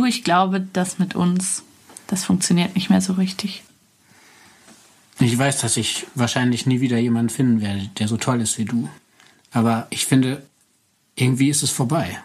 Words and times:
Du, 0.00 0.06
ich 0.06 0.24
glaube, 0.24 0.62
das 0.72 0.98
mit 0.98 1.14
uns, 1.14 1.62
das 2.06 2.24
funktioniert 2.24 2.74
nicht 2.74 2.88
mehr 2.88 3.02
so 3.02 3.12
richtig. 3.12 3.64
Ich 5.18 5.36
weiß, 5.36 5.60
dass 5.60 5.76
ich 5.76 6.06
wahrscheinlich 6.14 6.64
nie 6.64 6.80
wieder 6.80 6.96
jemanden 6.96 7.28
finden 7.28 7.60
werde, 7.60 7.90
der 7.98 8.08
so 8.08 8.16
toll 8.16 8.40
ist 8.40 8.56
wie 8.56 8.64
du. 8.64 8.88
Aber 9.52 9.86
ich 9.90 10.06
finde, 10.06 10.42
irgendwie 11.16 11.50
ist 11.50 11.62
es 11.62 11.70
vorbei. 11.70 12.18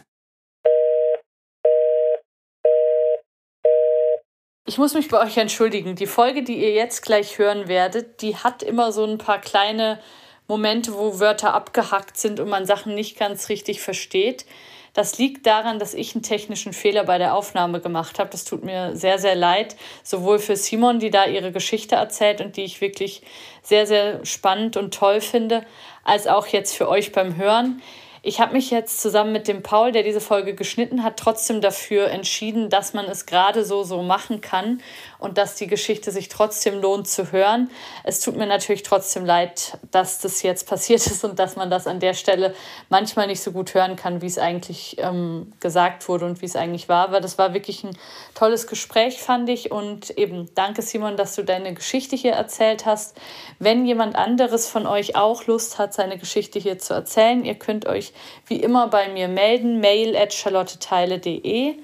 Ich 4.65 4.77
muss 4.77 4.93
mich 4.93 5.09
bei 5.09 5.19
euch 5.21 5.35
entschuldigen. 5.35 5.97
Die 5.97 6.07
Folge, 6.07 6.43
die 6.43 6.55
ihr 6.55 6.71
jetzt 6.71 7.01
gleich 7.01 7.37
hören 7.39 7.67
werdet, 7.67 8.21
die 8.21 8.37
hat 8.37 8.63
immer 8.63 8.93
so 8.93 9.03
ein 9.03 9.17
paar 9.17 9.41
kleine 9.41 9.99
Momente, 10.47 10.93
wo 10.93 11.19
Wörter 11.19 11.53
abgehackt 11.53 12.17
sind 12.17 12.39
und 12.39 12.49
man 12.49 12.65
Sachen 12.65 12.95
nicht 12.95 13.17
ganz 13.17 13.49
richtig 13.49 13.81
versteht. 13.81 14.45
Das 14.93 15.17
liegt 15.17 15.45
daran, 15.45 15.77
dass 15.77 15.93
ich 15.93 16.15
einen 16.15 16.23
technischen 16.23 16.71
Fehler 16.71 17.03
bei 17.03 17.17
der 17.17 17.35
Aufnahme 17.35 17.81
gemacht 17.81 18.17
habe. 18.17 18.29
Das 18.29 18.45
tut 18.45 18.63
mir 18.63 18.95
sehr, 18.95 19.19
sehr 19.19 19.35
leid. 19.35 19.75
Sowohl 20.03 20.39
für 20.39 20.55
Simon, 20.55 20.99
die 20.99 21.09
da 21.09 21.25
ihre 21.25 21.51
Geschichte 21.51 21.95
erzählt 21.95 22.39
und 22.39 22.55
die 22.55 22.63
ich 22.63 22.79
wirklich 22.79 23.21
sehr, 23.61 23.85
sehr 23.85 24.25
spannend 24.25 24.77
und 24.77 24.93
toll 24.93 25.19
finde, 25.19 25.65
als 26.05 26.27
auch 26.27 26.47
jetzt 26.47 26.73
für 26.75 26.87
euch 26.87 27.11
beim 27.11 27.35
Hören. 27.35 27.81
Ich 28.27 28.39
habe 28.39 28.53
mich 28.53 28.71
jetzt 28.71 29.01
zusammen 29.01 29.33
mit 29.33 29.47
dem 29.47 29.61
Paul, 29.61 29.91
der 29.91 30.01
diese 30.01 30.21
Folge 30.21 30.55
geschnitten 30.55 31.03
hat, 31.03 31.17
trotzdem 31.17 31.61
dafür 31.61 32.07
entschieden, 32.07 32.69
dass 32.69 32.93
man 32.93 33.05
es 33.05 33.25
gerade 33.25 33.65
so 33.65 33.83
so 33.83 34.01
machen 34.01 34.41
kann 34.41 34.81
und 35.25 35.39
dass 35.39 35.55
die 35.55 35.67
Geschichte 35.67 36.11
sich 36.11 36.29
trotzdem 36.29 36.79
lohnt 36.79 37.07
zu 37.07 37.31
hören. 37.31 37.69
Es 38.03 38.19
tut 38.19 38.37
mir 38.37 38.45
natürlich 38.45 38.83
trotzdem 38.83 39.25
leid, 39.25 39.77
dass 39.91 40.19
das 40.19 40.43
jetzt 40.43 40.67
passiert 40.69 41.05
ist 41.05 41.25
und 41.25 41.39
dass 41.39 41.55
man 41.55 41.69
das 41.69 41.87
an 41.87 41.99
der 41.99 42.13
Stelle 42.13 42.53
manchmal 42.89 43.27
nicht 43.27 43.41
so 43.41 43.51
gut 43.51 43.73
hören 43.73 43.95
kann, 43.95 44.21
wie 44.21 44.27
es 44.27 44.37
eigentlich 44.37 44.97
ähm, 44.99 45.51
gesagt 45.59 46.07
wurde 46.07 46.25
und 46.25 46.41
wie 46.41 46.45
es 46.45 46.55
eigentlich 46.55 46.87
war. 46.87 47.05
Aber 47.05 47.21
das 47.21 47.37
war 47.37 47.53
wirklich 47.53 47.83
ein 47.83 47.97
tolles 48.35 48.67
Gespräch, 48.67 49.17
fand 49.17 49.49
ich. 49.49 49.71
Und 49.71 50.11
eben 50.11 50.49
danke, 50.53 50.83
Simon, 50.83 51.17
dass 51.17 51.35
du 51.35 51.43
deine 51.43 51.73
Geschichte 51.73 52.15
hier 52.15 52.33
erzählt 52.33 52.85
hast. 52.85 53.17
Wenn 53.57 53.85
jemand 53.85 54.15
anderes 54.15 54.67
von 54.67 54.85
euch 54.85 55.15
auch 55.15 55.47
Lust 55.47 55.79
hat, 55.79 55.93
seine 55.93 56.19
Geschichte 56.19 56.59
hier 56.59 56.77
zu 56.77 56.93
erzählen, 56.93 57.43
ihr 57.43 57.55
könnt 57.55 57.87
euch 57.87 58.13
wie 58.45 58.61
immer 58.61 58.87
bei 58.89 59.09
mir 59.09 59.27
melden, 59.27 59.79
mail 59.79 60.15
at 60.15 60.33
charlotteteile.de. 60.33 61.77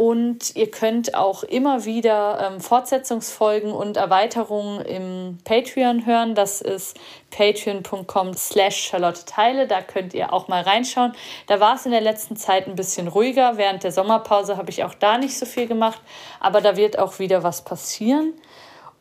Und 0.00 0.56
ihr 0.56 0.70
könnt 0.70 1.14
auch 1.14 1.42
immer 1.42 1.84
wieder 1.84 2.52
ähm, 2.52 2.60
Fortsetzungsfolgen 2.62 3.70
und 3.70 3.98
Erweiterungen 3.98 4.80
im 4.80 5.36
Patreon 5.44 6.06
hören. 6.06 6.34
Das 6.34 6.62
ist 6.62 6.98
patreon.com 7.30 8.32
slash 8.32 8.76
Charlotte 8.88 9.26
Teile. 9.26 9.66
Da 9.66 9.82
könnt 9.82 10.14
ihr 10.14 10.32
auch 10.32 10.48
mal 10.48 10.62
reinschauen. 10.62 11.12
Da 11.48 11.60
war 11.60 11.74
es 11.74 11.84
in 11.84 11.92
der 11.92 12.00
letzten 12.00 12.36
Zeit 12.36 12.66
ein 12.66 12.76
bisschen 12.76 13.08
ruhiger. 13.08 13.58
Während 13.58 13.84
der 13.84 13.92
Sommerpause 13.92 14.56
habe 14.56 14.70
ich 14.70 14.84
auch 14.84 14.94
da 14.94 15.18
nicht 15.18 15.36
so 15.36 15.44
viel 15.44 15.66
gemacht. 15.66 16.00
Aber 16.40 16.62
da 16.62 16.78
wird 16.78 16.98
auch 16.98 17.18
wieder 17.18 17.42
was 17.42 17.60
passieren. 17.60 18.32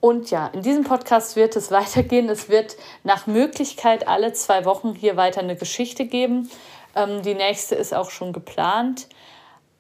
Und 0.02 0.32
ja, 0.32 0.48
in 0.48 0.64
diesem 0.64 0.84
Podcast 0.84 1.38
wird 1.38 1.56
es 1.56 1.72
weitergehen. 1.72 2.28
Es 2.28 2.50
wird 2.50 2.76
nach 3.06 3.26
Möglichkeit 3.26 4.06
alle 4.06 4.34
zwei 4.34 4.66
Wochen 4.66 4.96
hier 4.96 5.16
weiter 5.16 5.40
eine 5.40 5.56
Geschichte 5.56 6.04
geben. 6.04 6.52
Ähm, 6.94 7.22
die 7.22 7.36
nächste 7.36 7.76
ist 7.76 7.94
auch 7.94 8.10
schon 8.10 8.34
geplant. 8.34 9.08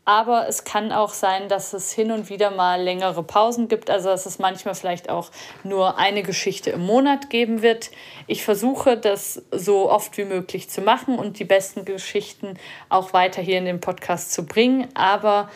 Aber 0.09 0.47
es 0.47 0.63
kann 0.63 0.91
auch 0.91 1.13
sein, 1.13 1.49
dass 1.49 1.73
es 1.73 1.91
hin 1.91 2.11
und 2.11 2.31
wieder 2.31 2.49
mal 2.49 2.81
längere 2.81 3.21
Pausen 3.21 3.67
gibt. 3.67 3.91
Also 3.91 4.09
dass 4.09 4.25
es 4.25 4.39
manchmal 4.39 4.73
vielleicht 4.73 5.07
auch 5.07 5.29
nur 5.63 5.99
eine 5.99 6.23
Geschichte 6.23 6.71
im 6.71 6.83
Monat 6.83 7.29
geben 7.29 7.61
wird. 7.61 7.91
Ich 8.25 8.43
versuche 8.43 8.97
das 8.97 9.43
so 9.51 9.87
oft 9.87 10.17
wie 10.17 10.25
möglich 10.25 10.67
zu 10.67 10.81
machen 10.81 11.19
und 11.19 11.37
die 11.37 11.43
besten 11.45 11.85
Geschichten 11.85 12.57
auch 12.89 13.13
weiter 13.13 13.43
hier 13.43 13.59
in 13.59 13.65
den 13.65 13.81
Podcast 13.81 14.33
zu 14.33 14.47
bringen. 14.47 14.87
Aber 14.95 15.47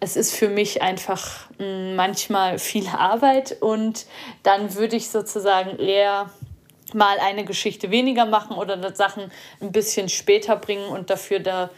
es 0.00 0.16
ist 0.16 0.34
für 0.34 0.48
mich 0.48 0.80
einfach 0.80 1.50
mm, 1.58 1.94
manchmal 1.94 2.58
viel 2.58 2.88
Arbeit 2.88 3.58
und 3.60 4.06
dann 4.42 4.74
würde 4.74 4.96
ich 4.96 5.10
sozusagen 5.10 5.78
eher 5.78 6.30
mal 6.94 7.18
eine 7.20 7.44
Geschichte 7.44 7.90
weniger 7.90 8.24
machen 8.24 8.56
oder 8.56 8.94
Sachen 8.94 9.30
ein 9.60 9.70
bisschen 9.70 10.08
später 10.08 10.56
bringen 10.56 10.88
und 10.88 11.10
dafür 11.10 11.40
da 11.40 11.68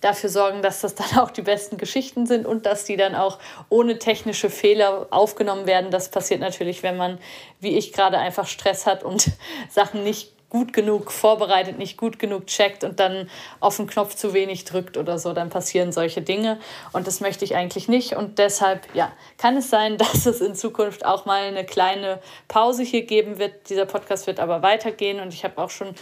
dafür 0.00 0.30
sorgen, 0.30 0.62
dass 0.62 0.80
das 0.80 0.94
dann 0.94 1.18
auch 1.18 1.30
die 1.30 1.42
besten 1.42 1.76
Geschichten 1.76 2.26
sind 2.26 2.46
und 2.46 2.66
dass 2.66 2.84
die 2.84 2.96
dann 2.96 3.14
auch 3.14 3.38
ohne 3.68 3.98
technische 3.98 4.50
Fehler 4.50 5.06
aufgenommen 5.10 5.66
werden. 5.66 5.90
Das 5.90 6.10
passiert 6.10 6.40
natürlich, 6.40 6.82
wenn 6.82 6.96
man, 6.96 7.18
wie 7.60 7.76
ich 7.76 7.92
gerade, 7.92 8.18
einfach 8.18 8.46
Stress 8.46 8.86
hat 8.86 9.02
und 9.02 9.30
Sachen 9.70 10.04
nicht 10.04 10.32
gut 10.50 10.72
genug 10.72 11.12
vorbereitet, 11.12 11.78
nicht 11.78 11.98
gut 11.98 12.18
genug 12.18 12.46
checkt 12.46 12.82
und 12.82 13.00
dann 13.00 13.28
auf 13.60 13.76
den 13.76 13.86
Knopf 13.86 14.14
zu 14.14 14.32
wenig 14.32 14.64
drückt 14.64 14.96
oder 14.96 15.18
so, 15.18 15.34
dann 15.34 15.50
passieren 15.50 15.92
solche 15.92 16.22
Dinge 16.22 16.58
und 16.92 17.06
das 17.06 17.20
möchte 17.20 17.44
ich 17.44 17.54
eigentlich 17.54 17.86
nicht 17.86 18.16
und 18.16 18.38
deshalb 18.38 18.86
ja, 18.94 19.12
kann 19.36 19.58
es 19.58 19.68
sein, 19.68 19.98
dass 19.98 20.24
es 20.24 20.40
in 20.40 20.54
Zukunft 20.54 21.04
auch 21.04 21.26
mal 21.26 21.42
eine 21.42 21.64
kleine 21.64 22.20
Pause 22.48 22.82
hier 22.82 23.02
geben 23.02 23.38
wird. 23.38 23.68
Dieser 23.68 23.84
Podcast 23.84 24.26
wird 24.26 24.40
aber 24.40 24.62
weitergehen 24.62 25.20
und 25.20 25.34
ich 25.34 25.44
habe 25.44 25.60
auch 25.62 25.70
schon 25.70 25.94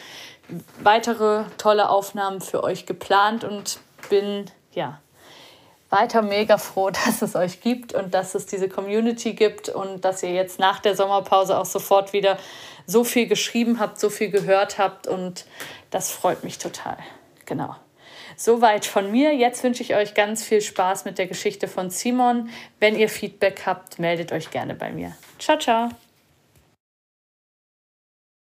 weitere 0.80 1.44
tolle 1.58 1.90
Aufnahmen 1.90 2.40
für 2.40 2.62
euch 2.62 2.86
geplant 2.86 3.42
und 3.42 3.80
bin 4.08 4.46
ja 4.72 5.00
weiter 5.90 6.22
mega 6.22 6.58
froh, 6.58 6.90
dass 7.06 7.22
es 7.22 7.36
euch 7.36 7.60
gibt 7.60 7.94
und 7.94 8.14
dass 8.14 8.34
es 8.34 8.46
diese 8.46 8.68
Community 8.68 9.34
gibt 9.34 9.68
und 9.68 10.04
dass 10.04 10.22
ihr 10.22 10.32
jetzt 10.32 10.58
nach 10.58 10.80
der 10.80 10.96
Sommerpause 10.96 11.58
auch 11.58 11.66
sofort 11.66 12.12
wieder 12.12 12.38
so 12.86 13.04
viel 13.04 13.26
geschrieben 13.26 13.80
habt, 13.80 13.98
so 13.98 14.10
viel 14.10 14.30
gehört 14.30 14.78
habt 14.78 15.06
und 15.06 15.44
das 15.90 16.10
freut 16.10 16.44
mich 16.44 16.58
total. 16.58 16.96
Genau. 17.44 17.74
Soweit 18.36 18.84
von 18.84 19.10
mir. 19.10 19.34
Jetzt 19.34 19.64
wünsche 19.64 19.82
ich 19.82 19.94
euch 19.94 20.14
ganz 20.14 20.44
viel 20.44 20.60
Spaß 20.60 21.06
mit 21.06 21.16
der 21.16 21.26
Geschichte 21.26 21.68
von 21.68 21.88
Simon. 21.88 22.50
Wenn 22.78 22.94
ihr 22.96 23.08
Feedback 23.08 23.62
habt, 23.64 23.98
meldet 23.98 24.30
euch 24.30 24.50
gerne 24.50 24.74
bei 24.74 24.92
mir. 24.92 25.16
Ciao, 25.38 25.58
ciao. 25.58 25.88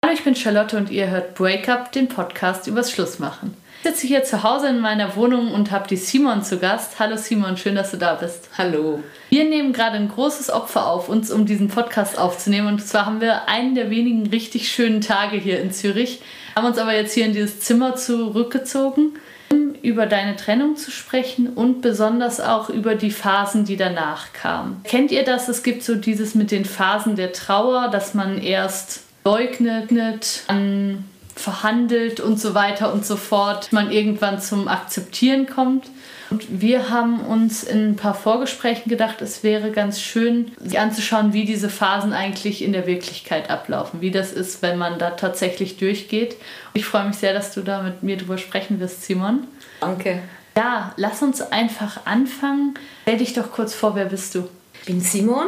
Hallo, 0.05 0.15
ich 0.15 0.25
bin 0.25 0.35
Charlotte 0.35 0.77
und 0.77 0.91
ihr 0.91 1.09
hört 1.09 1.35
Break 1.35 1.69
Up, 1.69 1.93
den 1.93 2.09
Podcast 2.09 2.67
übers 2.67 2.91
Schlussmachen. 2.91 3.57
Ich 3.81 3.89
sitze 3.89 4.09
hier 4.09 4.25
zu 4.25 4.43
Hause 4.43 4.69
in 4.69 4.81
meiner 4.81 5.15
Wohnung 5.15 5.53
und 5.53 5.71
habe 5.71 5.87
die 5.87 5.97
Simon 5.97 6.43
zu 6.43 6.59
Gast. 6.59 6.99
Hallo 6.99 7.17
Simon, 7.17 7.57
schön, 7.57 7.77
dass 7.77 7.93
du 7.93 7.97
da 7.97 8.15
bist. 8.15 8.49
Hallo. 8.59 9.05
Wir 9.31 9.45
nehmen 9.45 9.73
gerade 9.73 9.97
ein 9.97 10.09
großes 10.09 10.51
Opfer 10.51 10.91
auf 10.91 11.09
uns, 11.09 11.31
um 11.31 11.47
diesen 11.47 11.69
Podcast 11.69 12.19
aufzunehmen. 12.19 12.67
Und 12.67 12.85
zwar 12.85 13.07
haben 13.07 13.21
wir 13.21 13.49
einen 13.49 13.77
der 13.77 13.89
wenigen 13.89 14.27
richtig 14.27 14.69
schönen 14.69 15.01
Tage 15.01 15.37
hier 15.37 15.61
in 15.61 15.71
Zürich, 15.71 16.21
haben 16.57 16.67
uns 16.67 16.77
aber 16.77 16.93
jetzt 16.93 17.15
hier 17.15 17.25
in 17.25 17.33
dieses 17.33 17.61
Zimmer 17.61 17.95
zurückgezogen, 17.95 19.13
um 19.53 19.75
über 19.81 20.07
deine 20.07 20.35
Trennung 20.35 20.77
zu 20.77 20.91
sprechen 20.91 21.49
und 21.55 21.81
besonders 21.81 22.41
auch 22.41 22.71
über 22.71 22.97
die 22.97 23.13
Phasen, 23.13 23.65
die 23.65 23.77
danach 23.77 24.33
kamen. 24.33 24.81
Kennt 24.83 25.13
ihr 25.13 25.23
das? 25.23 25.49
Es 25.49 25.63
gibt 25.63 25.85
so 25.85 25.95
dieses 25.95 26.35
mit 26.35 26.51
den 26.51 26.65
Phasen 26.65 27.15
der 27.15 27.33
Trauer, 27.33 27.89
dass 27.93 28.13
man 28.13 28.43
erst 28.43 29.05
leugnet, 29.25 30.43
dann 30.49 31.05
verhandelt 31.39 32.21
und 32.21 32.41
so 32.41 32.55
weiter 32.55 32.93
und 32.93 33.07
so 33.07 33.17
fort, 33.17 33.73
man 33.73 33.91
irgendwann 33.91 34.41
zum 34.41 34.69
Akzeptieren 34.69 35.47
kommt. 35.47 35.87
Und 36.31 36.61
wir 36.61 36.91
haben 36.91 37.21
uns 37.21 37.63
in 37.63 37.91
ein 37.91 37.97
paar 37.97 38.13
Vorgesprächen 38.13 38.91
gedacht, 38.91 39.23
es 39.23 39.43
wäre 39.43 39.71
ganz 39.71 40.01
schön, 40.01 40.53
sich 40.63 40.79
anzuschauen, 40.79 41.33
wie 41.33 41.47
diese 41.47 41.71
Phasen 41.71 42.13
eigentlich 42.13 42.63
in 42.63 42.73
der 42.73 42.87
Wirklichkeit 42.87 43.49
ablaufen, 43.49 44.03
wie 44.03 44.11
das 44.11 44.33
ist, 44.33 44.61
wenn 44.61 44.77
man 44.77 44.99
da 44.99 45.11
tatsächlich 45.11 45.79
durchgeht. 45.79 46.37
Ich 46.75 46.85
freue 46.85 47.07
mich 47.07 47.17
sehr, 47.17 47.33
dass 47.33 47.55
du 47.55 47.63
da 47.63 47.83
mit 47.83 48.03
mir 48.03 48.19
drüber 48.19 48.37
sprechen 48.37 48.79
wirst, 48.79 49.05
Simon. 49.05 49.47
Danke. 49.81 50.21
Ja, 50.57 50.93
lass 50.97 51.23
uns 51.23 51.41
einfach 51.41 52.05
anfangen. 52.05 52.75
Stell 53.03 53.19
dich 53.19 53.33
doch 53.33 53.53
kurz 53.53 53.75
vor, 53.75 53.95
wer 53.95 54.07
bist 54.07 54.35
du? 54.35 54.49
Ich 54.75 54.87
bin 54.87 55.01
Simon. 55.01 55.47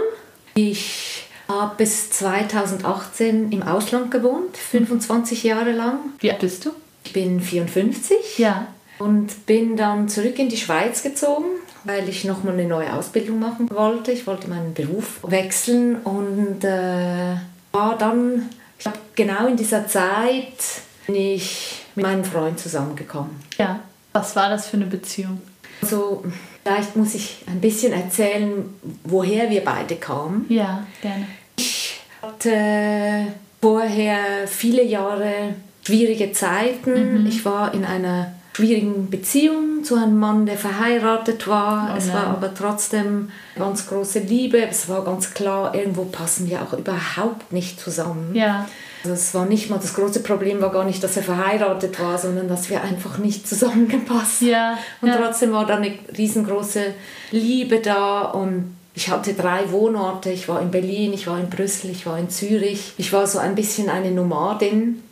Ich 0.55 1.27
habe 1.51 1.75
bis 1.77 2.11
2018 2.11 3.51
im 3.51 3.63
Ausland 3.63 4.11
gewohnt, 4.11 4.57
25 4.57 5.43
Jahre 5.43 5.73
lang. 5.73 5.99
Wie 6.21 6.31
alt 6.31 6.41
bist 6.41 6.65
du? 6.65 6.71
Ich 7.05 7.13
bin 7.13 7.41
54. 7.41 8.39
Ja. 8.39 8.69
Und 8.99 9.47
bin 9.47 9.77
dann 9.77 10.09
zurück 10.09 10.39
in 10.39 10.49
die 10.49 10.57
Schweiz 10.57 11.03
gezogen, 11.03 11.47
weil 11.85 12.09
ich 12.09 12.25
nochmal 12.25 12.55
eine 12.55 12.67
neue 12.67 12.93
Ausbildung 12.93 13.41
machen 13.41 13.69
wollte. 13.71 14.13
Ich 14.13 14.27
wollte 14.27 14.49
meinen 14.49 14.75
Beruf 14.75 15.21
wechseln 15.27 15.97
und 15.97 16.63
äh, 16.63 17.37
war 17.73 17.99
dann, 17.99 18.51
ich 18.79 18.85
glaube, 18.85 18.99
genau 19.17 19.47
in 19.47 19.57
dieser 19.57 19.89
Zeit 19.89 20.53
bin 21.07 21.17
ich 21.17 21.85
mit 21.95 22.05
meinem 22.05 22.25
Freund 22.25 22.61
zusammengekommen. 22.61 23.31
Ja. 23.59 23.81
Was 24.13 24.37
war 24.37 24.51
das 24.51 24.69
für 24.69 24.77
eine 24.77 24.87
Beziehung? 24.87 25.41
Also, 25.81 26.25
vielleicht 26.63 26.95
muss 26.95 27.15
ich 27.15 27.39
ein 27.47 27.61
bisschen 27.61 27.93
erzählen, 27.93 28.65
woher 29.05 29.49
wir 29.49 29.65
beide 29.65 29.97
kamen. 29.97 30.45
Ja, 30.49 30.87
gerne 31.01 31.27
hatte 32.23 33.27
vorher 33.61 34.47
viele 34.47 34.85
Jahre 34.85 35.55
schwierige 35.85 36.33
Zeiten. 36.33 37.23
Mhm. 37.23 37.27
Ich 37.27 37.45
war 37.45 37.75
in 37.75 37.85
einer 37.85 38.33
schwierigen 38.53 39.11
Beziehung 39.11 39.85
zu 39.85 39.95
einem 39.97 40.19
Mann, 40.19 40.45
der 40.45 40.57
verheiratet 40.57 41.47
war. 41.47 41.93
Oh 41.93 41.99
es 41.99 42.13
war 42.13 42.27
aber 42.27 42.53
trotzdem 42.53 43.31
ganz 43.57 43.87
große 43.87 44.21
Liebe. 44.21 44.61
Es 44.63 44.89
war 44.89 45.05
ganz 45.05 45.33
klar, 45.33 45.75
irgendwo 45.75 46.05
passen 46.05 46.49
wir 46.49 46.61
auch 46.63 46.73
überhaupt 46.73 47.53
nicht 47.53 47.81
zusammen. 47.81 48.35
Ja. 48.35 48.67
Also 49.03 49.15
es 49.15 49.33
war 49.33 49.47
nicht 49.47 49.71
mal, 49.71 49.79
das 49.79 49.95
große 49.95 50.21
Problem 50.21 50.61
war 50.61 50.71
gar 50.71 50.85
nicht, 50.85 51.03
dass 51.03 51.17
er 51.17 51.23
verheiratet 51.23 51.99
war, 52.01 52.19
sondern 52.19 52.49
dass 52.49 52.69
wir 52.69 52.83
einfach 52.83 53.17
nicht 53.17 53.49
zusammengepasst 53.49 54.43
Ja, 54.43 54.77
Und 55.01 55.09
ja. 55.09 55.17
trotzdem 55.17 55.53
war 55.53 55.65
da 55.65 55.77
eine 55.77 55.93
riesengroße 56.17 56.95
Liebe 57.31 57.79
da 57.79 58.23
und 58.23 58.77
ich 59.01 59.09
hatte 59.09 59.33
drei 59.33 59.73
Wohnorte. 59.73 60.31
Ich 60.31 60.47
war 60.47 60.61
in 60.61 60.71
Berlin, 60.71 61.15
ich 61.15 61.27
war 61.27 61.41
in 61.41 61.49
Brüssel, 61.49 61.91
ich 61.91 62.05
war 62.05 62.19
in 62.19 62.29
Zürich. 62.29 62.93
Ich 62.99 63.15
war 63.15 63.27
so 63.27 63.39
ein 63.39 63.55
bisschen 63.55 63.89
eine 63.89 64.11
Nomadin. 64.11 65.03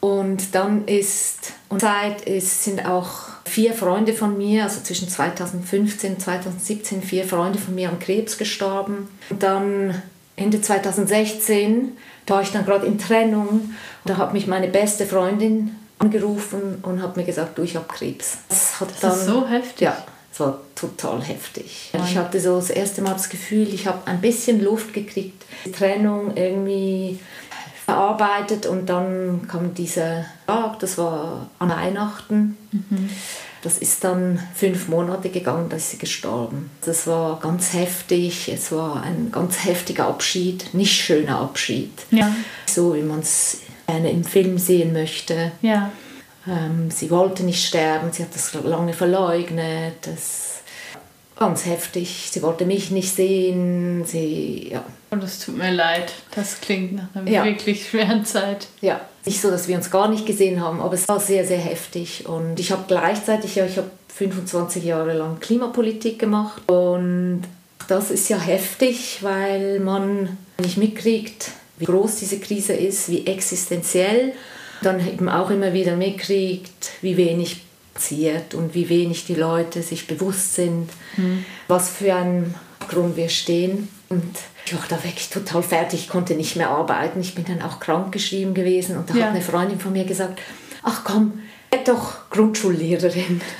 Und 0.00 0.56
dann 0.56 0.88
ist, 0.88 1.52
und 1.68 1.80
Zeit 1.80 2.22
ist, 2.22 2.64
sind 2.64 2.84
auch 2.84 3.28
vier 3.44 3.72
Freunde 3.72 4.14
von 4.14 4.36
mir, 4.36 4.64
also 4.64 4.80
zwischen 4.80 5.08
2015 5.08 6.14
und 6.14 6.20
2017, 6.20 7.02
vier 7.02 7.24
Freunde 7.24 7.60
von 7.60 7.76
mir 7.76 7.90
an 7.90 8.00
Krebs 8.00 8.36
gestorben. 8.36 9.08
Und 9.28 9.44
dann 9.44 10.02
Ende 10.34 10.60
2016, 10.60 11.96
da 12.26 12.34
war 12.34 12.42
ich 12.42 12.50
dann 12.50 12.64
gerade 12.64 12.86
in 12.86 12.98
Trennung, 12.98 13.74
da 14.06 14.16
hat 14.16 14.32
mich 14.32 14.48
meine 14.48 14.66
beste 14.66 15.06
Freundin 15.06 15.76
angerufen 16.00 16.78
und 16.82 17.00
hat 17.00 17.16
mir 17.16 17.24
gesagt, 17.24 17.58
du, 17.58 17.62
ich 17.62 17.76
habe 17.76 17.86
Krebs. 17.86 18.38
Das, 18.48 18.80
hat 18.80 18.88
Das 19.00 19.18
ist 19.18 19.26
so 19.26 19.46
heftig. 19.46 19.82
Ja, 19.82 19.96
war 20.40 20.58
total 20.74 21.22
heftig. 21.22 21.90
Ich 22.04 22.16
hatte 22.16 22.40
so 22.40 22.56
das 22.56 22.70
erste 22.70 23.02
Mal 23.02 23.12
das 23.12 23.28
Gefühl, 23.28 23.72
ich 23.72 23.86
habe 23.86 24.06
ein 24.06 24.20
bisschen 24.20 24.62
Luft 24.62 24.92
gekriegt, 24.92 25.44
die 25.64 25.72
Trennung 25.72 26.36
irgendwie 26.36 27.18
verarbeitet 27.84 28.66
und 28.66 28.86
dann 28.86 29.46
kam 29.48 29.74
dieser 29.74 30.24
Tag, 30.46 30.78
das 30.80 30.96
war 30.98 31.48
an 31.58 31.70
Weihnachten. 31.70 32.56
Das 33.62 33.78
ist 33.78 34.04
dann 34.04 34.40
fünf 34.54 34.88
Monate 34.88 35.28
gegangen, 35.28 35.68
da 35.68 35.76
ist 35.76 35.90
sie 35.90 35.98
gestorben. 35.98 36.70
Das 36.82 37.06
war 37.06 37.38
ganz 37.40 37.74
heftig, 37.74 38.48
es 38.48 38.72
war 38.72 39.02
ein 39.02 39.30
ganz 39.30 39.64
heftiger 39.64 40.06
Abschied, 40.06 40.72
nicht 40.72 40.92
schöner 40.92 41.40
Abschied. 41.40 41.90
Ja, 42.10 42.34
So 42.66 42.94
wie 42.94 43.02
man 43.02 43.20
es 43.20 43.58
gerne 43.86 44.10
im 44.10 44.24
Film 44.24 44.56
sehen 44.58 44.92
möchte. 44.92 45.52
ja. 45.62 45.90
Ähm, 46.48 46.90
sie 46.90 47.10
wollte 47.10 47.42
nicht 47.44 47.64
sterben, 47.66 48.12
sie 48.12 48.22
hat 48.22 48.34
das 48.34 48.54
lange 48.54 48.92
verleugnet. 48.92 49.94
Das 50.02 50.60
ganz 51.36 51.64
heftig. 51.64 52.28
Sie 52.30 52.42
wollte 52.42 52.66
mich 52.66 52.90
nicht 52.90 53.14
sehen. 53.14 54.04
Sie, 54.04 54.68
ja. 54.72 54.84
Und 55.10 55.24
es 55.24 55.38
tut 55.40 55.56
mir 55.56 55.70
leid. 55.72 56.12
Das 56.34 56.60
klingt 56.60 56.94
nach 56.94 57.08
einer 57.14 57.30
Ja. 57.30 57.44
wirklich 57.44 57.88
schweren 57.88 58.24
Zeit. 58.24 58.68
ja. 58.80 59.00
Nicht 59.26 59.42
so, 59.42 59.50
dass 59.50 59.68
wir 59.68 59.76
uns 59.76 59.90
gar 59.90 60.08
nicht 60.08 60.24
gesehen 60.24 60.62
haben, 60.62 60.80
aber 60.80 60.94
es 60.94 61.06
war 61.06 61.20
sehr, 61.20 61.46
sehr 61.46 61.58
heftig. 61.58 62.26
Und 62.26 62.58
ich 62.58 62.72
habe 62.72 62.84
gleichzeitig, 62.88 63.54
ja, 63.54 63.66
ich 63.66 63.76
habe 63.76 63.90
25 64.08 64.82
Jahre 64.82 65.12
lang 65.12 65.40
Klimapolitik 65.40 66.18
gemacht. 66.18 66.62
Und 66.70 67.42
das 67.86 68.10
ist 68.10 68.30
ja 68.30 68.38
heftig, 68.38 69.18
weil 69.20 69.78
man 69.80 70.38
nicht 70.58 70.78
mitkriegt, 70.78 71.50
wie 71.76 71.84
groß 71.84 72.16
diese 72.16 72.38
Krise 72.40 72.72
ist, 72.72 73.10
wie 73.10 73.26
existenziell. 73.26 74.32
Dann 74.82 75.00
eben 75.06 75.28
auch 75.28 75.50
immer 75.50 75.72
wieder 75.72 75.96
mitkriegt, 75.96 76.92
wie 77.02 77.16
wenig 77.16 77.62
passiert 77.94 78.54
und 78.54 78.74
wie 78.74 78.88
wenig 78.88 79.26
die 79.26 79.34
Leute 79.34 79.82
sich 79.82 80.06
bewusst 80.06 80.54
sind, 80.54 80.88
was 81.68 81.90
für 81.90 82.14
einen 82.14 82.54
Grund 82.88 83.16
wir 83.16 83.28
stehen. 83.28 83.88
Und 84.08 84.24
ich 84.64 84.74
war 84.74 84.82
da 84.88 84.96
wirklich 85.04 85.28
total 85.28 85.62
fertig, 85.62 86.00
ich 86.00 86.08
konnte 86.08 86.34
nicht 86.34 86.56
mehr 86.56 86.70
arbeiten. 86.70 87.20
Ich 87.20 87.34
bin 87.34 87.44
dann 87.44 87.62
auch 87.62 87.78
krank 87.80 88.12
geschrieben 88.12 88.54
gewesen 88.54 88.96
und 88.96 89.10
da 89.10 89.14
Ja. 89.14 89.24
hat 89.26 89.30
eine 89.32 89.42
Freundin 89.42 89.78
von 89.80 89.92
mir 89.92 90.04
gesagt, 90.04 90.40
ach 90.82 91.04
komm, 91.04 91.40
werd 91.70 91.88
doch 91.88 92.30
Grundschullehrerin. 92.30 93.40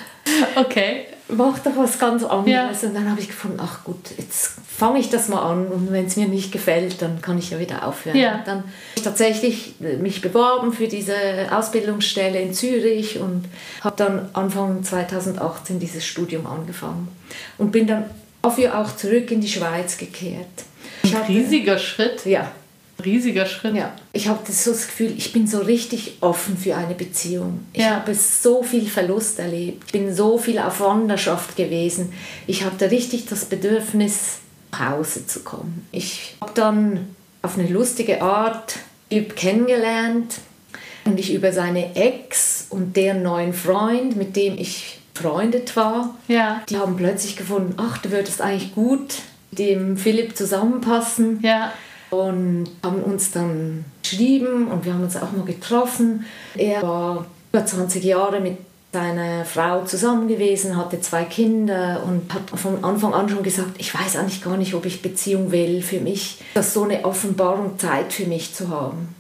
Okay. 0.55 1.07
Mach 1.37 1.59
doch 1.59 1.77
was 1.77 1.99
ganz 1.99 2.25
anderes. 2.25 2.83
Ja. 2.83 2.89
Und 2.89 2.95
dann 2.95 3.11
habe 3.11 3.21
ich 3.21 3.29
gefunden, 3.29 3.59
ach 3.61 3.85
gut, 3.85 3.99
jetzt 4.17 4.53
fange 4.81 4.99
ich 4.99 5.11
das 5.11 5.29
mal 5.29 5.43
an 5.43 5.67
und 5.69 5.93
wenn 5.93 6.07
es 6.07 6.17
mir 6.17 6.27
nicht 6.27 6.53
gefällt, 6.53 7.03
dann 7.03 7.21
kann 7.21 7.39
ich 7.39 7.51
ja 7.51 7.59
wieder 7.59 7.87
aufhören. 7.87 8.17
Ja. 8.17 8.43
Dann 8.45 8.59
habe 8.59 8.69
ich 8.97 9.03
tatsächlich 9.03 9.75
äh, 9.81 9.97
mich 9.97 10.21
beworben 10.23 10.73
für 10.73 10.89
diese 10.89 11.15
Ausbildungsstelle 11.51 12.41
in 12.41 12.55
Zürich 12.55 13.19
und 13.19 13.45
habe 13.83 13.97
dann 13.97 14.29
Anfang 14.33 14.83
2018 14.83 15.79
dieses 15.79 16.07
Studium 16.07 16.47
angefangen 16.47 17.09
und 17.59 17.73
bin 17.73 17.87
dann 17.87 18.05
dafür 18.43 18.79
auch 18.79 18.97
zurück 18.97 19.31
in 19.31 19.41
die 19.41 19.49
Schweiz 19.49 19.99
gekehrt. 19.99 20.47
Ein 21.03 21.17
riesiger 21.29 21.79
Schritt. 21.79 22.25
Ja, 22.27 22.51
Riesiger 23.01 23.47
Schritt. 23.47 23.75
ja, 23.75 23.93
ich 24.13 24.29
habe 24.29 24.41
das 24.47 24.65
so 24.65 24.71
das 24.73 24.87
Gefühl, 24.87 25.13
ich 25.17 25.33
bin 25.33 25.47
so 25.47 25.59
richtig 25.59 26.19
offen 26.21 26.57
für 26.57 26.77
eine 26.77 26.95
Beziehung. 26.95 27.67
Ich 27.73 27.83
Ja. 27.83 27.97
habe 27.97 28.15
so 28.15 28.63
viel 28.63 28.87
Verlust 28.87 29.39
erlebt. 29.39 29.83
Ich 29.87 29.93
bin 29.93 30.15
so 30.15 30.39
viel 30.39 30.59
auf 30.59 30.81
Wanderschaft 30.81 31.57
gewesen. 31.57 32.13
Ich 32.47 32.65
hatte 32.65 32.91
richtig 32.91 33.27
das 33.27 33.45
Bedürfnis, 33.47 34.39
nach 34.73 34.91
Hause 34.91 35.27
zu 35.27 35.41
kommen. 35.41 35.87
Ich 35.93 36.37
habe 36.41 36.53
dann 36.55 37.09
auf 37.43 37.59
eine 37.59 37.69
lustige 37.69 38.23
Art 38.23 38.77
Typ 39.11 39.35
kennengelernt 39.35 40.37
und 41.05 41.19
ich 41.19 41.35
über 41.35 41.53
seine 41.53 41.97
Ex 41.97 42.67
und 42.71 42.97
deren 42.97 43.23
neuen 43.25 43.53
Freund, 43.53 44.15
mit 44.17 44.37
dem 44.37 44.57
ich 44.59 44.99
befreundet 45.15 45.75
war, 45.75 46.17
Ja. 46.29 46.63
die 46.69 46.77
haben 46.77 46.97
plötzlich 46.97 47.37
gefunden, 47.37 47.75
ach, 47.77 47.99
du 47.99 48.11
würdest 48.13 48.41
eigentlich 48.41 48.75
gut 48.75 49.15
dem 49.51 49.97
Philipp 49.97 50.37
zusammenpassen 50.37 51.41
Ja. 51.43 51.73
Und 52.11 52.69
haben 52.83 53.03
uns 53.03 53.31
dann 53.31 53.85
geschrieben 54.03 54.69
und 54.69 54.85
wir 54.85 54.93
haben 54.93 55.03
uns 55.03 55.17
auch 55.17 55.33
mal 55.33 55.45
getroffen. 55.45 56.25
Er 56.57 56.83
war 56.83 57.27
über 57.53 57.65
20 57.65 58.05
Jahre 58.05 58.41
mit 58.41 58.59
seiner 58.93 59.45
Frau 59.45 59.85
zusammen 59.85 60.27
gewesen, 60.27 60.77
hatte 60.77 61.01
zwei 61.01 61.25
Kinder 61.25 62.03
und 62.07 62.33
hat 62.35 62.51
von 62.59 62.83
Anfang 62.83 63.15
an 63.15 63.29
schon 63.29 63.43
gesagt, 63.43 63.71
ich 63.79 63.95
weiß 63.95 64.17
eigentlich 64.17 64.43
gar 64.43 64.57
nicht, 64.57 64.75
ob 64.75 64.85
ich 64.85 65.01
Beziehung 65.01 65.53
will. 65.53 65.81
Für 65.83 66.01
mich 66.01 66.39
das 66.55 66.69
ist 66.69 66.75
so 66.75 66.83
eine 66.83 67.05
Offenbarung, 67.05 67.79
Zeit 67.79 68.13
für 68.13 68.27
mich 68.27 68.53
zu 68.53 68.69
haben. 68.69 69.15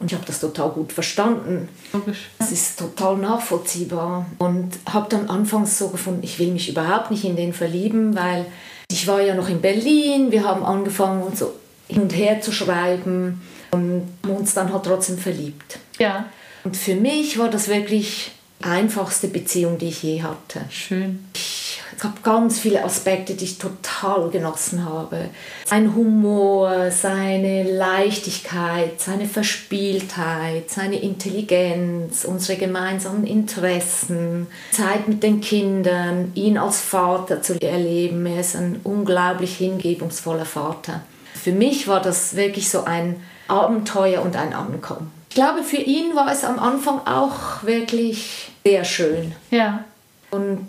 Und 0.00 0.12
ich 0.12 0.14
habe 0.14 0.26
das 0.26 0.40
total 0.40 0.70
gut 0.70 0.92
verstanden. 0.92 1.68
Logisch. 1.92 2.28
Das 2.38 2.52
ist 2.52 2.78
total 2.78 3.16
nachvollziehbar. 3.16 4.26
Und 4.38 4.78
habe 4.92 5.08
dann 5.08 5.28
anfangs 5.28 5.78
so 5.78 5.88
gefunden, 5.88 6.20
ich 6.22 6.38
will 6.38 6.52
mich 6.52 6.68
überhaupt 6.68 7.10
nicht 7.10 7.24
in 7.24 7.34
den 7.34 7.52
verlieben, 7.52 8.14
weil 8.14 8.46
ich 8.90 9.06
war 9.06 9.20
ja 9.20 9.34
noch 9.34 9.48
in 9.48 9.60
Berlin, 9.60 10.30
wir 10.30 10.44
haben 10.44 10.64
angefangen 10.64 11.22
uns 11.22 11.40
so 11.40 11.52
hin 11.88 12.02
und 12.02 12.10
her 12.10 12.40
zu 12.40 12.52
schreiben 12.52 13.42
und 13.70 14.08
haben 14.24 14.36
uns 14.36 14.54
dann 14.54 14.72
halt 14.72 14.84
trotzdem 14.84 15.18
verliebt. 15.18 15.78
Ja. 15.98 16.26
Und 16.64 16.76
für 16.76 16.94
mich 16.94 17.38
war 17.38 17.48
das 17.48 17.68
wirklich 17.68 18.32
die 18.60 18.64
einfachste 18.64 19.28
Beziehung, 19.28 19.78
die 19.78 19.88
ich 19.88 20.02
je 20.02 20.22
hatte. 20.22 20.60
Schön. 20.70 21.24
Es 21.34 22.02
gab 22.02 22.22
ganz 22.22 22.60
viele 22.60 22.84
Aspekte, 22.84 23.34
die 23.34 23.44
ich 23.44 23.58
total 23.58 24.30
genossen 24.30 24.84
habe. 24.84 25.30
Sein 25.64 25.94
Humor, 25.94 26.90
seine 26.90 27.64
Leichtigkeit, 27.64 29.00
seine 29.00 29.26
Verspieltheit, 29.26 30.70
seine 30.70 31.00
Intelligenz, 31.00 32.24
unsere 32.24 32.58
gemeinsamen 32.58 33.26
Interessen, 33.26 34.46
Zeit 34.70 35.08
mit 35.08 35.22
den 35.22 35.40
Kindern, 35.40 36.32
ihn 36.34 36.58
als 36.58 36.80
Vater 36.80 37.42
zu 37.42 37.60
erleben. 37.60 38.26
Er 38.26 38.40
ist 38.40 38.56
ein 38.56 38.80
unglaublich 38.84 39.56
hingebungsvoller 39.56 40.44
Vater. 40.44 41.02
Für 41.42 41.52
mich 41.52 41.88
war 41.88 42.00
das 42.00 42.36
wirklich 42.36 42.68
so 42.68 42.84
ein 42.84 43.16
Abenteuer 43.46 44.22
und 44.22 44.36
ein 44.36 44.52
Ankommen. 44.52 45.10
Ich 45.28 45.34
glaube, 45.34 45.62
für 45.62 45.76
ihn 45.76 46.14
war 46.14 46.30
es 46.32 46.44
am 46.44 46.58
Anfang 46.58 47.00
auch 47.06 47.62
wirklich 47.62 48.50
sehr 48.64 48.84
schön. 48.84 49.32
Ja. 49.50 49.84
Und 50.30 50.68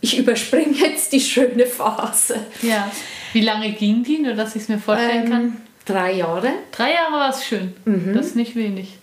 ich 0.00 0.18
überspringe 0.18 0.76
jetzt 0.76 1.12
die 1.12 1.20
schöne 1.20 1.66
Phase. 1.66 2.36
Ja. 2.62 2.90
Wie 3.32 3.42
lange 3.42 3.72
ging 3.72 4.02
die, 4.04 4.18
nur 4.18 4.34
dass 4.34 4.56
ich 4.56 4.62
es 4.62 4.68
mir 4.68 4.78
vorstellen 4.78 5.30
kann? 5.30 5.40
Ähm, 5.40 5.56
drei 5.84 6.12
Jahre. 6.12 6.50
Drei 6.72 6.92
Jahre 6.92 7.12
war 7.12 7.30
es 7.30 7.44
schön. 7.44 7.74
Das 8.14 8.26
ist 8.26 8.36
nicht 8.36 8.56
wenig. 8.56 8.96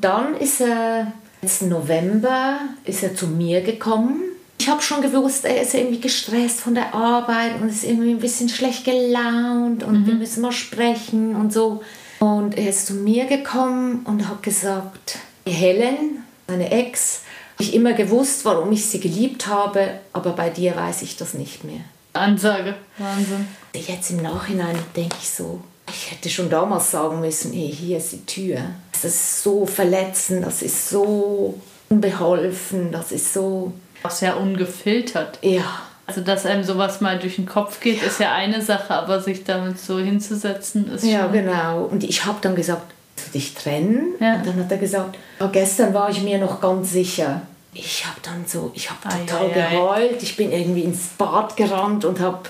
Dann 0.00 0.36
ist 0.36 0.60
er, 0.60 1.12
jetzt 1.42 1.62
November, 1.62 2.60
ist 2.84 3.02
er 3.02 3.14
zu 3.14 3.26
mir 3.26 3.62
gekommen. 3.62 4.22
Ich 4.62 4.68
habe 4.68 4.80
schon 4.80 5.02
gewusst, 5.02 5.44
er 5.44 5.60
ist 5.60 5.74
irgendwie 5.74 6.00
gestresst 6.00 6.60
von 6.60 6.76
der 6.76 6.94
Arbeit 6.94 7.60
und 7.60 7.68
ist 7.68 7.82
irgendwie 7.82 8.10
ein 8.10 8.20
bisschen 8.20 8.48
schlecht 8.48 8.84
gelaunt 8.84 9.82
und 9.82 10.06
wir 10.06 10.14
müssen 10.14 10.40
mal 10.40 10.52
sprechen 10.52 11.34
und 11.34 11.52
so. 11.52 11.82
Und 12.20 12.56
er 12.56 12.68
ist 12.68 12.86
zu 12.86 12.94
mir 12.94 13.24
gekommen 13.24 14.02
und 14.04 14.28
hat 14.28 14.40
gesagt, 14.44 15.18
Helen, 15.44 16.22
seine 16.46 16.70
Ex, 16.70 17.22
habe 17.54 17.64
ich 17.64 17.74
immer 17.74 17.92
gewusst, 17.92 18.44
warum 18.44 18.70
ich 18.70 18.86
sie 18.86 19.00
geliebt 19.00 19.48
habe, 19.48 19.98
aber 20.12 20.30
bei 20.30 20.48
dir 20.48 20.76
weiß 20.76 21.02
ich 21.02 21.16
das 21.16 21.34
nicht 21.34 21.64
mehr. 21.64 21.80
Ansage. 22.12 22.76
Wahnsinn. 22.98 23.48
Jetzt 23.74 24.12
im 24.12 24.18
Nachhinein 24.18 24.78
denke 24.94 25.16
ich 25.20 25.28
so, 25.28 25.60
ich 25.88 26.12
hätte 26.12 26.30
schon 26.30 26.48
damals 26.48 26.92
sagen 26.92 27.18
müssen, 27.18 27.52
hey, 27.52 27.74
hier 27.76 27.98
ist 27.98 28.12
die 28.12 28.26
Tür. 28.26 28.60
Das 28.92 29.06
ist 29.06 29.42
so 29.42 29.66
verletzend, 29.66 30.46
das 30.46 30.62
ist 30.62 30.88
so 30.88 31.58
unbeholfen, 31.88 32.92
das 32.92 33.10
ist 33.10 33.34
so, 33.34 33.72
Auch 34.02 34.10
sehr 34.10 34.38
ungefiltert. 34.38 35.38
ja, 35.42 35.64
Also, 36.06 36.20
dass 36.20 36.46
einem 36.46 36.64
sowas 36.64 37.00
mal 37.00 37.18
durch 37.18 37.36
den 37.36 37.46
Kopf 37.46 37.80
geht, 37.80 38.02
ist 38.02 38.20
ja 38.20 38.32
eine 38.32 38.60
Sache, 38.62 38.94
aber 38.94 39.20
sich 39.20 39.44
damit 39.44 39.78
so 39.78 39.98
hinzusetzen, 39.98 40.90
ist 40.92 41.04
ja 41.04 41.22
schon... 41.22 41.32
genau. 41.32 41.84
Und 41.84 42.04
ich 42.04 42.24
habe 42.24 42.38
dann 42.40 42.54
gesagt, 42.54 42.92
dich 43.34 43.54
trennen? 43.54 44.14
Ja. 44.20 44.34
Und 44.36 44.46
dann 44.46 44.56
hat 44.56 44.70
er 44.70 44.78
gesagt, 44.78 45.16
ja, 45.40 45.46
gestern 45.46 45.94
war 45.94 46.10
ich 46.10 46.22
mir 46.22 46.38
noch 46.38 46.60
ganz 46.60 46.92
sicher. 46.92 47.42
Ich 47.74 48.04
habe 48.04 48.16
dann 48.22 48.44
so, 48.46 48.70
ich 48.74 48.90
habe 48.90 49.00
total 49.02 49.46
ei, 49.46 49.54
ei. 49.54 49.70
geheult. 49.70 50.22
Ich 50.22 50.36
bin 50.36 50.52
irgendwie 50.52 50.82
ins 50.82 51.08
Bad 51.16 51.56
gerannt 51.56 52.04
und 52.04 52.20
habe 52.20 52.40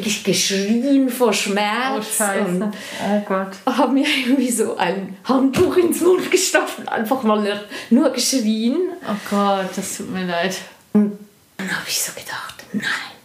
wirklich 0.00 0.24
geschrien 0.24 1.08
vor 1.10 1.32
Schmerz. 1.32 1.98
Oh, 1.98 2.02
Scheiße. 2.02 2.44
Und 2.48 2.62
Oh 2.64 3.20
Gott. 3.26 3.48
habe 3.66 3.92
mir 3.92 4.06
irgendwie 4.06 4.50
so 4.50 4.76
ein 4.76 5.16
Handtuch 5.24 5.76
ins 5.76 6.00
Mund 6.00 6.30
gestopft 6.30 6.78
und 6.78 6.88
einfach 6.88 7.22
mal 7.22 7.40
nur, 7.42 7.60
nur 7.90 8.10
geschrien. 8.10 8.76
Oh 9.06 9.14
Gott, 9.30 9.68
das 9.76 9.98
tut 9.98 10.10
mir 10.10 10.24
leid. 10.24 10.56
Und 10.94 11.18
dann 11.58 11.68
habe 11.70 11.86
ich 11.86 12.00
so 12.00 12.12
gedacht, 12.12 12.54
nein, 12.72 12.84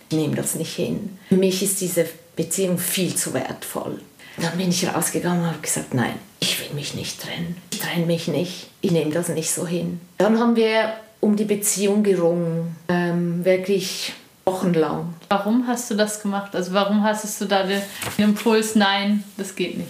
ich 0.09 0.17
nehme 0.17 0.35
das 0.35 0.55
nicht 0.55 0.75
hin. 0.75 1.17
Für 1.29 1.35
mich 1.35 1.63
ist 1.63 1.79
diese 1.81 2.05
Beziehung 2.35 2.77
viel 2.77 3.15
zu 3.15 3.33
wertvoll. 3.33 4.01
Dann 4.37 4.57
bin 4.57 4.69
ich 4.69 4.85
rausgegangen 4.93 5.39
und 5.41 5.47
habe 5.47 5.59
gesagt, 5.61 5.93
nein, 5.93 6.15
ich 6.41 6.59
will 6.59 6.75
mich 6.75 6.93
nicht 6.93 7.21
trennen. 7.21 7.55
Ich 7.71 7.79
trenne 7.79 8.05
mich 8.05 8.27
nicht. 8.27 8.67
Ich 8.81 8.91
nehme 8.91 9.11
das 9.11 9.29
nicht 9.29 9.49
so 9.49 9.65
hin. 9.65 10.01
Dann 10.17 10.39
haben 10.39 10.57
wir 10.57 10.93
um 11.21 11.37
die 11.37 11.45
Beziehung 11.45 12.03
gerungen. 12.03 12.75
Ähm, 12.89 13.45
wirklich 13.45 14.11
wochenlang. 14.45 15.13
Warum 15.29 15.67
hast 15.67 15.89
du 15.89 15.95
das 15.95 16.21
gemacht? 16.21 16.55
Also 16.55 16.73
warum 16.73 17.03
hattest 17.03 17.41
du 17.41 17.45
da 17.45 17.63
den, 17.63 17.81
Impuls, 18.17 18.75
nein, 18.75 19.23
das 19.37 19.55
geht 19.55 19.77
nicht? 19.77 19.89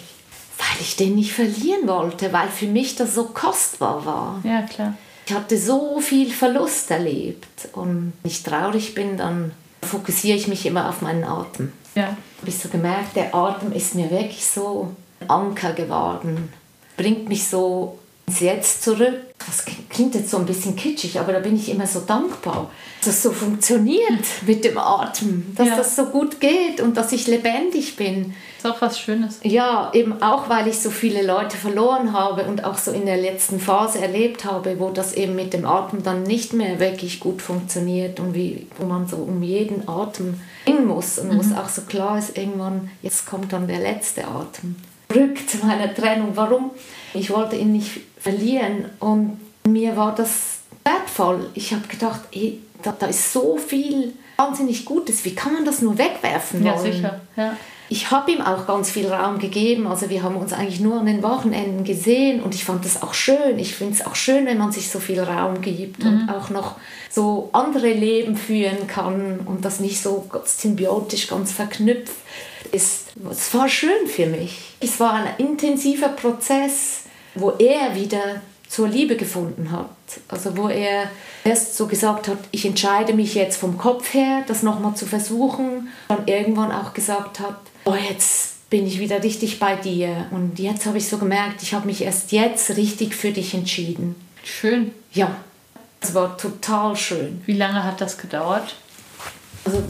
Weil 0.57 0.81
ich 0.81 0.95
den 0.95 1.15
nicht 1.15 1.33
verlieren 1.33 1.87
wollte, 1.87 2.31
weil 2.31 2.47
für 2.47 2.67
mich 2.67 2.95
das 2.95 3.13
so 3.13 3.25
kostbar 3.25 4.05
war. 4.05 4.41
Ja, 4.43 4.61
klar. 4.61 4.93
Ich 5.27 5.33
hatte 5.33 5.57
so 5.57 5.99
viel 5.99 6.31
Verlust 6.31 6.91
erlebt 6.91 7.69
und 7.73 8.13
wenn 8.21 8.31
ich 8.31 8.43
traurig 8.43 8.93
bin, 8.95 9.17
dann 9.17 9.51
fokussiere 9.81 10.37
ich 10.37 10.47
mich 10.47 10.65
immer 10.65 10.89
auf 10.89 11.01
meinen 11.01 11.23
Atem. 11.23 11.73
Ja. 11.95 12.15
Habe 12.39 12.47
ich 12.47 12.57
so 12.57 12.69
gemerkt, 12.69 13.15
der 13.15 13.33
Atem 13.33 13.71
ist 13.71 13.95
mir 13.95 14.09
wirklich 14.11 14.45
so 14.45 14.95
ein 15.19 15.29
Anker 15.29 15.73
geworden, 15.73 16.51
bringt 16.95 17.27
mich 17.27 17.47
so 17.47 17.99
Jetzt 18.39 18.83
zurück. 18.83 19.13
Das 19.45 19.63
klingt 19.89 20.15
jetzt 20.15 20.31
so 20.31 20.37
ein 20.37 20.45
bisschen 20.47 20.75
kitschig, 20.75 21.19
aber 21.19 21.33
da 21.33 21.39
bin 21.39 21.55
ich 21.55 21.69
immer 21.69 21.85
so 21.85 21.99
dankbar, 21.99 22.71
dass 23.01 23.07
das 23.21 23.23
so 23.23 23.31
funktioniert 23.31 24.23
mit 24.47 24.63
dem 24.63 24.79
Atem, 24.79 25.53
dass 25.55 25.67
Ja. 25.67 25.75
das 25.77 25.95
so 25.95 26.05
gut 26.05 26.39
geht 26.39 26.81
und 26.81 26.97
dass 26.97 27.11
ich 27.11 27.27
lebendig 27.27 27.95
bin. 27.95 28.33
Ist 28.57 28.65
auch 28.65 28.81
was 28.81 28.99
Schönes. 28.99 29.39
Ja, 29.43 29.91
eben 29.93 30.23
auch, 30.23 30.49
weil 30.49 30.67
ich 30.67 30.79
so 30.79 30.89
viele 30.89 31.21
Leute 31.23 31.55
verloren 31.55 32.13
habe 32.13 32.45
und 32.45 32.63
auch 32.63 32.79
so 32.79 32.89
in 32.91 33.05
der 33.05 33.17
letzten 33.17 33.59
Phase 33.59 33.99
erlebt 33.99 34.43
habe, 34.43 34.79
wo 34.79 34.89
das 34.89 35.13
eben 35.13 35.35
mit 35.35 35.53
dem 35.53 35.67
Atem 35.67 36.01
dann 36.01 36.23
nicht 36.23 36.53
mehr 36.53 36.79
wirklich 36.79 37.19
gut 37.19 37.43
funktioniert 37.43 38.19
und 38.19 38.33
wie, 38.33 38.65
wo 38.79 38.87
man 38.87 39.07
so 39.07 39.17
um 39.17 39.43
jeden 39.43 39.87
Atem 39.87 40.39
ringen 40.67 40.87
muss 40.87 41.19
und 41.19 41.35
wo 41.35 41.39
es 41.41 41.53
auch 41.55 41.69
so 41.69 41.83
klar 41.83 42.17
ist, 42.17 42.35
irgendwann, 42.35 42.89
jetzt 43.03 43.27
kommt 43.27 43.53
dann 43.53 43.67
der 43.67 43.79
letzte 43.79 44.25
Atem. 44.27 44.77
Zurück 45.11 45.37
zu 45.47 45.57
meiner 45.63 45.93
Trennung. 45.93 46.31
Warum? 46.33 46.71
Ich 47.15 47.29
wollte 47.31 47.55
ihn 47.55 47.71
nicht 47.73 48.01
verlieren 48.19 48.85
und 48.99 49.39
mir 49.67 49.95
war 49.97 50.13
das 50.15 50.59
wertvoll. 50.83 51.49
Ich 51.53 51.73
habe 51.73 51.87
gedacht, 51.87 52.21
ey, 52.31 52.59
da, 52.83 52.95
da 52.97 53.07
ist 53.07 53.33
so 53.33 53.57
viel 53.57 54.13
wahnsinnig 54.37 54.85
Gutes. 54.85 55.25
Wie 55.25 55.33
kann 55.33 55.53
man 55.53 55.65
das 55.65 55.81
nur 55.81 55.97
wegwerfen 55.97 56.63
Ja, 56.65 56.77
wollen? 56.79 56.91
sicher. 56.93 57.21
Ja. 57.35 57.55
Ich 57.87 58.09
habe 58.09 58.31
ihm 58.31 58.41
auch 58.41 58.65
ganz 58.65 58.89
viel 58.89 59.07
Raum 59.07 59.37
gegeben. 59.37 59.85
Also 59.85 60.09
wir 60.09 60.23
haben 60.23 60.35
uns 60.37 60.53
eigentlich 60.53 60.79
nur 60.79 60.99
an 60.99 61.05
den 61.05 61.21
Wochenenden 61.21 61.83
gesehen 61.83 62.41
und 62.41 62.55
ich 62.55 62.65
fand 62.65 62.83
das 62.83 63.03
auch 63.03 63.13
schön. 63.13 63.59
Ich 63.59 63.75
finde 63.75 63.93
es 63.93 64.05
auch 64.05 64.15
schön, 64.15 64.47
wenn 64.47 64.57
man 64.57 64.71
sich 64.71 64.89
so 64.89 64.99
viel 64.99 65.19
Raum 65.19 65.61
gibt 65.61 66.03
und 66.03 66.27
auch 66.29 66.49
noch 66.49 66.75
so 67.11 67.49
andere 67.53 67.93
Leben 67.93 68.35
führen 68.37 68.87
kann 68.87 69.39
und 69.45 69.63
das 69.63 69.79
nicht 69.79 70.01
so 70.01 70.25
ganz 70.31 70.59
symbiotisch, 70.61 71.27
ganz 71.27 71.51
verknüpft 71.51 72.11
ist. 72.71 73.09
Es 73.29 73.53
war 73.53 73.69
schön 73.69 74.07
für 74.07 74.25
mich. 74.25 74.57
Es 74.79 74.99
war 74.99 75.13
ein 75.13 75.27
intensiver 75.37 76.09
Prozess, 76.09 77.03
wo 77.35 77.51
er 77.51 77.95
wieder 77.95 78.41
zur 78.67 78.87
Liebe 78.87 79.15
gefunden 79.15 79.71
hat. 79.71 79.89
Also 80.27 80.57
wo 80.57 80.67
er 80.67 81.09
erst 81.43 81.77
so 81.77 81.87
gesagt 81.87 82.27
hat, 82.27 82.39
ich 82.51 82.65
entscheide 82.65 83.13
mich 83.13 83.35
jetzt 83.35 83.57
vom 83.57 83.77
Kopf 83.77 84.13
her, 84.13 84.43
das 84.47 84.63
nochmal 84.63 84.95
zu 84.95 85.05
versuchen. 85.05 85.89
Dann 86.07 86.27
irgendwann 86.27 86.71
auch 86.71 86.93
gesagt 86.93 87.39
hat, 87.39 87.57
oh, 87.85 87.95
jetzt 87.95 88.69
bin 88.69 88.87
ich 88.87 88.99
wieder 88.99 89.23
richtig 89.23 89.59
bei 89.59 89.75
dir. 89.75 90.25
Und 90.31 90.59
jetzt 90.59 90.85
habe 90.85 90.97
ich 90.97 91.07
so 91.07 91.17
gemerkt, 91.17 91.61
ich 91.61 91.73
habe 91.73 91.85
mich 91.85 92.01
erst 92.01 92.31
jetzt 92.31 92.75
richtig 92.75 93.15
für 93.15 93.31
dich 93.31 93.53
entschieden. 93.53 94.15
Schön. 94.43 94.91
Ja, 95.13 95.35
es 96.01 96.13
war 96.13 96.37
total 96.37 96.95
schön. 96.95 97.41
Wie 97.45 97.53
lange 97.53 97.83
hat 97.83 98.01
das 98.01 98.17
gedauert? 98.17 98.75
Also 99.63 99.83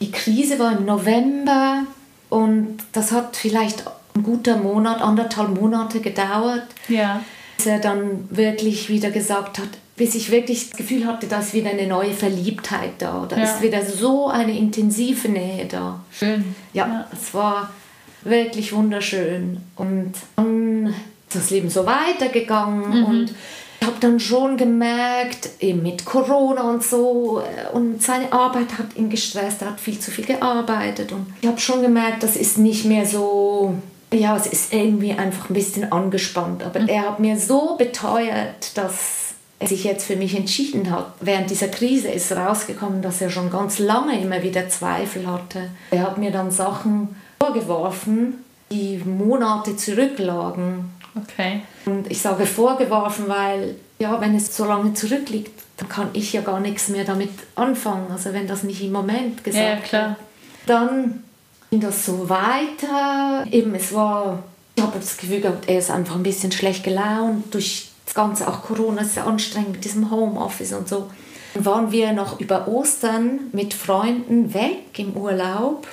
die 0.00 0.10
Krise 0.10 0.58
war 0.58 0.76
im 0.76 0.84
November 0.84 1.84
und 2.28 2.78
das 2.92 3.12
hat 3.12 3.36
vielleicht 3.36 3.84
ein 4.18 4.22
guter 4.22 4.56
Monat, 4.56 5.00
anderthalb 5.02 5.58
Monate 5.60 6.00
gedauert, 6.00 6.64
Ja. 6.88 7.22
bis 7.56 7.66
er 7.66 7.78
dann 7.78 8.28
wirklich 8.30 8.88
wieder 8.88 9.10
gesagt 9.10 9.58
hat, 9.58 9.68
bis 9.96 10.14
ich 10.14 10.30
wirklich 10.30 10.68
das 10.70 10.76
Gefühl 10.76 11.06
hatte, 11.06 11.26
da 11.26 11.40
ist 11.40 11.54
wieder 11.54 11.70
eine 11.70 11.86
neue 11.86 12.12
Verliebtheit 12.12 12.92
da, 12.98 13.26
da 13.28 13.36
Ja. 13.36 13.42
ist 13.44 13.62
wieder 13.62 13.84
so 13.84 14.28
eine 14.28 14.56
intensive 14.56 15.28
Nähe 15.28 15.66
da. 15.66 16.00
Schön. 16.12 16.54
Ja, 16.72 17.06
es 17.12 17.34
war 17.34 17.70
wirklich 18.22 18.72
wunderschön. 18.72 19.58
Und 19.76 20.12
dann 20.36 20.86
ist 21.28 21.34
das 21.34 21.50
Leben 21.50 21.68
so 21.70 21.84
weitergegangen 21.86 23.04
und 23.04 23.34
ich 23.80 23.86
habe 23.86 23.96
dann 24.00 24.18
schon 24.18 24.56
gemerkt, 24.56 25.50
eben 25.60 25.82
mit 25.82 26.04
Corona 26.04 26.62
und 26.62 26.82
so, 26.82 27.40
äh, 27.40 27.74
und 27.76 28.02
seine 28.02 28.32
Arbeit 28.32 28.76
hat 28.78 28.96
ihn 28.96 29.08
gestresst, 29.08 29.62
er 29.62 29.70
hat 29.70 29.80
viel 29.80 29.98
zu 29.98 30.10
viel 30.10 30.24
gearbeitet 30.26 31.12
und 31.12 31.26
ich 31.40 31.46
habe 31.48 31.60
schon 31.60 31.80
gemerkt, 31.82 32.22
das 32.24 32.34
ist 32.36 32.58
nicht 32.58 32.84
mehr 32.86 33.06
so, 33.06 33.74
ja, 34.12 34.36
es 34.36 34.46
ist 34.46 34.72
irgendwie 34.72 35.12
einfach 35.12 35.50
ein 35.50 35.54
bisschen 35.54 35.92
angespannt, 35.92 36.62
aber 36.62 36.80
er 36.88 37.02
hat 37.02 37.20
mir 37.20 37.38
so 37.38 37.76
beteuert, 37.76 38.76
dass 38.76 39.34
er 39.58 39.68
sich 39.68 39.84
jetzt 39.84 40.06
für 40.06 40.16
mich 40.16 40.36
entschieden 40.36 40.90
hat. 40.90 41.12
Während 41.20 41.50
dieser 41.50 41.68
Krise 41.68 42.08
ist 42.08 42.30
rausgekommen, 42.32 43.02
dass 43.02 43.20
er 43.20 43.30
schon 43.30 43.50
ganz 43.50 43.78
lange 43.78 44.20
immer 44.20 44.42
wieder 44.42 44.68
Zweifel 44.68 45.26
hatte. 45.26 45.70
Er 45.90 46.02
hat 46.02 46.18
mir 46.18 46.30
dann 46.30 46.50
Sachen 46.50 47.16
vorgeworfen, 47.40 48.44
die 48.70 48.98
Monate 48.98 49.76
zurücklagen. 49.76 50.90
Okay. 51.16 51.62
Und 51.86 52.10
ich 52.10 52.20
sage 52.20 52.46
vorgeworfen, 52.46 53.28
weil 53.28 53.74
ja, 53.98 54.20
wenn 54.20 54.36
es 54.36 54.56
so 54.56 54.64
lange 54.64 54.94
zurückliegt, 54.94 55.50
dann 55.76 55.88
kann 55.88 56.08
ich 56.12 56.32
ja 56.32 56.40
gar 56.40 56.60
nichts 56.60 56.88
mehr 56.88 57.04
damit 57.04 57.30
anfangen. 57.56 58.06
Also 58.12 58.32
wenn 58.32 58.46
das 58.46 58.62
nicht 58.62 58.82
im 58.82 58.92
Moment 58.92 59.42
gesagt 59.42 59.64
Ja, 59.64 59.70
ja, 59.70 59.76
klar. 59.76 60.08
wird. 60.08 60.18
Dann 60.66 61.24
ging 61.70 61.80
das 61.80 62.06
so 62.06 62.28
weiter. 62.28 63.44
Eben, 63.50 63.74
es 63.74 63.92
war, 63.92 64.42
ich 64.74 64.82
habe 64.82 64.98
das 64.98 65.16
Gefühl 65.16 65.40
gehabt, 65.40 65.68
er 65.68 65.78
ist 65.78 65.90
einfach 65.90 66.16
ein 66.16 66.22
bisschen 66.22 66.52
schlecht 66.52 66.84
gelaunt. 66.84 67.52
Durch 67.54 67.90
das 68.04 68.14
Ganze, 68.14 68.48
auch 68.48 68.62
Corona 68.62 69.02
ist 69.02 69.14
sehr 69.14 69.26
anstrengend 69.26 69.72
mit 69.72 69.84
diesem 69.84 70.10
Homeoffice 70.10 70.72
und 70.72 70.88
so. 70.88 71.10
Dann 71.54 71.64
waren 71.64 71.92
wir 71.92 72.12
noch 72.12 72.40
über 72.40 72.68
Ostern 72.68 73.40
mit 73.52 73.74
Freunden 73.74 74.54
weg 74.54 74.98
im 74.98 75.16
Urlaub. 75.16 75.86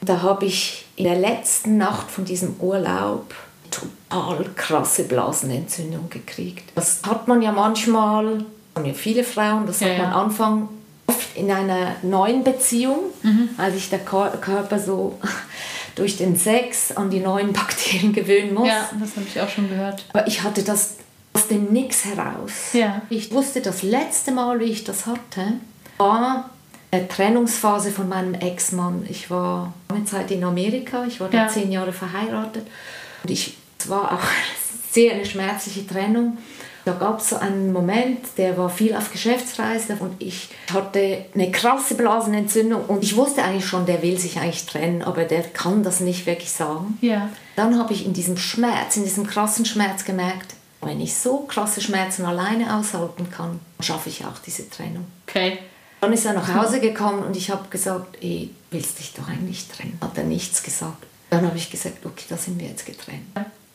Da 0.00 0.22
habe 0.22 0.46
ich 0.46 0.86
in 0.96 1.04
der 1.04 1.16
letzten 1.16 1.78
Nacht 1.78 2.10
von 2.10 2.24
diesem 2.24 2.56
Urlaub 2.58 3.32
total 3.70 4.44
krasse 4.56 5.04
Blasenentzündung 5.04 6.10
gekriegt. 6.10 6.70
Das 6.74 7.00
hat 7.06 7.28
man 7.28 7.40
ja 7.40 7.52
manchmal, 7.52 8.44
haben 8.74 8.84
ja 8.84 8.92
viele 8.92 9.24
Frauen, 9.24 9.66
das 9.66 9.80
Ja, 9.80 9.88
hat 9.88 9.98
man 9.98 10.10
ja. 10.10 10.20
Anfang 10.22 10.68
oft 11.22 11.36
in 11.36 11.50
einer 11.50 11.96
neuen 12.02 12.44
Beziehung, 12.44 12.98
Mhm. 13.22 13.50
als 13.56 13.74
sich 13.74 13.90
der 13.90 14.00
Körper 14.00 14.78
so 14.78 15.18
durch 15.94 16.16
den 16.16 16.36
Sex 16.36 16.92
an 16.96 17.10
die 17.10 17.20
neuen 17.20 17.52
Bakterien 17.52 18.12
gewöhnen 18.12 18.54
muss. 18.54 18.68
Ja, 18.68 18.88
das 18.98 19.16
habe 19.16 19.26
ich 19.26 19.40
auch 19.40 19.48
schon 19.48 19.68
gehört. 19.68 20.04
Aber 20.12 20.26
ich 20.26 20.42
hatte 20.42 20.62
das 20.62 20.96
aus 21.34 21.48
dem 21.48 21.72
Nix 21.72 22.04
heraus. 22.04 22.72
Ja. 22.72 23.02
Ich 23.08 23.32
wusste, 23.32 23.60
das 23.60 23.82
letzte 23.82 24.32
Mal, 24.32 24.60
wie 24.60 24.64
ich 24.64 24.84
das 24.84 25.06
hatte, 25.06 25.54
war 25.98 26.50
eine 26.90 27.08
Trennungsphase 27.08 27.90
von 27.90 28.08
meinem 28.08 28.34
Ex-Mann. 28.34 29.06
Ich 29.08 29.30
war 29.30 29.72
lange 29.90 30.04
Zeit 30.04 30.30
in 30.30 30.44
Amerika, 30.44 31.04
ich 31.06 31.20
war 31.20 31.28
da 31.28 31.44
Ja. 31.44 31.48
zehn 31.48 31.72
Jahre 31.72 31.92
verheiratet. 31.92 32.66
Und 33.22 33.30
ich, 33.30 33.56
es 33.78 33.88
war 33.88 34.12
auch 34.12 34.20
sehr 34.90 35.14
eine 35.14 35.24
schmerzliche 35.24 35.86
Trennung. 35.86 36.36
Da 36.84 36.92
gab 36.92 37.20
es 37.20 37.30
so 37.30 37.36
einen 37.36 37.72
Moment, 37.72 38.18
der 38.36 38.58
war 38.58 38.68
viel 38.68 38.94
auf 38.96 39.12
Geschäftsreise 39.12 39.96
und 40.00 40.20
ich 40.20 40.48
hatte 40.72 41.26
eine 41.34 41.50
krasse 41.52 41.94
Blasenentzündung 41.94 42.84
und 42.86 43.04
ich 43.04 43.16
wusste 43.16 43.42
eigentlich 43.42 43.66
schon, 43.66 43.86
der 43.86 44.02
will 44.02 44.18
sich 44.18 44.38
eigentlich 44.38 44.66
trennen, 44.66 45.02
aber 45.02 45.24
der 45.24 45.42
kann 45.42 45.82
das 45.84 46.00
nicht 46.00 46.26
wirklich 46.26 46.50
sagen. 46.50 46.98
Ja. 47.00 47.28
Dann 47.54 47.78
habe 47.78 47.92
ich 47.92 48.04
in 48.04 48.12
diesem 48.12 48.36
Schmerz, 48.36 48.96
in 48.96 49.04
diesem 49.04 49.26
krassen 49.26 49.64
Schmerz 49.64 50.04
gemerkt, 50.04 50.54
wenn 50.80 51.00
ich 51.00 51.14
so 51.14 51.38
krasse 51.46 51.80
Schmerzen 51.80 52.24
alleine 52.24 52.76
aushalten 52.76 53.30
kann, 53.30 53.60
schaffe 53.80 54.08
ich 54.08 54.24
auch 54.24 54.38
diese 54.44 54.68
Trennung. 54.68 55.06
Okay. 55.28 55.58
Dann 56.00 56.12
ist 56.12 56.26
er 56.26 56.32
nach 56.32 56.52
Hause 56.52 56.80
gekommen 56.80 57.22
und 57.22 57.36
ich 57.36 57.50
habe 57.50 57.68
gesagt, 57.70 58.16
ey, 58.20 58.50
willst 58.72 58.98
dich 58.98 59.12
doch 59.14 59.28
eigentlich 59.28 59.68
trennen? 59.68 59.96
Hat 60.00 60.18
er 60.18 60.24
nichts 60.24 60.64
gesagt. 60.64 61.04
Dann 61.30 61.46
habe 61.46 61.56
ich 61.56 61.70
gesagt, 61.70 62.04
okay, 62.04 62.24
da 62.28 62.36
sind 62.36 62.60
wir 62.60 62.66
jetzt 62.66 62.84
getrennt. 62.84 63.22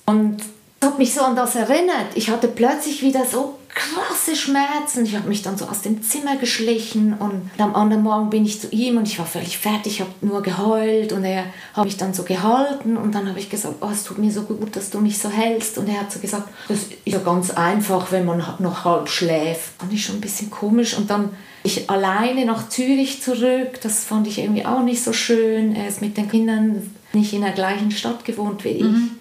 Und 0.05 0.43
Das 0.79 0.91
hat 0.91 0.99
mich 0.99 1.13
so 1.13 1.21
an 1.21 1.35
das 1.35 1.55
erinnert. 1.55 2.07
Ich 2.15 2.29
hatte 2.29 2.47
plötzlich 2.47 3.01
wieder 3.01 3.25
so 3.25 3.57
krasse 3.77 4.35
Schmerzen. 4.35 5.05
Ich 5.05 5.15
habe 5.15 5.27
mich 5.27 5.43
dann 5.43 5.57
so 5.57 5.65
aus 5.65 5.81
dem 5.81 6.01
Zimmer 6.01 6.35
geschlichen 6.37 7.13
und 7.13 7.49
am 7.59 7.75
anderen 7.75 8.03
Morgen 8.03 8.29
bin 8.29 8.45
ich 8.45 8.59
zu 8.59 8.67
ihm 8.71 8.97
und 8.97 9.07
ich 9.07 9.19
war 9.19 9.25
völlig 9.25 9.57
fertig, 9.57 9.93
ich 9.93 10.01
habe 10.01 10.11
nur 10.21 10.41
geheult 10.41 11.13
und 11.13 11.23
er 11.23 11.45
hat 11.73 11.85
mich 11.85 11.97
dann 11.97 12.13
so 12.13 12.23
gehalten 12.23 12.97
und 12.97 13.13
dann 13.13 13.29
habe 13.29 13.39
ich 13.39 13.49
gesagt, 13.49 13.75
oh, 13.81 13.89
es 13.91 14.03
tut 14.03 14.17
mir 14.17 14.31
so 14.31 14.43
gut, 14.43 14.75
dass 14.75 14.89
du 14.89 14.99
mich 14.99 15.19
so 15.19 15.29
hältst 15.29 15.77
und 15.77 15.87
er 15.87 16.01
hat 16.01 16.11
so 16.11 16.19
gesagt, 16.19 16.49
das 16.67 16.79
ist 16.79 16.97
ja 17.05 17.19
ganz 17.19 17.51
einfach, 17.51 18.11
wenn 18.11 18.25
man 18.25 18.43
noch 18.59 18.83
halb 18.83 19.09
schläft. 19.09 19.79
Fand 19.79 19.93
ich 19.93 20.03
schon 20.03 20.15
ein 20.15 20.21
bisschen 20.21 20.49
komisch 20.49 20.97
und 20.97 21.09
dann 21.09 21.29
ich 21.63 21.89
alleine 21.89 22.45
nach 22.45 22.69
Zürich 22.69 23.21
zurück, 23.21 23.79
das 23.83 24.05
fand 24.05 24.25
ich 24.27 24.39
irgendwie 24.39 24.65
auch 24.65 24.81
nicht 24.81 25.03
so 25.03 25.13
schön. 25.13 25.75
Er 25.75 25.87
ist 25.87 26.01
mit 26.01 26.17
den 26.17 26.29
Kindern 26.29 26.95
nicht 27.13 27.33
in 27.33 27.41
der 27.41 27.51
gleichen 27.51 27.91
Stadt 27.91 28.25
gewohnt 28.25 28.63
wie 28.63 28.69
ich. 28.69 28.83
Mhm. 28.83 29.11